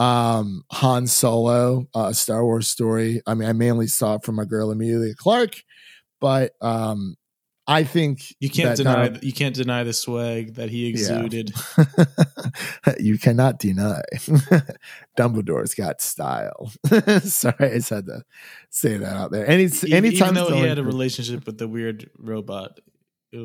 um 0.00 0.64
Han 0.72 1.06
Solo, 1.06 1.86
uh, 1.94 2.12
Star 2.12 2.44
Wars 2.44 2.66
story, 2.66 3.22
I 3.28 3.34
mean, 3.34 3.48
I 3.48 3.52
mainly 3.52 3.86
saw 3.86 4.16
it 4.16 4.24
from 4.24 4.34
my 4.34 4.44
girl 4.44 4.72
Emilia 4.72 5.14
Clarke, 5.14 5.62
but 6.20 6.52
um 6.60 7.14
I 7.66 7.84
think 7.84 8.34
you 8.40 8.50
can't 8.50 8.76
deny 8.76 9.18
you 9.22 9.32
can't 9.32 9.54
deny 9.54 9.84
the 9.84 9.94
swag 9.94 10.54
that 10.54 10.68
he 10.68 10.86
exuded. 10.88 11.52
Yeah. 11.78 12.94
you 12.98 13.18
cannot 13.18 13.58
deny 13.58 14.02
Dumbledore's 15.16 15.74
got 15.74 16.02
style. 16.02 16.70
Sorry, 17.22 17.54
I 17.60 17.74
just 17.76 17.90
had 17.90 18.06
to 18.06 18.24
say 18.68 18.98
that 18.98 19.16
out 19.16 19.30
there. 19.30 19.46
Any 19.46 19.70
anytime 19.90 20.02
even 20.02 20.34
though 20.34 20.54
he 20.54 20.60
had 20.60 20.78
a 20.78 20.84
relationship 20.84 21.46
with 21.46 21.56
the 21.56 21.66
weird 21.66 22.10
robot, 22.18 22.80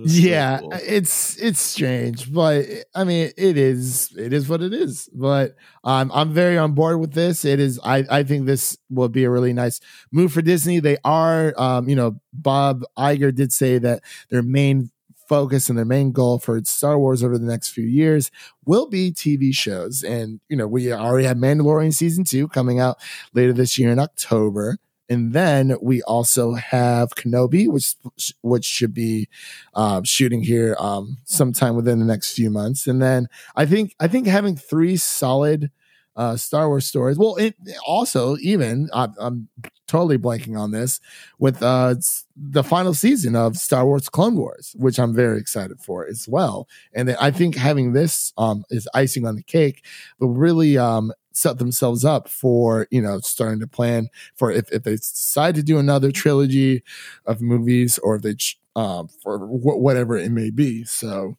yeah, 0.06 0.60
cool. 0.60 0.73
it's 0.73 1.38
it's 1.38 1.60
strange, 1.60 2.32
but 2.32 2.65
I 2.93 3.04
mean, 3.04 3.32
it 3.38 3.58
is 3.58 4.13
it 4.17 4.34
is 4.34 4.47
what 4.47 4.62
it 4.62 4.73
is. 4.73 5.10
But 5.13 5.56
um, 5.84 6.12
I'm 6.13 6.34
very 6.34 6.58
on 6.58 6.73
board 6.73 6.99
with 6.99 7.13
this. 7.13 7.43
It 7.45 7.60
is. 7.60 7.80
I 7.84 8.06
I 8.10 8.23
think 8.23 8.45
this 8.45 8.78
will 8.89 9.10
be 9.10 9.23
a 9.23 9.30
really 9.30 9.54
nice 9.54 9.80
move 10.12 10.34
for 10.34 10.41
Disney. 10.41 10.80
They 10.80 10.97
are, 11.04 11.54
um, 11.58 11.89
you 11.89 11.95
know, 11.95 12.19
Bob 12.34 12.84
Iger 12.97 13.34
did 13.34 13.52
say 13.52 13.78
that 13.80 14.04
their 14.30 14.43
main 14.43 14.91
focus 15.30 15.69
and 15.69 15.78
their 15.78 15.86
main 15.86 16.12
goal 16.12 16.39
for 16.39 16.60
Star 16.65 16.97
Wars 16.97 17.23
over 17.23 17.38
the 17.38 17.45
next 17.45 17.69
few 17.69 17.86
years 17.86 18.32
will 18.65 18.88
be 18.88 19.12
TV 19.12 19.54
shows. 19.54 20.04
And, 20.04 20.41
you 20.49 20.58
know, 20.58 20.67
we 20.67 20.91
already 20.91 21.28
have 21.28 21.38
Mandalorian 21.38 21.93
season 21.93 22.23
two 22.23 22.47
coming 22.47 22.80
out 22.80 22.97
later 23.34 23.54
this 23.54 23.78
year 23.78 23.91
in 23.91 23.99
October. 23.99 24.80
And 25.09 25.33
then 25.33 25.75
we 25.81 26.03
also 26.03 26.53
have 26.53 27.15
Kenobi, 27.15 27.67
which 27.67 27.95
which 28.41 28.65
should 28.65 28.93
be 28.93 29.27
uh, 29.73 30.01
shooting 30.03 30.43
here 30.43 30.75
um, 30.79 31.17
sometime 31.25 31.75
within 31.75 31.99
the 31.99 32.05
next 32.05 32.33
few 32.33 32.51
months. 32.51 32.85
And 32.85 33.01
then 33.01 33.27
I 33.55 33.65
think 33.65 33.95
I 33.99 34.07
think 34.07 34.27
having 34.27 34.55
three 34.55 34.97
solid 34.97 35.71
uh, 36.19 36.36
Star 36.36 36.67
Wars 36.67 36.86
stories. 36.86 37.17
Well, 37.17 37.38
it, 37.38 37.55
also 37.88 38.36
even 38.41 38.89
I, 38.93 39.08
am 39.21 39.47
totally 39.88 40.17
blanking 40.17 40.60
on 40.60 40.71
this 40.71 40.99
with 41.39 41.63
uh, 41.63 41.95
the 42.36 42.63
final 42.63 42.93
season 42.93 43.38
of 43.38 43.55
Star 43.55 43.86
Wars 43.86 44.10
Clone 44.10 44.36
Wars, 44.36 44.75
which 44.77 44.99
I'm 44.99 45.15
very 45.15 45.39
excited 45.39 45.79
for 45.79 46.05
as 46.05 46.27
well. 46.27 46.67
And 46.93 47.12
I 47.21 47.32
think 47.32 47.55
having 47.55 47.93
this 47.93 48.34
um, 48.38 48.65
is 48.69 48.88
icing 48.93 49.25
on 49.25 49.38
the 49.38 49.43
cake, 49.43 49.86
but 50.19 50.27
really 50.27 50.77
um, 50.77 51.13
set 51.32 51.58
themselves 51.58 52.03
up 52.03 52.27
for 52.27 52.86
you 52.91 53.01
know 53.01 53.19
starting 53.21 53.62
to 53.62 53.67
plan 53.67 54.10
for 54.36 54.51
if, 54.51 54.69
if 54.73 54.84
they 54.84 54.97
decide 54.97 55.55
to 55.55 55.63
do 55.63 55.79
another 55.79 56.12
trilogy 56.12 56.84
of 57.25 57.39
movies 57.39 57.97
or 57.99 58.17
if 58.17 58.23
they 58.23 58.36
um, 58.75 59.08
for 59.23 59.39
wh- 59.39 59.79
whatever 59.79 60.17
it 60.17 60.32
may 60.32 60.49
be. 60.49 60.84
So, 60.84 61.38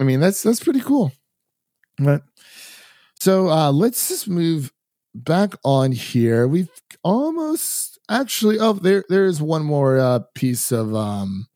I 0.00 0.04
mean 0.04 0.20
that's 0.20 0.44
that's 0.44 0.62
pretty 0.62 0.80
cool. 0.80 1.10
But 1.98 2.22
so 3.20 3.48
uh, 3.48 3.70
let's 3.70 4.08
just 4.08 4.28
move 4.28 4.72
back 5.14 5.54
on 5.64 5.92
here. 5.92 6.46
We've 6.48 6.70
almost 7.04 7.98
actually 8.08 8.58
oh 8.58 8.72
there 8.74 9.04
there 9.08 9.26
is 9.26 9.40
one 9.40 9.62
more 9.62 9.98
uh, 9.98 10.20
piece 10.34 10.72
of 10.72 10.94
um, 10.94 11.46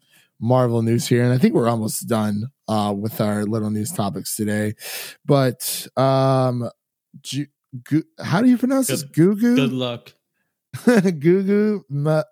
Marvel 0.40 0.82
news 0.82 1.06
here, 1.06 1.22
and 1.24 1.32
I 1.32 1.38
think 1.38 1.54
we're 1.54 1.68
almost 1.68 2.06
done 2.08 2.48
uh, 2.68 2.94
with 2.96 3.20
our 3.20 3.44
little 3.44 3.70
news 3.70 3.92
topics 3.92 4.36
today. 4.36 4.74
But 5.24 5.86
um, 5.96 6.68
Ju- 7.22 7.46
Gu- 7.84 8.04
how 8.20 8.40
do 8.42 8.48
you 8.48 8.58
pronounce 8.58 8.88
good, 8.88 8.98
this? 8.98 9.04
Gugu. 9.04 9.56
Good 9.56 9.72
luck. 9.72 10.12
Gugu. 10.76 11.82
Ma- 11.88 12.22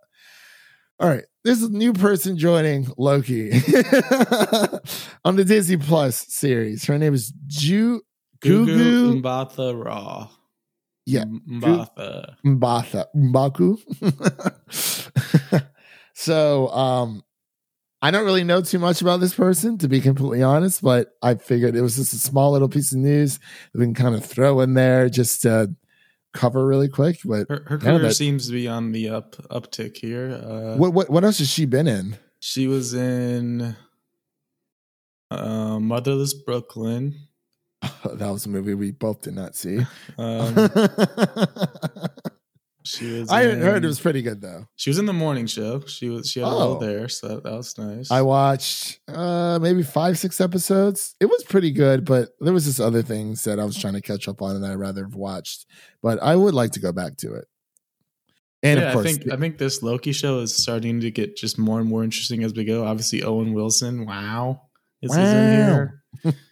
All 1.00 1.08
right, 1.08 1.24
there's 1.44 1.62
a 1.62 1.70
new 1.70 1.92
person 1.92 2.36
joining 2.38 2.86
Loki 2.98 3.50
on 5.24 5.36
the 5.36 5.44
Disney 5.46 5.76
Plus 5.76 6.26
series. 6.28 6.84
Her 6.84 6.98
name 6.98 7.14
is 7.14 7.32
Ju 7.46 8.02
Gugu 8.42 9.22
Mbatha 9.22 9.84
Raw. 9.84 10.28
Yeah. 11.06 11.24
Mbatha. 11.24 12.36
Mbatha. 12.44 13.06
Mbaku. 13.14 13.78
so 16.14 16.68
um 16.68 17.22
I 18.04 18.10
don't 18.10 18.24
really 18.24 18.42
know 18.42 18.60
too 18.60 18.80
much 18.80 19.00
about 19.00 19.20
this 19.20 19.32
person, 19.32 19.78
to 19.78 19.86
be 19.86 20.00
completely 20.00 20.42
honest, 20.42 20.82
but 20.82 21.12
I 21.22 21.36
figured 21.36 21.76
it 21.76 21.82
was 21.82 21.94
just 21.94 22.12
a 22.12 22.18
small 22.18 22.50
little 22.50 22.68
piece 22.68 22.90
of 22.90 22.98
news 22.98 23.38
that 23.72 23.78
we 23.78 23.84
can 23.84 23.94
kind 23.94 24.16
of 24.16 24.24
throw 24.24 24.58
in 24.58 24.74
there 24.74 25.08
just 25.08 25.42
to 25.42 25.72
cover 26.32 26.66
really 26.66 26.88
quick. 26.88 27.20
But 27.24 27.48
her, 27.48 27.64
her 27.68 27.78
career 27.78 27.98
that, 28.00 28.14
seems 28.14 28.48
to 28.48 28.52
be 28.52 28.66
on 28.66 28.90
the 28.90 29.08
up 29.08 29.36
uptick 29.50 29.98
here. 29.98 30.32
Uh, 30.32 30.76
what 30.76 30.92
what 30.92 31.10
what 31.10 31.22
else 31.22 31.38
has 31.38 31.48
she 31.48 31.64
been 31.64 31.86
in? 31.86 32.18
She 32.40 32.66
was 32.66 32.92
in 32.92 33.76
uh, 35.30 35.78
Motherless 35.78 36.34
Brooklyn. 36.34 37.28
that 38.04 38.30
was 38.30 38.46
a 38.46 38.48
movie 38.48 38.74
we 38.74 38.90
both 38.92 39.22
did 39.22 39.34
not 39.34 39.56
see. 39.56 39.78
Um, 40.18 40.54
she 42.84 43.20
was. 43.20 43.30
I 43.30 43.42
in, 43.42 43.60
heard 43.60 43.84
it 43.84 43.88
was 43.88 44.00
pretty 44.00 44.22
good 44.22 44.40
though. 44.40 44.66
She 44.76 44.90
was 44.90 44.98
in 44.98 45.06
the 45.06 45.12
morning 45.12 45.46
show. 45.46 45.80
She 45.86 46.08
was. 46.08 46.30
She 46.30 46.40
had 46.40 46.48
oh. 46.48 46.50
a 46.50 46.58
role 46.66 46.78
there, 46.78 47.08
so 47.08 47.40
that, 47.40 47.44
was 47.44 47.76
nice. 47.78 48.10
I 48.10 48.22
watched 48.22 49.00
uh 49.08 49.58
maybe 49.60 49.82
five, 49.82 50.18
six 50.18 50.40
episodes. 50.40 51.16
It 51.20 51.26
was 51.26 51.42
pretty 51.44 51.72
good, 51.72 52.04
but 52.04 52.30
there 52.40 52.52
was 52.52 52.66
just 52.66 52.80
other 52.80 53.02
things 53.02 53.44
that 53.44 53.58
I 53.58 53.64
was 53.64 53.76
trying 53.76 53.94
to 53.94 54.00
catch 54.00 54.28
up 54.28 54.42
on, 54.42 54.56
and 54.56 54.64
I'd 54.64 54.74
rather 54.74 55.02
have 55.04 55.14
watched. 55.14 55.66
But 56.02 56.22
I 56.22 56.36
would 56.36 56.54
like 56.54 56.72
to 56.72 56.80
go 56.80 56.92
back 56.92 57.16
to 57.18 57.34
it. 57.34 57.46
And 58.62 58.78
yeah, 58.78 58.92
course, 58.92 59.06
I 59.06 59.12
think 59.12 59.32
I 59.32 59.36
think 59.36 59.58
this 59.58 59.82
Loki 59.82 60.12
show 60.12 60.38
is 60.38 60.56
starting 60.56 61.00
to 61.00 61.10
get 61.10 61.36
just 61.36 61.58
more 61.58 61.80
and 61.80 61.88
more 61.88 62.04
interesting 62.04 62.44
as 62.44 62.54
we 62.54 62.64
go. 62.64 62.84
Obviously, 62.84 63.24
Owen 63.24 63.54
Wilson, 63.54 64.06
wow, 64.06 64.68
is 65.02 65.10
wow. 65.10 65.18
in 65.18 65.52
here, 65.52 66.02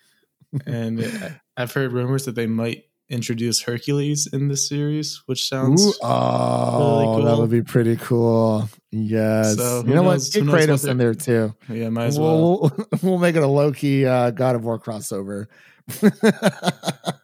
and 0.67 1.39
I've 1.57 1.73
heard 1.73 1.93
rumors 1.93 2.25
that 2.25 2.35
they 2.35 2.47
might 2.47 2.85
introduce 3.11 3.63
Hercules 3.63 4.29
in 4.33 4.49
this 4.49 4.69
series, 4.69 5.23
which 5.27 5.49
sounds 5.49 5.85
Ooh, 5.85 5.93
oh, 6.03 7.01
really 7.01 7.05
cool. 7.17 7.25
that 7.25 7.39
would 7.39 7.51
be 7.51 7.63
pretty 7.63 7.97
cool. 7.97 8.69
Yes, 8.91 9.57
so 9.57 9.81
you 9.87 9.95
know 9.95 10.03
knows, 10.03 10.35
what? 10.35 10.45
Get 10.45 10.51
Kratos 10.51 10.89
in 10.89 10.97
there 10.97 11.15
too. 11.15 11.55
Yeah, 11.69 11.91
might 11.91 12.07
as 12.07 12.19
well. 12.19 12.61
We'll, 12.61 12.89
we'll 13.03 13.19
make 13.27 13.37
it 13.37 13.43
a 13.43 13.47
Loki 13.47 14.07
uh, 14.07 14.31
God 14.31 14.57
of 14.57 14.65
War 14.65 14.79
crossover. 14.79 15.47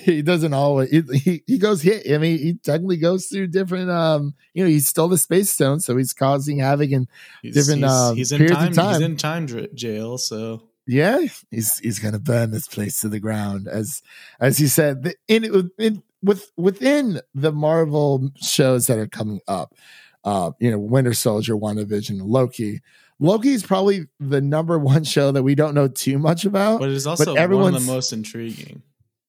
he 0.00 0.22
doesn't 0.22 0.54
always. 0.54 0.90
He, 0.90 1.02
he, 1.18 1.42
he 1.46 1.58
goes. 1.58 1.82
He, 1.82 2.14
I 2.14 2.18
mean, 2.18 2.38
he 2.38 2.54
technically 2.54 2.98
goes 2.98 3.26
through 3.26 3.48
different. 3.48 3.90
Um, 3.90 4.34
you 4.54 4.62
know, 4.64 4.70
he 4.70 4.80
stole 4.80 5.08
the 5.08 5.18
space 5.18 5.50
stone, 5.50 5.80
so 5.80 5.96
he's 5.96 6.12
causing 6.12 6.58
havoc 6.58 6.90
in 6.90 7.08
he's, 7.42 7.54
different. 7.54 7.82
He's, 7.82 7.90
uh, 7.90 8.12
he's 8.12 8.32
in 8.32 8.46
time, 8.46 8.72
time. 8.72 8.94
He's 8.94 9.02
in 9.02 9.16
time 9.16 9.46
jail, 9.74 10.18
so 10.18 10.68
yeah, 10.86 11.26
he's 11.50 11.78
he's 11.78 11.98
gonna 11.98 12.18
burn 12.18 12.50
this 12.50 12.68
place 12.68 13.00
to 13.00 13.08
the 13.08 13.20
ground, 13.20 13.66
as 13.68 14.02
as 14.40 14.60
you 14.60 14.68
said. 14.68 15.14
In, 15.28 15.70
in 15.78 16.02
with 16.22 16.50
within 16.56 17.20
the 17.34 17.52
Marvel 17.52 18.30
shows 18.36 18.86
that 18.86 18.98
are 18.98 19.08
coming 19.08 19.40
up, 19.48 19.74
uh, 20.24 20.52
you 20.60 20.70
know, 20.70 20.78
Winter 20.78 21.14
Soldier, 21.14 21.56
WandaVision, 21.56 22.20
Loki. 22.22 22.80
Loki 23.18 23.50
is 23.50 23.62
probably 23.62 24.06
the 24.20 24.40
number 24.40 24.78
one 24.78 25.04
show 25.04 25.32
that 25.32 25.42
we 25.42 25.54
don't 25.54 25.74
know 25.74 25.88
too 25.88 26.18
much 26.18 26.44
about, 26.44 26.80
but 26.80 26.90
it's 26.90 27.06
also 27.06 27.34
but 27.34 27.50
one 27.50 27.74
of 27.74 27.84
the 27.84 27.92
most 27.92 28.12
intriguing. 28.12 28.82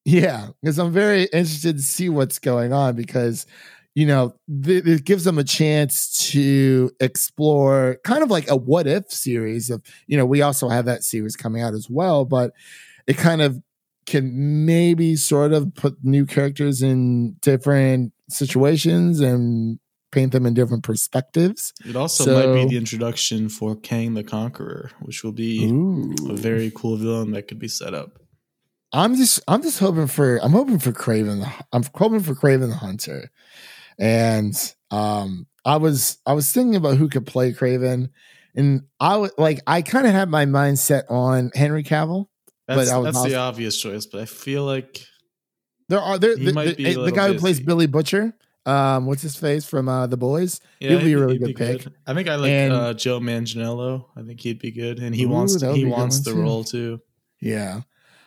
Yeah, 0.06 0.48
because 0.62 0.80
I'm 0.80 0.94
very 0.94 1.24
interested 1.24 1.76
to 1.76 1.82
see 1.82 2.08
what's 2.08 2.40
going 2.40 2.72
on 2.72 2.96
because 2.96 3.46
you 3.98 4.06
know, 4.06 4.36
th- 4.64 4.86
it 4.86 5.06
gives 5.06 5.24
them 5.24 5.40
a 5.40 5.44
chance 5.44 6.30
to 6.30 6.92
explore 7.00 7.98
kind 8.04 8.22
of 8.22 8.30
like 8.30 8.48
a 8.48 8.56
what 8.56 8.86
if 8.86 9.12
series 9.12 9.72
of, 9.72 9.82
you 10.06 10.16
know, 10.16 10.24
we 10.24 10.44
also 10.44 10.70
have 10.70 10.86
that 10.86 11.04
series 11.04 11.36
coming 11.36 11.64
out 11.64 11.74
as 11.74 11.90
well, 11.90 12.24
but 12.24 12.52
it 13.08 13.18
kind 13.18 13.42
of 13.42 13.60
can 14.06 14.68
maybe 14.68 15.16
sort 15.16 15.52
of 15.52 15.74
put 15.74 15.98
new 16.04 16.28
characters 16.28 16.84
in 16.84 17.38
different 17.42 18.14
situations 18.30 19.20
and 19.20 19.80
paint 20.12 20.32
them 20.32 20.46
in 20.46 20.54
different 20.54 20.84
perspectives. 20.84 21.74
It 21.84 21.96
also 21.96 22.26
so, 22.26 22.34
might 22.36 22.54
be 22.54 22.70
the 22.70 22.78
introduction 22.78 23.50
for 23.50 23.76
Kang 23.76 24.14
the 24.14 24.24
Conqueror, 24.24 24.92
which 25.02 25.24
will 25.24 25.32
be 25.32 25.66
ooh. 25.72 26.14
a 26.30 26.36
very 26.36 26.72
cool 26.76 26.98
villain 26.98 27.32
that 27.32 27.48
could 27.48 27.58
be 27.58 27.68
set 27.68 27.96
up. 27.96 28.20
I'm 28.94 29.16
just 29.16 29.40
I'm 29.48 29.64
just 29.64 29.80
hoping 29.80 30.06
for 30.06 30.38
I'm 30.44 30.52
hoping 30.52 30.78
for 30.78 30.92
Kraven 30.92 31.52
I'm 31.74 31.84
hoping 31.96 32.20
for 32.20 32.36
Kraven 32.36 32.70
the 32.70 32.76
Hunter 32.76 33.32
and 34.00 34.56
um, 34.92 35.48
I 35.66 35.78
was 35.78 36.18
I 36.26 36.34
was 36.34 36.52
thinking 36.52 36.76
about 36.76 36.98
who 36.98 37.10
could 37.10 37.26
play 37.26 37.54
Kraven, 37.54 38.10
and 38.56 38.84
I 39.00 39.18
was 39.18 39.32
like 39.38 39.60
I 39.68 39.82
kind 39.82 40.08
of 40.08 40.14
had 40.14 40.30
my 40.30 40.46
mind 40.46 40.80
set 40.80 41.06
on 41.10 41.52
Henry 41.54 41.84
Cavill. 41.84 42.28
That's, 42.68 42.92
but 42.92 43.04
that's 43.04 43.18
also, 43.18 43.30
the 43.30 43.36
obvious 43.36 43.80
choice, 43.80 44.06
but 44.06 44.22
I 44.22 44.26
feel 44.26 44.66
like 44.66 45.06
there 45.90 46.02
are 46.02 46.18
there 46.18 46.36
the, 46.36 46.52
the, 46.52 46.94
the 47.06 47.12
guy 47.12 47.28
busy. 47.28 47.34
who 47.34 47.40
plays 47.40 47.60
Billy 47.60 47.88
Butcher. 47.88 48.34
Um, 48.66 49.06
what's 49.06 49.22
his 49.22 49.38
face 49.38 49.64
from 49.64 49.88
uh, 49.88 50.08
The 50.08 50.18
Boys? 50.18 50.60
Yeah, 50.82 50.98
he'd 50.98 51.06
be 51.06 51.14
a 51.14 51.20
really 51.20 51.38
good 51.38 51.56
pick. 51.56 51.84
Good. 51.86 51.94
I 52.06 52.14
think 52.14 52.28
I 52.28 52.36
like 52.36 52.52
and, 52.52 52.74
uh, 52.74 52.94
Joe 52.94 53.22
Manganiello. 53.22 54.08
I 54.18 54.24
think 54.24 54.42
he'd 54.42 54.60
be 54.60 54.72
good, 54.72 55.00
and 55.00 55.16
he 55.16 55.24
ooh, 55.24 55.30
wants 55.30 55.62
he 55.62 55.86
wants 55.86 56.20
the 56.20 56.32
too. 56.32 56.42
role 56.42 56.66
too. 56.66 57.00
Yeah, 57.40 57.82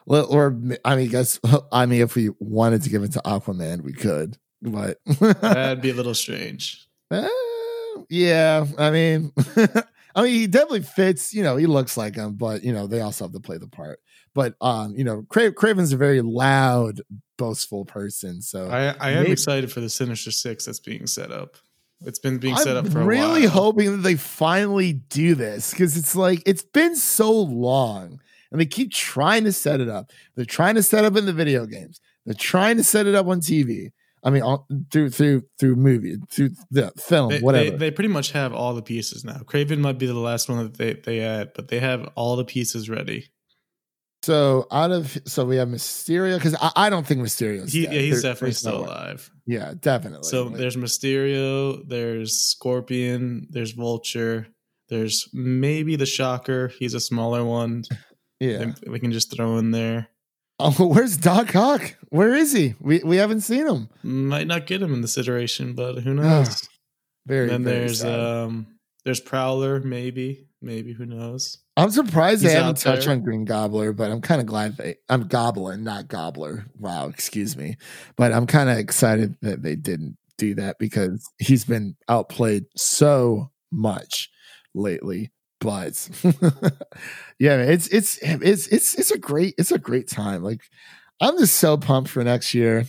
well, 0.07 0.27
or 0.31 0.59
I 0.85 0.97
mean, 0.97 1.09
guess 1.09 1.39
I 1.73 1.85
mean, 1.87 2.01
if 2.01 2.15
we 2.15 2.31
wanted 2.39 2.83
to 2.83 2.91
give 2.91 3.03
it 3.03 3.13
to 3.13 3.21
Aquaman, 3.21 3.83
we 3.83 3.93
could 3.93 4.39
but 4.63 4.99
that'd 5.07 5.81
be 5.83 5.91
a 5.91 5.95
little 5.95 6.15
strange. 6.25 6.87
Uh, 7.11 7.29
yeah, 8.09 8.65
I 8.79 8.91
mean, 8.91 9.33
I 10.15 10.23
mean, 10.23 10.33
he 10.33 10.47
definitely 10.47 10.83
fits. 10.83 11.33
You 11.35 11.43
know, 11.43 11.57
he 11.57 11.67
looks 11.67 11.97
like 11.97 12.17
him, 12.17 12.35
but 12.35 12.63
you 12.63 12.73
know, 12.73 12.87
they 12.87 13.01
also 13.01 13.25
have 13.25 13.33
to 13.33 13.41
play 13.41 13.59
the 13.59 13.69
part. 13.69 14.01
But 14.35 14.55
um, 14.61 14.95
you 14.97 15.05
know, 15.05 15.25
Cra- 15.29 15.53
Kraven's 15.53 15.93
a 15.93 15.97
very 15.97 16.21
loud, 16.23 17.01
boastful 17.37 17.85
person. 17.85 18.43
So 18.43 18.69
I, 18.69 18.95
I 19.01 19.11
am 19.13 19.23
maybe- 19.23 19.33
excited 19.33 19.73
for 19.73 19.81
the 19.81 19.91
Sinister 19.91 20.31
Six 20.31 20.65
that's 20.67 20.81
being 20.81 21.07
set 21.07 21.31
up. 21.33 21.57
It's 22.03 22.19
been 22.19 22.39
being 22.39 22.57
set 22.57 22.79
I'm 22.79 22.87
up 22.87 22.93
for 22.93 23.01
a 23.01 23.03
while 23.03 23.09
really 23.09 23.41
while. 23.43 23.51
hoping 23.51 23.91
that 23.91 23.99
they 23.99 24.15
finally 24.15 24.95
do 24.95 25.35
this 25.35 25.71
because 25.73 25.99
it's 25.99 26.17
like 26.17 26.43
it's 26.47 26.63
been 26.63 26.97
so 26.97 27.31
long 27.31 28.21
and 28.51 28.59
they 28.59 28.65
keep 28.65 28.91
trying 28.91 29.45
to 29.45 29.53
set 29.53 29.81
it 29.81 29.89
up. 29.91 30.11
They're 30.35 30.47
trying 30.47 30.77
to 30.77 30.83
set 30.83 31.05
up 31.05 31.15
in 31.17 31.27
the 31.27 31.33
video 31.35 31.67
games. 31.67 32.01
They're 32.25 32.35
trying 32.35 32.79
to 32.79 32.85
set 32.85 33.07
it 33.07 33.15
up 33.15 33.27
on 33.27 33.41
TV. 33.43 33.91
I 34.23 34.31
mean, 34.31 34.43
through 34.91 35.11
through 35.11 35.45
through 35.59 35.77
movie, 35.77 36.17
through 36.31 36.51
the 36.71 36.93
film, 36.99 37.31
They, 37.31 37.41
whatever. 37.41 37.71
they, 37.71 37.77
they 37.77 37.91
pretty 37.91 38.09
much 38.09 38.33
have 38.33 38.53
all 38.53 38.75
the 38.75 38.83
pieces 38.83 39.25
now. 39.25 39.39
Kraven 39.45 39.79
might 39.79 39.99
be 39.99 40.07
the 40.07 40.15
last 40.15 40.49
one 40.49 40.59
that 40.65 40.77
they, 40.77 40.93
they 40.95 41.21
add, 41.21 41.53
but 41.55 41.69
they 41.69 41.81
have 41.81 42.09
all 42.17 42.37
the 42.37 42.45
pieces 42.45 42.91
ready. 42.91 43.29
so 44.23 44.67
out 44.71 44.91
of 44.91 45.17
so 45.27 45.45
we 45.47 45.57
have 45.57 45.69
Mysterio 45.69 46.37
because 46.37 46.55
I, 46.61 46.71
I 46.77 46.91
don't 46.91 47.07
think 47.07 47.21
Mysterio. 47.23 47.69
He, 47.71 47.85
yeah, 47.85 47.91
he's 47.93 48.23
There- 48.23 48.33
definitely 48.33 48.47
there's 48.51 48.65
no 48.65 48.71
still 48.73 48.85
alive. 48.85 49.31
Yeah, 49.47 49.73
definitely. 49.81 50.29
So 50.29 50.45
Like, 50.45 50.57
there's 50.59 50.77
Mysterio, 50.77 51.83
there's 51.89 52.37
Scorpion, 52.37 53.47
there's 53.51 53.73
Vulture, 53.73 54.47
there's 54.91 55.29
maybe 55.33 55.97
the 55.97 56.07
Shocker. 56.07 56.69
He's 56.69 56.93
a 56.95 57.01
smaller 57.01 57.45
one. 57.45 57.85
yeah. 58.41 58.73
We 58.87 59.01
can 59.01 59.13
just 59.13 59.35
throw 59.35 59.57
in 59.59 59.71
there. 59.71 60.09
Oh, 60.61 60.71
where's 60.87 61.17
Doc 61.17 61.55
Ock? 61.57 61.97
Where 62.11 62.35
is 62.35 62.53
he? 62.53 62.75
We 62.81 63.01
we 63.05 63.17
haven't 63.17 63.41
seen 63.43 63.67
him. 63.67 63.89
Might 64.03 64.47
not 64.47 64.67
get 64.67 64.83
him 64.83 64.93
in 64.93 65.01
this 65.01 65.17
iteration, 65.17 65.75
but 65.75 65.99
who 65.99 66.15
knows? 66.15 66.69
Very. 67.27 67.49
then 67.49 67.65
very 67.65 67.79
there's 67.79 68.01
sad. 68.01 68.19
um 68.19 68.67
there's 69.05 69.21
Prowler, 69.21 69.81
maybe, 69.81 70.49
maybe 70.61 70.93
who 70.93 71.07
knows? 71.07 71.59
I'm 71.77 71.91
surprised 71.91 72.43
they 72.43 72.49
He's 72.49 72.59
haven't 72.59 72.79
touched 72.79 73.09
on 73.09 73.23
Green 73.23 73.47
Gobbler, 73.47 73.93
but 73.93 74.11
I'm 74.11 74.21
kind 74.21 74.41
of 74.41 74.47
glad 74.47 74.77
they. 74.77 74.97
I'm 75.09 75.29
Goblin, 75.29 75.85
not 75.85 76.09
Gobbler. 76.09 76.67
Wow, 76.79 77.09
excuse 77.09 77.57
me, 77.57 77.77
but 78.17 78.33
I'm 78.33 78.47
kind 78.47 78.69
of 78.69 78.77
excited 78.77 79.37
that 79.41 79.63
they 79.63 79.77
didn't 79.77 80.19
do 80.37 80.55
that 80.57 80.79
because 80.79 81.27
he's 81.39 81.65
been 81.65 81.97
outplayed 82.09 82.65
so 82.77 83.51
much 83.73 84.29
lately. 84.75 85.31
But 85.61 86.09
yeah, 87.39 87.57
it's 87.59 87.87
it's 87.89 88.19
it's 88.23 88.67
it's 88.69 88.95
it's 88.95 89.11
a 89.11 89.19
great 89.19 89.55
it's 89.59 89.73
a 89.73 89.79
great 89.79 90.09
time. 90.09 90.43
Like 90.43 90.63
I'm 91.21 91.37
just 91.39 91.57
so 91.59 91.77
pumped 91.77 92.11
for 92.11 92.25
next 92.25 92.55
year. 92.55 92.87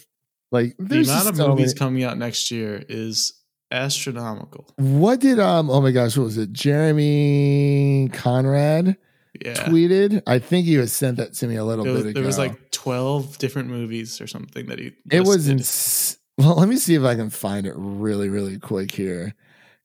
Like 0.52 0.76
The 0.80 1.02
amount 1.02 1.30
of 1.30 1.38
movies 1.38 1.68
many- 1.68 1.78
coming 1.80 2.04
out 2.04 2.18
next 2.18 2.50
year 2.52 2.84
is 2.90 3.34
astronomical. 3.72 4.68
What 4.78 5.20
did 5.20 5.40
um? 5.40 5.70
Oh 5.70 5.82
my 5.82 5.92
gosh, 5.92 6.18
what 6.18 6.24
was 6.26 6.38
it? 6.38 6.52
Jeremy 6.54 8.10
Conrad 8.14 8.98
Yeah. 9.44 9.54
tweeted. 9.66 10.22
I 10.28 10.40
think 10.40 10.66
he 10.66 10.78
was 10.78 10.92
sent 10.94 11.18
that 11.18 11.34
to 11.36 11.48
me 11.48 11.56
a 11.56 11.64
little 11.66 11.86
was, 11.86 12.04
bit 12.04 12.10
ago. 12.12 12.20
there 12.20 12.26
was 12.28 12.38
like 12.38 12.72
12 12.72 13.38
different 13.38 13.70
movies 13.70 14.20
or 14.22 14.28
something 14.28 14.66
that 14.68 14.80
he 14.80 14.92
it 15.10 15.22
was 15.26 15.48
ins- 15.48 16.18
well. 16.38 16.56
Let 16.56 16.68
me 16.70 16.78
see 16.78 16.96
if 16.96 17.04
I 17.04 17.16
can 17.16 17.30
find 17.30 17.66
it 17.66 17.74
really, 17.76 18.30
really 18.30 18.60
quick 18.60 18.92
here, 18.92 19.34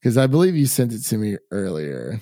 because 0.01 0.17
I 0.17 0.27
believe 0.27 0.55
you 0.55 0.65
sent 0.65 0.91
it 0.93 0.99
to 1.05 1.17
me 1.17 1.37
earlier, 1.51 2.19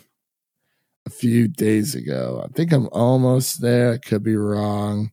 a 1.05 1.09
few 1.09 1.47
days 1.47 1.95
ago. 1.95 2.43
I 2.43 2.51
think 2.53 2.71
I'm 2.71 2.87
almost 2.91 3.61
there. 3.61 3.93
I 3.93 3.97
could 3.97 4.23
be 4.23 4.35
wrong. 4.35 5.11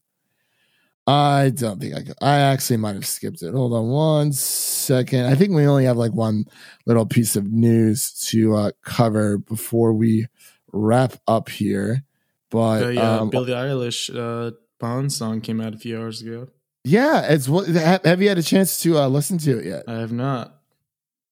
I 1.06 1.50
don't 1.54 1.80
think 1.80 1.94
I 1.96 2.02
could. 2.02 2.14
I 2.22 2.38
actually 2.38 2.76
might 2.76 2.94
have 2.94 3.06
skipped 3.06 3.42
it. 3.42 3.52
Hold 3.52 3.72
on 3.74 3.88
one 3.88 4.32
second. 4.32 5.26
I 5.26 5.34
think 5.34 5.52
we 5.52 5.66
only 5.66 5.84
have 5.84 5.96
like 5.96 6.12
one 6.12 6.44
little 6.86 7.06
piece 7.06 7.34
of 7.34 7.50
news 7.52 8.12
to 8.28 8.54
uh, 8.54 8.70
cover 8.84 9.38
before 9.38 9.92
we 9.92 10.26
wrap 10.72 11.14
up 11.26 11.48
here. 11.48 12.04
But 12.50 12.84
Uh, 12.84 12.88
yeah, 12.90 13.16
um, 13.18 13.30
Billie 13.30 13.52
Eilish 13.52 14.14
uh, 14.16 14.52
Bond 14.78 15.12
song 15.12 15.40
came 15.40 15.60
out 15.60 15.74
a 15.74 15.78
few 15.78 15.98
hours 16.00 16.22
ago. 16.22 16.48
yeah, 16.84 17.22
it's 17.32 17.48
what. 17.48 17.66
Have, 17.66 18.04
have 18.04 18.22
you 18.22 18.28
had 18.28 18.38
a 18.38 18.42
chance 18.42 18.80
to 18.82 18.98
uh, 18.98 19.08
listen 19.08 19.38
to 19.38 19.58
it 19.58 19.64
yet? 19.66 19.82
I 19.88 19.94
have 19.98 20.12
not. 20.12 20.60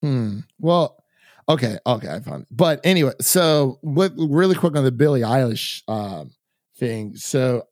Hmm. 0.01 0.39
Well, 0.59 1.00
okay, 1.53 1.77
okay, 1.85 2.09
I 2.09 2.19
found 2.19 2.43
it. 2.43 2.47
But 2.51 2.81
anyway, 2.83 3.13
so 3.21 3.79
what? 3.81 4.13
Really 4.17 4.55
quick 4.55 4.75
on 4.75 4.83
the 4.83 4.91
Billie 4.91 5.21
Eilish 5.21 5.83
um, 5.87 6.31
thing. 6.77 7.15
So 7.15 7.67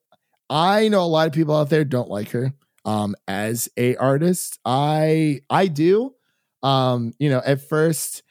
I 0.50 0.88
know 0.88 1.02
a 1.02 1.06
lot 1.06 1.28
of 1.28 1.34
people 1.34 1.56
out 1.56 1.70
there 1.70 1.84
don't 1.84 2.10
like 2.10 2.32
her 2.32 2.54
um, 2.86 3.16
as 3.28 3.70
a 3.78 3.96
artist. 3.98 4.60
I 4.66 5.42
I 5.50 5.68
do. 5.68 6.14
Um, 6.64 7.14
you 7.20 7.30
know, 7.30 7.42
at 7.46 7.62
first. 7.62 8.24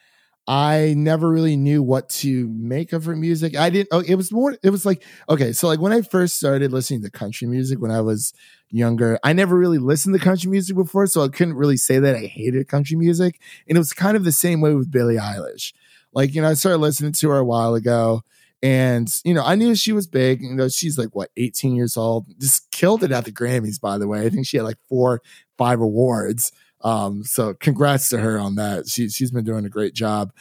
I 0.48 0.94
never 0.96 1.28
really 1.28 1.58
knew 1.58 1.82
what 1.82 2.08
to 2.08 2.48
make 2.48 2.94
of 2.94 3.04
her 3.04 3.14
music. 3.14 3.54
I 3.54 3.68
didn't. 3.68 3.90
Oh, 3.92 4.00
it 4.00 4.14
was 4.14 4.32
more. 4.32 4.56
It 4.62 4.70
was 4.70 4.86
like 4.86 5.04
okay. 5.28 5.52
So 5.52 5.68
like 5.68 5.78
when 5.78 5.92
I 5.92 6.00
first 6.00 6.36
started 6.36 6.72
listening 6.72 7.02
to 7.02 7.10
country 7.10 7.46
music 7.46 7.80
when 7.80 7.90
I 7.90 8.00
was 8.00 8.32
younger, 8.70 9.18
I 9.22 9.34
never 9.34 9.58
really 9.58 9.76
listened 9.76 10.14
to 10.14 10.24
country 10.24 10.50
music 10.50 10.74
before, 10.74 11.06
so 11.06 11.22
I 11.22 11.28
couldn't 11.28 11.54
really 11.54 11.76
say 11.76 11.98
that 11.98 12.16
I 12.16 12.20
hated 12.20 12.66
country 12.66 12.96
music. 12.96 13.38
And 13.68 13.76
it 13.76 13.78
was 13.78 13.92
kind 13.92 14.16
of 14.16 14.24
the 14.24 14.32
same 14.32 14.62
way 14.62 14.72
with 14.74 14.90
Billie 14.90 15.16
Eilish. 15.16 15.74
Like, 16.14 16.34
you 16.34 16.40
know, 16.40 16.48
I 16.48 16.54
started 16.54 16.78
listening 16.78 17.12
to 17.12 17.28
her 17.28 17.36
a 17.36 17.44
while 17.44 17.74
ago 17.74 18.22
and, 18.62 19.08
you 19.24 19.34
know, 19.34 19.44
I 19.44 19.54
knew 19.54 19.74
she 19.74 19.92
was 19.92 20.06
big. 20.06 20.42
You 20.42 20.54
know, 20.54 20.68
she's 20.68 20.98
like, 20.98 21.14
what, 21.14 21.30
18 21.36 21.76
years 21.76 21.96
old? 21.96 22.26
Just 22.40 22.70
killed 22.70 23.04
it 23.04 23.12
at 23.12 23.24
the 23.24 23.32
Grammys, 23.32 23.80
by 23.80 23.98
the 23.98 24.08
way. 24.08 24.24
I 24.24 24.30
think 24.30 24.46
she 24.46 24.56
had 24.56 24.64
like 24.64 24.78
four, 24.88 25.22
five 25.56 25.80
awards. 25.80 26.50
Um, 26.82 27.24
so 27.24 27.54
congrats 27.54 28.08
to 28.10 28.18
her 28.18 28.38
on 28.38 28.56
that. 28.56 28.88
She, 28.88 29.08
she's 29.08 29.30
been 29.30 29.44
doing 29.44 29.64
a 29.64 29.70
great 29.70 29.94
job. 29.94 30.32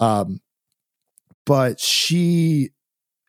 Um, 0.00 0.40
but 1.46 1.78
she 1.78 2.70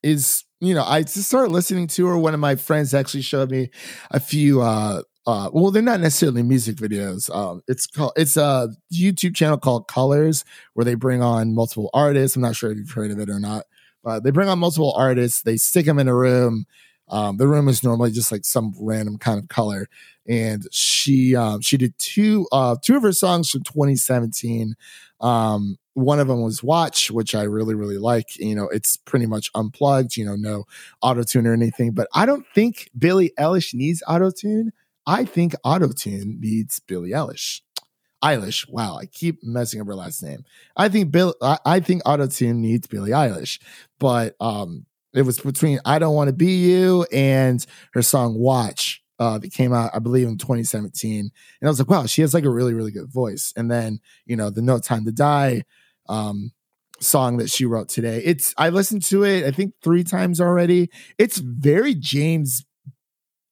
is, 0.04 0.44
you 0.62 0.74
know, 0.74 0.84
I 0.84 1.04
just 1.04 1.28
started 1.28 1.52
listening 1.52 1.88
to 1.88 2.08
her. 2.08 2.18
One 2.18 2.34
of 2.34 2.40
my 2.40 2.56
friends 2.56 2.94
actually 2.94 3.24
showed 3.24 3.52
me 3.52 3.70
a 4.12 4.20
few, 4.20 4.62
uh, 4.62 5.02
uh, 5.28 5.50
well, 5.52 5.72
they're 5.72 5.82
not 5.82 6.00
necessarily 6.00 6.44
music 6.44 6.76
videos. 6.76 7.34
Um, 7.36 7.62
it's 7.68 7.88
called 7.88 8.14
it's 8.16 8.38
a 8.38 8.70
YouTube 8.94 9.36
channel 9.36 9.58
called 9.58 9.88
Colors 9.88 10.46
where 10.74 10.86
they 10.86 10.94
bring 10.94 11.24
on 11.24 11.56
multiple 11.56 11.90
artists. 11.94 12.36
I'm 12.36 12.44
not 12.44 12.56
sure 12.56 12.72
if 12.72 12.78
you've 12.78 12.92
heard 12.92 13.12
of 13.12 13.20
it 13.20 13.30
or 13.30 13.40
not, 13.40 13.66
but 14.04 14.24
they 14.24 14.30
bring 14.30 14.50
on 14.50 14.60
multiple 14.60 14.94
artists. 14.96 15.42
They 15.42 15.58
stick 15.58 15.88
them 15.88 15.98
in 15.98 16.08
a 16.08 16.16
room. 16.16 16.66
Um, 17.08 17.38
the 17.38 17.48
room 17.48 17.68
is 17.68 17.84
normally 17.84 18.12
just 18.12 18.32
like 18.32 18.46
some 18.46 18.74
random 18.80 19.18
kind 19.18 19.40
of 19.40 19.48
color, 19.48 19.88
and 20.28 20.66
she 20.72 21.36
um, 21.36 21.62
she 21.62 21.78
did 21.78 21.98
two 21.98 22.48
uh, 22.52 22.76
two 22.82 22.98
of 22.98 23.04
her 23.04 23.12
songs 23.12 23.50
from 23.50 23.64
2017. 23.64 24.76
Um, 25.22 25.78
one 25.94 26.20
of 26.20 26.28
them 26.28 26.42
was 26.42 26.64
Watch, 26.64 27.12
which 27.12 27.36
I 27.36 27.44
really 27.44 27.76
really 27.76 27.98
like. 27.98 28.38
You 28.38 28.56
know, 28.56 28.68
it's 28.70 28.98
pretty 28.98 29.28
much 29.28 29.52
unplugged. 29.54 30.18
You 30.18 30.26
know, 30.26 30.36
no 30.36 30.66
auto 31.02 31.24
tune 31.24 31.48
or 31.48 31.54
anything. 31.54 31.92
But 31.92 32.08
I 32.14 32.26
don't 32.26 32.46
think 32.56 32.90
Billie 32.98 33.32
Eilish 33.40 33.74
needs 33.74 34.02
auto 34.08 34.32
tune. 34.32 34.72
I 35.08 35.26
think 35.26 35.54
Autotune 35.64 36.40
needs 36.40 36.80
Billie 36.80 37.12
Eilish. 37.12 37.62
Eilish. 38.24 38.68
Wow, 38.68 38.98
I 38.98 39.06
keep 39.06 39.44
messing 39.44 39.80
up 39.80 39.88
her 39.88 39.96
last 39.96 40.24
name. 40.24 40.44
I 40.76 40.90
think 40.90 41.12
Bill. 41.12 41.36
I, 41.42 41.60
I 41.66 41.80
think 41.80 42.04
Autotune 42.04 42.56
needs 42.56 42.88
Billie 42.88 43.12
Eilish, 43.12 43.60
but 44.00 44.36
um, 44.40 44.88
it 45.16 45.24
was 45.24 45.40
between 45.40 45.80
"I 45.86 46.00
Don't 46.00 46.16
Want 46.16 46.28
to 46.30 46.34
Be 46.34 46.54
You" 46.68 47.06
and 47.12 47.66
her 47.94 48.02
song 48.02 48.36
"Watch." 48.36 49.02
Uh, 49.18 49.38
that 49.38 49.54
came 49.54 49.72
out, 49.72 49.92
I 49.94 50.00
believe, 50.00 50.28
in 50.28 50.38
2017, 50.38 51.20
and 51.20 51.32
I 51.64 51.68
was 51.70 51.80
like, 51.80 51.90
wow, 51.90 52.06
she 52.06 52.20
has 52.20 52.34
like 52.34 52.44
a 52.44 52.50
really, 52.50 52.74
really 52.74 52.92
good 52.92 53.10
voice. 53.10 53.54
And 53.56 53.72
then, 53.72 54.00
you 54.26 54.36
know, 54.36 54.50
the 54.50 54.62
"No 54.62 54.78
Time 54.80 55.06
to 55.06 55.12
Die" 55.14 55.64
um, 56.10 56.52
song 57.00 57.38
that 57.38 57.50
she 57.50 57.66
wrote 57.66 57.88
today. 57.88 58.22
It's 58.26 58.54
I 58.58 58.70
listened 58.70 59.04
to 59.06 59.24
it, 59.24 59.46
I 59.46 59.52
think 59.52 59.74
three 59.82 60.04
times 60.04 60.42
already. 60.42 60.90
It's 61.18 61.38
very 61.38 61.96
James 61.96 62.66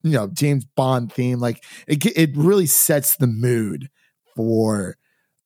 you 0.04 0.12
know 0.12 0.28
James 0.28 0.64
Bond 0.64 1.12
theme. 1.12 1.40
Like 1.40 1.64
it, 1.88 2.04
it 2.16 2.36
really 2.36 2.66
sets 2.66 3.16
the 3.16 3.26
mood 3.26 3.90
for 4.36 4.96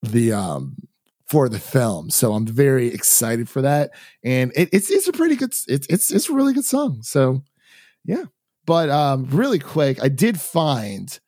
the 0.03 0.33
um 0.33 0.77
for 1.29 1.49
the 1.49 1.59
film. 1.59 2.11
So 2.11 2.33
I'm 2.33 2.47
very 2.47 2.89
excited 2.89 3.49
for 3.49 3.63
that, 3.63 3.91
and 4.25 4.53
it, 4.57 4.71
it's 4.73 4.91
it's 4.91 5.09
a 5.09 5.13
pretty 5.13 5.37
good 5.37 5.53
it's 5.69 5.89
it's 5.89 6.11
it's 6.11 6.29
a 6.29 6.33
really 6.33 6.55
good 6.55 6.65
song. 6.65 7.03
So 7.03 7.43
yeah, 8.05 8.25
but 8.67 8.91
um 8.91 9.27
really 9.31 9.59
quick, 9.59 10.03
I 10.03 10.09
did 10.09 10.41
find 10.41 11.19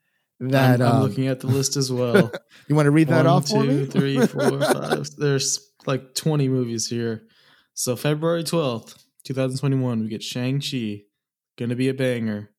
that 0.40 0.80
I'm, 0.80 0.86
I'm 0.86 0.96
um, 0.96 1.02
looking 1.02 1.26
at 1.26 1.40
the 1.40 1.46
list 1.46 1.76
as 1.76 1.92
well. 1.92 2.32
you 2.68 2.74
want 2.74 2.86
to 2.86 2.90
read 2.90 3.08
that 3.08 3.26
One, 3.26 3.26
off 3.26 3.48
for 3.48 3.62
me? 3.62 3.84
three, 3.84 4.26
four, 4.26 4.58
five. 4.60 5.10
There's 5.16 5.70
like 5.86 6.14
20 6.14 6.48
movies 6.48 6.86
here. 6.86 7.26
So 7.74 7.94
February 7.94 8.42
12th, 8.42 9.04
2021, 9.24 10.00
we 10.00 10.08
get 10.08 10.22
Shang-Chi. 10.22 11.02
Gonna 11.58 11.76
be 11.76 11.88
a 11.88 11.94
banger. 11.94 12.50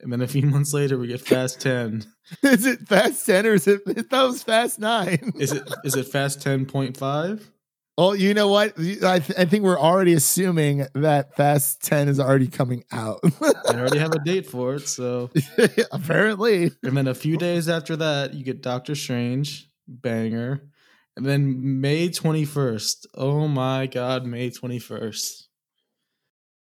And 0.00 0.12
then 0.12 0.20
a 0.20 0.28
few 0.28 0.42
months 0.46 0.72
later, 0.72 0.98
we 0.98 1.08
get 1.08 1.20
Fast 1.20 1.60
10. 1.60 2.04
is 2.42 2.66
it 2.66 2.86
Fast 2.88 3.24
Ten 3.26 3.46
or 3.46 3.54
is 3.54 3.66
it? 3.66 3.84
That 4.10 4.22
was 4.22 4.42
Fast 4.42 4.78
Nine. 4.78 5.32
Is 5.38 5.52
it 5.52 5.62
is 5.84 5.94
it 5.96 6.06
Fast 6.08 6.40
10.5? 6.40 7.42
Oh, 8.00 8.12
you 8.12 8.32
know 8.32 8.46
what? 8.46 8.74
I, 8.78 9.18
th- 9.18 9.36
I 9.36 9.44
think 9.44 9.64
we're 9.64 9.78
already 9.78 10.12
assuming 10.12 10.86
that 10.94 11.34
Fast 11.34 11.82
10 11.82 12.08
is 12.08 12.20
already 12.20 12.46
coming 12.46 12.84
out. 12.92 13.18
I 13.42 13.74
already 13.74 13.98
have 13.98 14.12
a 14.12 14.22
date 14.22 14.46
for 14.46 14.74
it. 14.76 14.86
So, 14.86 15.30
Apparently. 15.90 16.70
and 16.84 16.96
then 16.96 17.08
a 17.08 17.14
few 17.14 17.36
days 17.36 17.68
after 17.68 17.96
that, 17.96 18.34
you 18.34 18.44
get 18.44 18.62
Doctor 18.62 18.94
Strange, 18.94 19.68
banger. 19.88 20.62
And 21.16 21.26
then 21.26 21.80
May 21.80 22.08
21st. 22.10 23.06
Oh 23.14 23.48
my 23.48 23.86
God, 23.86 24.24
May 24.26 24.50
21st. 24.50 25.47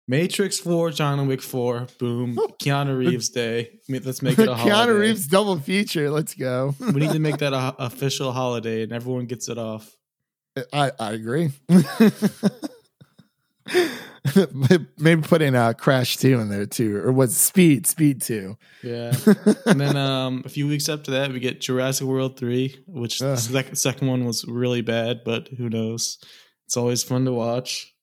Matrix 0.08 0.58
4, 0.58 0.90
John 0.92 1.26
Wick 1.26 1.42
4, 1.42 1.86
boom. 1.98 2.36
Keanu 2.58 2.96
Reeves 2.98 3.28
Day. 3.28 3.78
Let's 3.90 4.22
make 4.22 4.38
it 4.38 4.48
a 4.48 4.54
holiday. 4.56 4.74
Keanu 4.74 4.98
Reeves 5.00 5.26
double 5.26 5.58
feature. 5.58 6.10
Let's 6.10 6.32
go. 6.32 6.74
we 6.80 6.94
need 6.94 7.12
to 7.12 7.18
make 7.18 7.36
that 7.38 7.52
a 7.52 7.74
official 7.78 8.32
holiday 8.32 8.82
and 8.84 8.92
everyone 8.92 9.26
gets 9.26 9.50
it 9.50 9.58
off. 9.58 9.94
I, 10.72 10.90
I 10.98 11.12
agree. 11.12 11.50
Maybe 14.98 15.22
put 15.22 15.42
in 15.42 15.54
uh, 15.54 15.74
Crash 15.74 16.16
2 16.16 16.40
in 16.40 16.48
there 16.48 16.64
too. 16.64 16.96
Or 16.96 17.12
was 17.12 17.36
Speed, 17.36 17.86
Speed 17.86 18.22
2. 18.22 18.56
Yeah. 18.82 19.12
and 19.66 19.78
then 19.78 19.96
um, 19.98 20.42
a 20.46 20.48
few 20.48 20.66
weeks 20.66 20.88
after 20.88 21.10
that, 21.12 21.30
we 21.32 21.38
get 21.38 21.60
Jurassic 21.60 22.06
World 22.06 22.38
3, 22.38 22.84
which 22.86 23.20
uh. 23.20 23.32
the 23.32 23.36
second, 23.36 23.76
second 23.76 24.08
one 24.08 24.24
was 24.24 24.46
really 24.46 24.80
bad, 24.80 25.20
but 25.22 25.48
who 25.48 25.68
knows? 25.68 26.18
It's 26.66 26.78
always 26.78 27.02
fun 27.02 27.26
to 27.26 27.32
watch. 27.32 27.94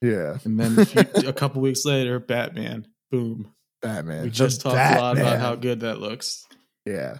Yeah. 0.00 0.38
And 0.44 0.58
then 0.58 0.78
a, 0.78 0.84
few, 0.84 1.28
a 1.28 1.32
couple 1.32 1.60
weeks 1.60 1.84
later, 1.84 2.18
Batman. 2.20 2.86
Boom. 3.10 3.52
Batman. 3.82 4.24
We 4.24 4.30
just 4.30 4.60
talked 4.60 4.76
Batman. 4.76 4.98
a 4.98 5.02
lot 5.02 5.18
about 5.18 5.40
how 5.40 5.54
good 5.54 5.80
that 5.80 5.98
looks. 5.98 6.46
Yeah. 6.84 7.18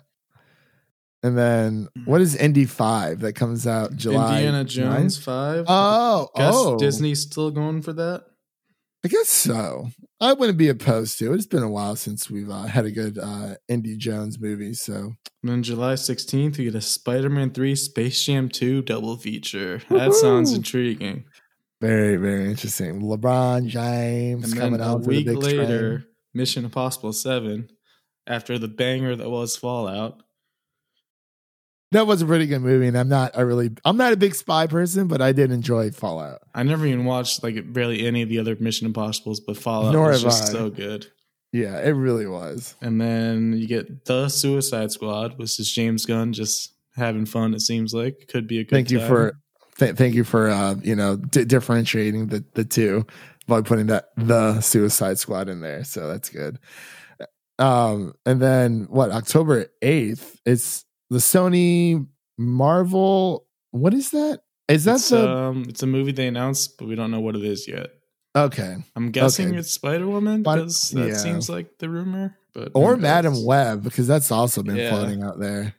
And 1.22 1.36
then 1.36 1.88
mm. 1.96 2.06
what 2.06 2.20
is 2.20 2.36
Indy 2.36 2.64
five 2.64 3.20
that 3.20 3.34
comes 3.34 3.66
out 3.66 3.96
July? 3.96 4.36
Indiana 4.36 4.64
Jones 4.64 5.18
9th? 5.18 5.24
five. 5.24 5.64
Oh, 5.68 6.28
Guess 6.36 6.54
oh, 6.54 6.78
Disney's 6.78 7.22
still 7.22 7.50
going 7.50 7.82
for 7.82 7.92
that. 7.94 8.24
I 9.04 9.08
guess 9.08 9.28
so. 9.28 9.90
I 10.20 10.32
wouldn't 10.32 10.58
be 10.58 10.68
opposed 10.68 11.18
to 11.20 11.32
it. 11.32 11.36
It's 11.36 11.46
been 11.46 11.62
a 11.62 11.70
while 11.70 11.94
since 11.94 12.28
we've 12.28 12.50
uh, 12.50 12.64
had 12.64 12.84
a 12.84 12.90
good 12.90 13.16
uh, 13.16 13.54
Indy 13.68 13.96
Jones 13.96 14.40
movie. 14.40 14.74
So 14.74 15.12
and 15.42 15.52
then 15.52 15.62
July 15.62 15.94
16th, 15.94 16.58
we 16.58 16.64
get 16.64 16.74
a 16.74 16.80
Spider 16.80 17.30
Man 17.30 17.50
3 17.50 17.76
Space 17.76 18.24
Jam 18.24 18.48
2 18.48 18.82
double 18.82 19.16
feature. 19.16 19.78
That 19.88 20.08
Woo-hoo! 20.08 20.12
sounds 20.20 20.52
intriguing. 20.52 21.26
Very, 21.80 22.16
very 22.16 22.50
interesting. 22.50 23.00
LeBron 23.02 23.66
James 23.66 24.52
and 24.52 24.60
coming 24.60 24.80
out 24.80 25.04
a 25.04 25.08
week 25.08 25.28
later. 25.28 25.98
Train. 25.98 26.04
Mission 26.34 26.64
Impossible 26.64 27.12
Seven, 27.12 27.68
after 28.26 28.58
the 28.58 28.68
banger 28.68 29.16
that 29.16 29.30
was 29.30 29.56
Fallout. 29.56 30.22
That 31.90 32.06
was 32.06 32.20
a 32.20 32.26
pretty 32.26 32.46
good 32.46 32.60
movie, 32.60 32.86
and 32.86 32.98
I'm 32.98 33.08
not 33.08 33.32
a 33.34 33.46
really 33.46 33.70
I'm 33.84 33.96
not 33.96 34.12
a 34.12 34.16
big 34.16 34.34
spy 34.34 34.66
person, 34.66 35.08
but 35.08 35.22
I 35.22 35.32
did 35.32 35.50
enjoy 35.50 35.90
Fallout. 35.90 36.40
I 36.54 36.62
never 36.62 36.84
even 36.84 37.06
watched 37.06 37.42
like 37.42 37.72
barely 37.72 38.06
any 38.06 38.22
of 38.22 38.28
the 38.28 38.38
other 38.38 38.56
Mission 38.60 38.86
Impossibles, 38.86 39.40
but 39.40 39.56
Fallout 39.56 39.94
Nor 39.94 40.08
was 40.08 40.22
just 40.22 40.50
I. 40.50 40.52
so 40.52 40.68
good. 40.68 41.06
Yeah, 41.50 41.78
it 41.78 41.92
really 41.92 42.26
was. 42.26 42.76
And 42.82 43.00
then 43.00 43.54
you 43.54 43.66
get 43.66 44.04
the 44.04 44.28
Suicide 44.28 44.92
Squad, 44.92 45.38
which 45.38 45.58
is 45.58 45.72
James 45.72 46.04
Gunn 46.04 46.34
just 46.34 46.74
having 46.94 47.24
fun. 47.24 47.54
It 47.54 47.62
seems 47.62 47.94
like 47.94 48.28
could 48.28 48.46
be 48.46 48.58
a 48.58 48.64
good. 48.64 48.70
Thank 48.70 48.88
time. 48.88 48.98
you 48.98 49.06
for 49.06 49.40
th- 49.78 49.96
thank 49.96 50.14
you 50.14 50.24
for 50.24 50.48
uh, 50.48 50.74
you 50.82 50.94
know 50.94 51.16
d- 51.16 51.44
differentiating 51.44 52.28
the 52.28 52.44
the 52.54 52.64
two 52.64 53.06
by 53.46 53.62
putting 53.62 53.86
that 53.86 54.10
the 54.16 54.60
Suicide 54.60 55.18
Squad 55.18 55.48
in 55.48 55.60
there. 55.60 55.84
So 55.84 56.08
that's 56.08 56.28
good. 56.28 56.58
Um, 57.58 58.14
and 58.24 58.40
then 58.40 58.86
what? 58.90 59.10
October 59.10 59.66
eighth. 59.82 60.40
It's 60.44 60.84
the 61.10 61.18
Sony 61.18 62.06
Marvel. 62.36 63.46
What 63.70 63.94
is 63.94 64.10
that? 64.10 64.40
Is 64.68 64.84
that 64.84 64.96
it's, 64.96 65.08
the? 65.08 65.28
Um, 65.28 65.64
it's 65.68 65.82
a 65.82 65.86
movie 65.86 66.12
they 66.12 66.28
announced, 66.28 66.78
but 66.78 66.88
we 66.88 66.94
don't 66.94 67.10
know 67.10 67.20
what 67.20 67.34
it 67.34 67.44
is 67.44 67.66
yet. 67.66 67.90
Okay, 68.36 68.76
I'm 68.94 69.10
guessing 69.10 69.48
okay. 69.48 69.58
it's 69.58 69.72
Spider 69.72 70.06
Woman 70.06 70.42
because 70.42 70.90
that 70.90 71.08
yeah. 71.08 71.16
seems 71.16 71.48
like 71.48 71.78
the 71.78 71.88
rumor. 71.88 72.36
But 72.54 72.72
or 72.74 72.96
Madam 72.96 73.44
Web 73.44 73.82
because 73.82 74.06
that's 74.06 74.30
also 74.30 74.62
been 74.62 74.76
yeah. 74.76 74.90
floating 74.90 75.22
out 75.22 75.40
there. 75.40 75.74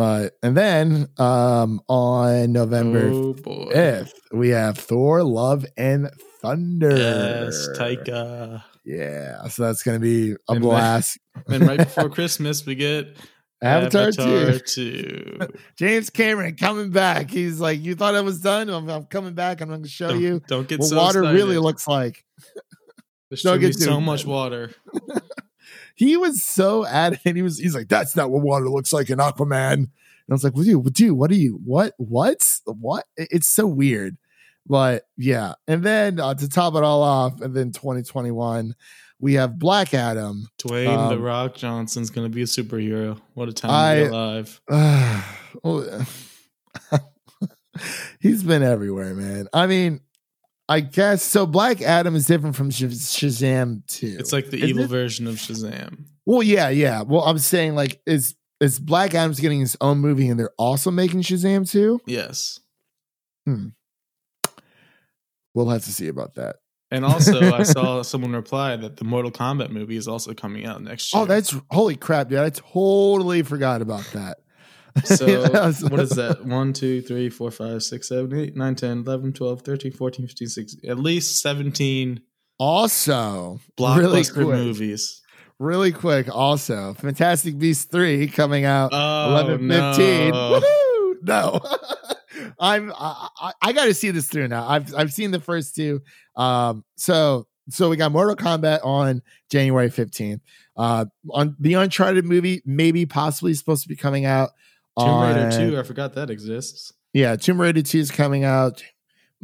But 0.00 0.38
and 0.42 0.56
then 0.56 1.08
um 1.18 1.82
on 1.86 2.52
November 2.52 3.10
oh 3.10 3.34
5th, 3.34 4.12
we 4.32 4.48
have 4.48 4.78
Thor 4.78 5.22
Love 5.22 5.66
and 5.76 6.08
Thunder. 6.40 6.96
Yes, 6.96 7.68
Taika. 7.76 8.64
Yeah, 8.82 9.46
so 9.48 9.64
that's 9.64 9.82
gonna 9.82 9.98
be 9.98 10.32
a 10.32 10.36
and 10.48 10.62
blast. 10.62 11.18
And 11.48 11.66
right 11.66 11.76
before 11.76 12.08
Christmas, 12.08 12.64
we 12.64 12.76
get 12.76 13.14
Avatar, 13.62 14.06
Avatar 14.08 14.58
2. 14.58 14.58
2. 14.60 15.38
James 15.76 16.08
Cameron 16.08 16.56
coming 16.56 16.88
back. 16.92 17.30
He's 17.30 17.60
like, 17.60 17.78
You 17.82 17.94
thought 17.94 18.14
I 18.14 18.22
was 18.22 18.40
done? 18.40 18.70
I'm, 18.70 18.88
I'm 18.88 19.04
coming 19.04 19.34
back. 19.34 19.60
I'm 19.60 19.68
going 19.68 19.82
to 19.82 19.88
show 19.90 20.08
don't, 20.08 20.20
you 20.22 20.40
don't 20.48 20.66
get 20.66 20.80
what 20.80 20.88
so 20.88 20.96
water 20.96 21.18
excited. 21.18 21.36
really 21.36 21.58
looks 21.58 21.86
like. 21.86 22.24
There's 23.28 23.42
don't 23.42 23.60
get 23.60 23.74
so 23.74 24.00
much 24.00 24.24
water. 24.24 24.72
he 26.00 26.16
was 26.16 26.42
so 26.42 26.86
adamant. 26.86 27.36
He 27.36 27.42
was 27.42 27.58
he's 27.58 27.74
like, 27.74 27.88
That's 27.88 28.16
not 28.16 28.30
what 28.30 28.42
water 28.42 28.70
looks 28.70 28.90
like 28.90 29.10
in 29.10 29.18
Aquaman. 29.18 29.74
And 29.74 29.88
I 30.30 30.32
was 30.32 30.42
like, 30.42 30.54
well, 30.54 30.64
dude, 30.64 30.94
dude, 30.94 31.12
what 31.12 31.30
are 31.30 31.34
you? 31.34 31.60
What? 31.62 31.92
What? 31.98 32.60
What? 32.64 33.04
It's 33.18 33.50
so 33.50 33.66
weird. 33.66 34.16
But 34.66 35.04
yeah. 35.18 35.54
And 35.68 35.82
then 35.82 36.18
uh, 36.18 36.32
to 36.32 36.48
top 36.48 36.74
it 36.74 36.82
all 36.82 37.02
off, 37.02 37.42
and 37.42 37.54
then 37.54 37.72
2021, 37.72 38.74
we 39.18 39.34
have 39.34 39.58
Black 39.58 39.92
Adam. 39.92 40.48
Dwayne 40.62 40.88
um, 40.88 41.10
the 41.10 41.18
Rock 41.18 41.54
Johnson's 41.54 42.08
going 42.08 42.26
to 42.26 42.34
be 42.34 42.40
a 42.40 42.46
superhero. 42.46 43.20
What 43.34 43.50
a 43.50 43.52
time 43.52 43.70
I, 43.70 43.94
to 43.96 44.00
be 44.04 44.08
alive. 44.08 44.60
Uh, 44.70 45.22
well, 45.62 46.06
he's 48.20 48.42
been 48.42 48.62
everywhere, 48.62 49.12
man. 49.12 49.48
I 49.52 49.66
mean, 49.66 50.00
I 50.70 50.78
guess 50.78 51.24
so. 51.24 51.46
Black 51.46 51.82
Adam 51.82 52.14
is 52.14 52.26
different 52.26 52.54
from 52.54 52.70
Shazam 52.70 53.84
too. 53.88 54.16
It's 54.20 54.32
like 54.32 54.50
the 54.50 54.62
is 54.62 54.70
evil 54.70 54.84
it? 54.84 54.86
version 54.86 55.26
of 55.26 55.34
Shazam. 55.34 56.04
Well, 56.24 56.44
yeah, 56.44 56.68
yeah. 56.68 57.02
Well, 57.02 57.22
I'm 57.22 57.38
saying 57.38 57.74
like 57.74 58.00
is 58.06 58.36
is 58.60 58.78
Black 58.78 59.12
Adam's 59.12 59.40
getting 59.40 59.58
his 59.58 59.76
own 59.80 59.98
movie 59.98 60.28
and 60.28 60.38
they're 60.38 60.54
also 60.56 60.92
making 60.92 61.22
Shazam 61.22 61.68
too? 61.68 62.00
Yes. 62.06 62.60
Hmm. 63.46 63.70
We'll 65.54 65.70
have 65.70 65.82
to 65.84 65.92
see 65.92 66.06
about 66.06 66.36
that. 66.36 66.56
And 66.92 67.04
also, 67.04 67.40
I 67.52 67.64
saw 67.64 68.02
someone 68.02 68.32
reply 68.32 68.76
that 68.76 68.96
the 68.96 69.04
Mortal 69.04 69.32
Kombat 69.32 69.70
movie 69.70 69.96
is 69.96 70.06
also 70.06 70.34
coming 70.34 70.66
out 70.66 70.80
next 70.82 71.12
oh, 71.12 71.18
year. 71.18 71.24
Oh, 71.24 71.26
that's 71.26 71.56
holy 71.72 71.96
crap, 71.96 72.28
dude! 72.28 72.38
I 72.38 72.50
totally 72.50 73.42
forgot 73.42 73.82
about 73.82 74.04
that. 74.12 74.38
So, 75.04 75.42
what 75.88 76.00
is 76.00 76.10
that? 76.10 76.44
1, 76.44 76.72
2, 76.72 77.02
3, 77.02 77.30
4, 77.30 77.50
5, 77.50 77.82
6, 77.82 78.08
7, 78.08 78.38
8, 78.38 78.56
9, 78.56 78.74
10, 78.74 78.98
11, 78.98 79.32
12, 79.32 79.62
13, 79.62 79.92
14, 79.92 80.26
15, 80.26 80.48
16. 80.48 80.90
At 80.90 80.98
least 80.98 81.40
17 81.40 82.20
also 82.60 83.58
blockbuster 83.76 84.36
really 84.36 84.64
movies. 84.64 85.22
Really 85.58 85.92
quick, 85.92 86.34
also, 86.34 86.94
Fantastic 86.94 87.58
Beasts 87.58 87.84
3 87.84 88.28
coming 88.28 88.64
out 88.64 88.90
oh, 88.92 89.30
11 89.30 89.68
15. 89.68 90.30
No. 90.30 90.62
no. 91.22 91.60
I'm 92.58 92.92
I, 92.96 93.52
I 93.60 93.72
got 93.72 93.84
to 93.84 93.94
see 93.94 94.10
this 94.10 94.28
through 94.28 94.48
now. 94.48 94.66
I've 94.66 94.94
I've 94.94 95.12
seen 95.12 95.30
the 95.30 95.40
first 95.40 95.74
two. 95.74 96.00
Um, 96.36 96.84
so 96.96 97.46
so 97.68 97.88
we 97.88 97.96
got 97.96 98.12
Mortal 98.12 98.36
Kombat 98.36 98.84
on 98.84 99.22
January 99.50 99.90
15th. 99.90 100.40
Uh, 100.76 101.06
on 101.30 101.56
the 101.60 101.74
Uncharted 101.74 102.24
movie, 102.24 102.62
maybe 102.64 103.04
possibly 103.04 103.52
supposed 103.54 103.82
to 103.82 103.88
be 103.88 103.96
coming 103.96 104.24
out. 104.24 104.50
Tomb 105.04 105.22
Raider 105.22 105.70
2, 105.70 105.78
I 105.78 105.82
forgot 105.82 106.14
that 106.14 106.30
exists. 106.30 106.92
Yeah, 107.12 107.36
Tomb 107.36 107.60
Raider 107.60 107.82
2 107.82 107.98
is 107.98 108.10
coming 108.10 108.44
out 108.44 108.82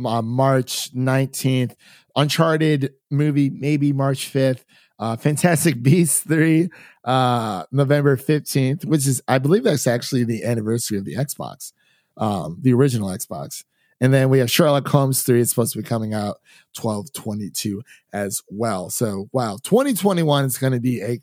uh, 0.04 0.22
March 0.22 0.94
19th. 0.94 1.74
Uncharted 2.14 2.94
movie, 3.10 3.50
maybe 3.50 3.92
March 3.92 4.32
5th. 4.32 4.64
Uh, 4.98 5.14
Fantastic 5.16 5.82
Beasts 5.82 6.20
3, 6.20 6.70
uh, 7.04 7.64
November 7.70 8.16
15th, 8.16 8.86
which 8.86 9.06
is, 9.06 9.20
I 9.28 9.36
believe 9.36 9.62
that's 9.62 9.86
actually 9.86 10.24
the 10.24 10.42
anniversary 10.42 10.96
of 10.96 11.04
the 11.04 11.16
Xbox 11.16 11.72
um, 12.16 12.58
the 12.60 12.72
original 12.72 13.08
Xbox. 13.08 13.64
And 14.00 14.12
then 14.12 14.28
we 14.28 14.40
have 14.40 14.50
Sherlock 14.50 14.86
Holmes 14.88 15.22
3. 15.22 15.40
It's 15.40 15.50
supposed 15.50 15.72
to 15.72 15.78
be 15.78 15.88
coming 15.88 16.12
out 16.12 16.38
1222 16.80 17.82
as 18.12 18.42
well. 18.48 18.90
So, 18.90 19.28
wow, 19.32 19.58
2021 19.62 20.44
is 20.44 20.58
going 20.58 20.74
to 20.74 20.80
be 20.80 21.00
a 21.02 21.20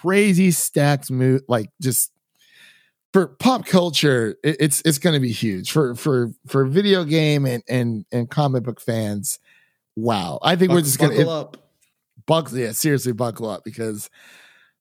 crazy 0.00 0.50
stacked 0.50 1.10
move. 1.10 1.42
Like, 1.48 1.70
just 1.82 2.12
for 3.14 3.28
pop 3.28 3.64
culture, 3.64 4.36
it, 4.42 4.56
it's 4.58 4.82
it's 4.84 4.98
going 4.98 5.14
to 5.14 5.20
be 5.20 5.30
huge. 5.30 5.70
For 5.70 5.94
for 5.94 6.32
for 6.48 6.66
video 6.66 7.04
game 7.04 7.46
and 7.46 7.62
and 7.68 8.04
and 8.10 8.28
comic 8.28 8.64
book 8.64 8.80
fans, 8.80 9.38
wow. 9.94 10.40
I 10.42 10.56
think 10.56 10.70
buckle, 10.70 10.74
we're 10.74 10.82
just 10.82 10.98
going 10.98 11.12
to 11.12 11.18
buckle 11.18 11.32
up. 11.32 11.56
Buckle, 12.26 12.58
yeah, 12.58 12.72
seriously, 12.72 13.12
buckle 13.12 13.48
up 13.48 13.62
because, 13.62 14.10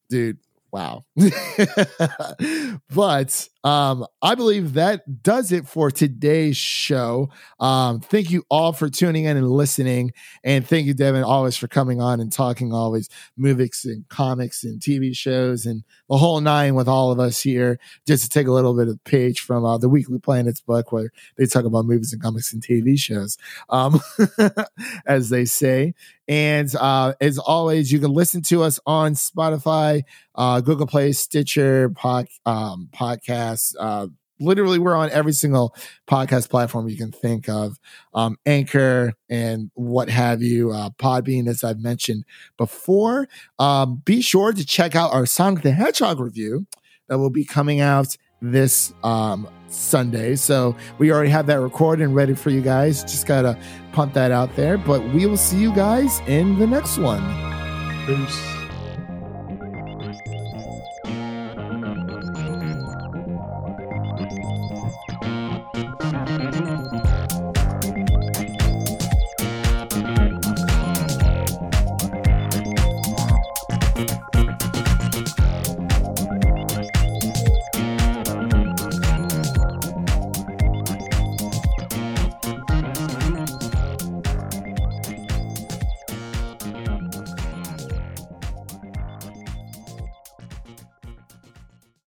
dude, 0.10 0.40
wow. 0.72 1.06
but 2.90 3.50
um, 3.64 4.06
I 4.22 4.36
believe 4.36 4.74
that 4.74 5.24
does 5.24 5.52
it 5.52 5.68
for 5.68 5.90
today's 5.90 6.58
show. 6.58 7.30
Um, 7.60 8.02
thank 8.02 8.30
you 8.30 8.44
all 8.50 8.74
for 8.74 8.90
tuning 8.90 9.26
in 9.26 9.38
and 9.38 9.50
listening. 9.50 10.12
And 10.44 10.68
thank 10.68 10.86
you, 10.86 10.94
Devin, 10.94 11.24
always 11.24 11.56
for 11.56 11.68
coming 11.68 12.02
on 12.02 12.20
and 12.20 12.32
talking 12.32 12.74
always 12.74 13.10
movies 13.38 13.86
and 13.86 14.08
comics 14.10 14.64
and 14.64 14.82
TV 14.82 15.16
shows 15.16 15.66
and 15.66 15.84
the 16.10 16.18
whole 16.18 16.42
nine 16.42 16.76
with 16.76 16.90
all 16.90 17.12
of 17.12 17.20
us 17.20 17.42
here. 17.42 17.80
Just 18.06 18.24
to 18.24 18.30
take 18.30 18.48
a 18.48 18.52
little 18.52 18.76
bit 18.76 18.90
of 18.90 19.02
page 19.06 19.40
from 19.40 19.64
uh, 19.64 19.78
the 19.78 19.90
Weekly 19.90 20.20
Planets 20.20 20.60
book 20.60 20.92
where 20.92 21.12
they 21.38 21.46
talk 21.46 21.64
about 21.64 21.86
movies 21.86 22.12
and 22.12 22.22
comics 22.22 22.52
and 22.52 22.62
TV 22.62 23.00
shows, 23.00 23.38
um, 23.70 24.02
as 25.06 25.30
they 25.30 25.46
say. 25.46 25.94
And 26.28 26.74
uh, 26.76 27.14
as 27.20 27.38
always, 27.38 27.92
you 27.92 28.00
can 28.00 28.12
listen 28.12 28.42
to 28.44 28.64
us 28.64 28.80
on 28.86 29.14
Spotify, 29.14 30.04
uh, 30.36 30.62
Google 30.62 30.88
Play, 30.88 31.12
Stitcher, 31.12 31.90
pod, 31.90 32.28
um, 32.46 32.88
uh, 33.80 34.08
literally 34.40 34.80
we're 34.80 34.96
on 34.96 35.10
every 35.12 35.34
single 35.34 35.76
podcast 36.08 36.50
platform 36.50 36.88
you 36.90 36.98
can 36.98 37.12
think 37.12 37.48
of, 37.48 37.80
um, 38.14 38.38
Anchor 38.46 39.14
and 39.30 39.72
what 39.74 40.10
have 40.10 40.42
you, 40.42 40.72
uh, 40.72 40.90
Podbean, 40.92 41.48
as 41.48 41.64
I've 41.64 41.80
mentioned 41.80 42.26
before. 42.58 43.28
Um, 43.60 44.02
be 44.06 44.22
sure 44.22 44.52
to 44.54 44.66
check 44.66 44.96
out 44.96 45.14
our 45.14 45.26
Sonic 45.26 45.64
the 45.64 45.72
Hedgehog 45.72 46.20
review 46.20 46.66
that 47.08 47.18
will 47.20 47.30
be 47.30 47.46
coming 47.46 47.80
out 47.80 48.18
this 48.42 48.94
um, 49.04 49.48
Sunday. 49.68 50.36
So 50.36 50.76
we 50.98 51.12
already 51.12 51.30
have 51.30 51.48
that 51.48 51.62
recorded 51.62 52.04
and 52.04 52.14
ready 52.16 52.34
for 52.34 52.50
you 52.50 52.62
guys. 52.62 53.02
Just 53.04 53.26
gotta 53.26 53.58
pump 53.94 54.14
that 54.14 54.32
out 54.32 54.56
there. 54.56 54.78
But 54.78 55.02
we 55.14 55.26
will 55.26 55.38
see 55.38 55.58
you 55.58 55.74
guys 55.74 56.20
in 56.28 56.60
the 56.60 56.68
next 56.68 56.98
one. 56.98 57.24
Peace. 58.06 58.53